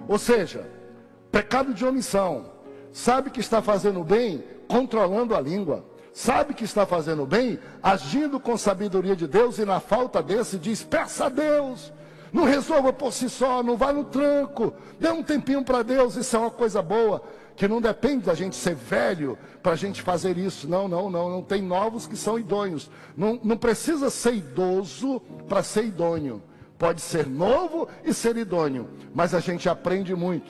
Ou 0.08 0.18
seja, 0.18 0.66
pecado 1.30 1.74
de 1.74 1.84
omissão. 1.84 2.46
Sabe 2.92 3.30
que 3.30 3.40
está 3.40 3.60
fazendo 3.60 4.00
o 4.00 4.04
bem, 4.04 4.42
controlando 4.66 5.34
a 5.34 5.40
língua. 5.40 5.84
Sabe 6.12 6.54
que 6.54 6.64
está 6.64 6.86
fazendo 6.86 7.22
o 7.22 7.26
bem, 7.26 7.58
agindo 7.82 8.40
com 8.40 8.56
sabedoria 8.56 9.14
de 9.14 9.26
Deus 9.26 9.58
e 9.58 9.64
na 9.64 9.78
falta 9.78 10.22
desse 10.22 10.58
diz: 10.58 10.82
peça 10.82 11.26
a 11.26 11.28
Deus. 11.28 11.92
Não 12.32 12.44
resolva 12.44 12.92
por 12.92 13.12
si 13.12 13.28
só, 13.28 13.62
não 13.62 13.76
vá 13.76 13.92
no 13.92 14.04
tranco. 14.04 14.72
Dê 14.98 15.08
um 15.10 15.22
tempinho 15.22 15.62
para 15.62 15.82
Deus, 15.82 16.16
isso 16.16 16.34
é 16.36 16.38
uma 16.38 16.50
coisa 16.50 16.82
boa 16.82 17.22
que 17.59 17.66
não 17.66 17.80
depende 17.80 18.26
da 18.26 18.34
gente 18.34 18.54
ser 18.54 18.76
velho 18.76 19.36
para 19.61 19.72
a 19.72 19.76
gente 19.76 20.00
fazer 20.00 20.38
isso. 20.38 20.68
Não, 20.68 20.86
não, 20.86 21.11
não. 21.11 21.28
Não 21.28 21.42
tem 21.42 21.61
novos 21.61 22.06
que 22.06 22.16
são 22.16 22.38
idôneos. 22.38 22.88
Não, 23.16 23.38
não 23.42 23.56
precisa 23.56 24.11
ser 24.11 24.34
idoso 24.34 25.20
para 25.48 25.61
ser 25.64 25.84
idôneo. 25.84 26.40
Pode 26.78 27.00
ser 27.00 27.26
novo 27.26 27.88
e 28.04 28.14
ser 28.14 28.36
idôneo. 28.36 28.88
Mas 29.12 29.34
a 29.34 29.40
gente 29.40 29.68
aprende 29.68 30.14
muito. 30.14 30.48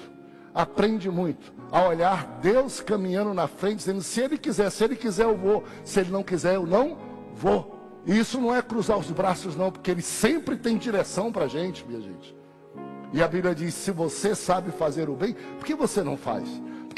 Aprende 0.55 1.11
muito 1.11 1.51
a 1.73 1.89
olhar 1.89 2.41
Deus 2.43 2.83
caminhando 2.83 3.33
na 3.33 3.49
frente, 3.49 3.79
dizendo: 3.79 4.03
se 4.03 4.21
Ele 4.21 4.37
quiser, 4.37 4.71
se 4.71 4.85
Ele 4.85 4.95
quiser, 4.95 5.25
eu 5.25 5.37
vou. 5.37 5.65
Se 5.85 6.01
Ele 6.01 6.11
não 6.11 6.23
quiser, 6.23 6.57
eu 6.57 6.67
não 6.67 6.99
vou. 7.35 8.03
E 8.05 8.19
isso 8.19 8.39
não 8.39 8.55
é 8.55 8.61
cruzar 8.61 8.99
os 8.99 9.11
braços, 9.11 9.57
não, 9.57 9.73
porque 9.73 9.91
Ele 9.91 10.03
sempre 10.03 10.59
tem 10.59 10.77
direção 10.77 11.33
para 11.33 11.47
a 11.47 11.49
gente, 11.49 11.87
minha 11.87 12.03
gente. 12.03 12.37
E 13.15 13.23
a 13.23 13.29
Bíblia 13.29 13.55
diz: 13.55 13.73
se 13.73 13.91
você 13.91 14.35
sabe 14.35 14.71
fazer 14.73 15.09
o 15.09 15.17
bem, 15.17 15.33
por 15.33 15.65
que 15.65 15.75
você 15.75 16.03
não 16.03 16.15
faz? 16.15 16.47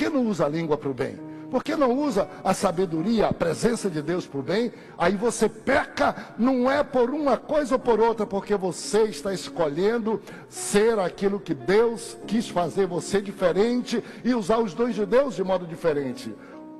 Que 0.01 0.09
não 0.09 0.26
usa 0.26 0.46
a 0.46 0.48
língua 0.48 0.78
para 0.78 0.88
o 0.88 0.94
bem? 0.94 1.18
Por 1.51 1.62
que 1.62 1.76
não 1.76 1.92
usa 1.92 2.26
a 2.42 2.55
sabedoria, 2.55 3.26
a 3.26 3.34
presença 3.34 3.90
de 3.90 4.01
Deus 4.01 4.26
para 4.26 4.40
o 4.40 4.42
bem? 4.42 4.72
Aí 4.96 5.14
você 5.14 5.46
peca, 5.46 6.32
não 6.38 6.70
é 6.70 6.82
por 6.82 7.11
uma 7.11 7.36
coisa 7.36 7.74
ou 7.74 7.78
por 7.78 8.01
outra, 8.01 8.24
porque 8.24 8.57
você 8.57 9.03
está 9.03 9.34
escolhendo 9.34 10.22
ser 10.48 10.98
aquilo 10.98 11.38
que 11.38 11.53
Deus 11.53 12.16
quis 12.26 12.48
fazer 12.48 12.86
você 12.86 13.20
diferente 13.20 14.03
e 14.24 14.34
usar 14.34 14.59
os 14.59 14.72
dons 14.72 14.94
de 14.94 15.05
Deus 15.05 15.36
de 15.36 15.44
modo 15.44 15.66
diferente. 15.66 16.34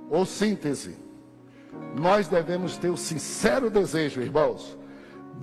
Ou 0.09 0.25
síntese, 0.25 0.97
nós 1.95 2.27
devemos 2.27 2.79
ter 2.79 2.89
o 2.89 2.97
sincero 2.97 3.69
desejo, 3.69 4.23
irmãos, 4.23 4.79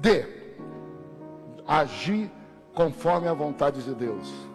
de 0.02 0.26
agir 1.68 2.32
conforme 2.74 3.28
a 3.28 3.34
vontade 3.34 3.84
de 3.84 3.94
Deus. 3.94 4.47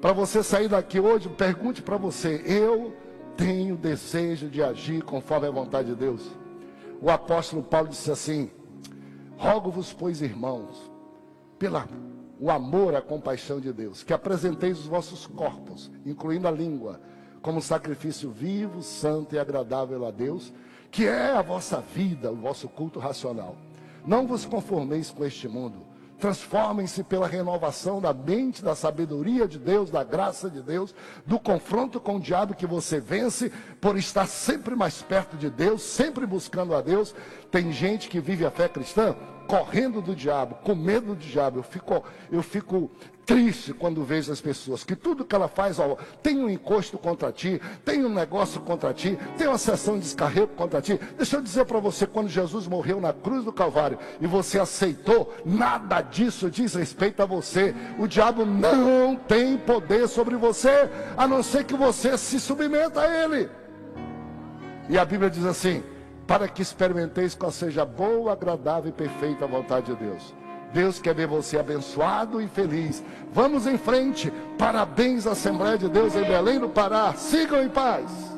Para 0.00 0.12
você 0.12 0.42
sair 0.42 0.68
daqui 0.68 1.00
hoje, 1.00 1.28
pergunte 1.28 1.82
para 1.82 1.96
você: 1.96 2.42
eu 2.44 2.94
tenho 3.36 3.76
desejo 3.76 4.48
de 4.48 4.62
agir 4.62 5.02
conforme 5.02 5.46
a 5.46 5.50
vontade 5.50 5.88
de 5.88 5.94
Deus? 5.94 6.30
O 7.00 7.10
apóstolo 7.10 7.62
Paulo 7.62 7.88
disse 7.88 8.10
assim: 8.10 8.50
Rogo-vos, 9.36 9.92
pois, 9.92 10.22
irmãos, 10.22 10.90
pela 11.58 11.86
o 12.38 12.50
amor, 12.50 12.94
a 12.94 13.00
compaixão 13.00 13.58
de 13.60 13.72
Deus, 13.72 14.02
que 14.02 14.12
apresenteis 14.12 14.78
os 14.78 14.86
vossos 14.86 15.26
corpos, 15.26 15.90
incluindo 16.04 16.46
a 16.46 16.50
língua, 16.50 17.00
como 17.40 17.62
sacrifício 17.62 18.30
vivo, 18.30 18.82
santo 18.82 19.34
e 19.34 19.38
agradável 19.38 20.04
a 20.06 20.10
Deus, 20.10 20.52
que 20.90 21.06
é 21.06 21.32
a 21.32 21.40
vossa 21.40 21.80
vida, 21.80 22.30
o 22.30 22.36
vosso 22.36 22.68
culto 22.68 22.98
racional. 22.98 23.56
Não 24.06 24.26
vos 24.26 24.44
conformeis 24.44 25.10
com 25.10 25.24
este 25.24 25.48
mundo, 25.48 25.78
Transformem-se 26.18 27.02
pela 27.02 27.26
renovação 27.26 28.00
da 28.00 28.12
mente, 28.12 28.62
da 28.62 28.74
sabedoria 28.74 29.46
de 29.46 29.58
Deus, 29.58 29.90
da 29.90 30.02
graça 30.02 30.48
de 30.48 30.62
Deus, 30.62 30.94
do 31.26 31.38
confronto 31.38 32.00
com 32.00 32.16
o 32.16 32.20
diabo 32.20 32.54
que 32.54 32.66
você 32.66 32.98
vence 32.98 33.52
por 33.80 33.96
estar 33.96 34.26
sempre 34.26 34.74
mais 34.74 35.02
perto 35.02 35.36
de 35.36 35.50
Deus, 35.50 35.82
sempre 35.82 36.26
buscando 36.26 36.74
a 36.74 36.80
Deus. 36.80 37.14
Tem 37.50 37.70
gente 37.72 38.08
que 38.08 38.20
vive 38.20 38.46
a 38.46 38.50
fé 38.50 38.68
cristã 38.68 39.14
correndo 39.46 40.00
do 40.02 40.14
diabo, 40.14 40.56
com 40.56 40.74
medo 40.74 41.14
do 41.14 41.16
diabo. 41.16 41.60
Eu 41.60 41.62
fico, 41.62 42.04
eu 42.30 42.42
fico 42.42 42.90
triste 43.26 43.74
quando 43.74 44.04
vejo 44.04 44.30
as 44.30 44.40
pessoas 44.40 44.84
que 44.84 44.94
tudo 44.94 45.24
que 45.24 45.34
ela 45.34 45.48
faz, 45.48 45.80
ó, 45.80 45.96
tem 46.22 46.38
um 46.38 46.48
encosto 46.48 46.96
contra 46.96 47.32
ti, 47.32 47.60
tem 47.84 48.04
um 48.04 48.08
negócio 48.08 48.60
contra 48.60 48.94
ti, 48.94 49.18
tem 49.36 49.48
uma 49.48 49.58
sessão 49.58 49.94
de 49.94 50.02
descarrego 50.02 50.48
contra 50.48 50.80
ti. 50.80 50.98
Deixa 51.16 51.36
eu 51.36 51.42
dizer 51.42 51.64
para 51.64 51.80
você, 51.80 52.06
quando 52.06 52.28
Jesus 52.28 52.68
morreu 52.68 53.00
na 53.00 53.12
cruz 53.12 53.44
do 53.44 53.52
Calvário 53.52 53.98
e 54.20 54.26
você 54.26 54.60
aceitou, 54.60 55.34
nada 55.44 56.00
disso 56.00 56.48
diz 56.48 56.74
respeito 56.74 57.20
a 57.20 57.26
você. 57.26 57.74
O 57.98 58.06
diabo 58.06 58.46
não 58.46 59.16
tem 59.16 59.58
poder 59.58 60.08
sobre 60.08 60.36
você, 60.36 60.88
a 61.16 61.26
não 61.26 61.42
ser 61.42 61.64
que 61.64 61.74
você 61.74 62.16
se 62.16 62.38
submeta 62.38 63.00
a 63.00 63.24
ele. 63.24 63.50
E 64.88 64.96
a 64.96 65.04
Bíblia 65.04 65.28
diz 65.28 65.44
assim: 65.44 65.82
para 66.26 66.48
que 66.48 66.62
experimenteis 66.62 67.34
qual 67.34 67.52
seja 67.52 67.84
boa, 67.84 68.32
agradável 68.32 68.90
e 68.90 68.92
perfeita 68.92 69.44
a 69.44 69.48
vontade 69.48 69.86
de 69.86 69.96
Deus. 69.96 70.34
Deus 70.72 70.98
quer 70.98 71.14
ver 71.14 71.26
você 71.26 71.58
abençoado 71.58 72.40
e 72.40 72.48
feliz. 72.48 73.02
Vamos 73.32 73.66
em 73.66 73.78
frente. 73.78 74.32
Parabéns 74.58 75.26
Assembleia 75.26 75.78
de 75.78 75.88
Deus 75.88 76.14
em 76.14 76.24
Belém 76.24 76.58
do 76.58 76.68
Pará. 76.68 77.14
Sigam 77.14 77.62
em 77.62 77.68
paz. 77.68 78.35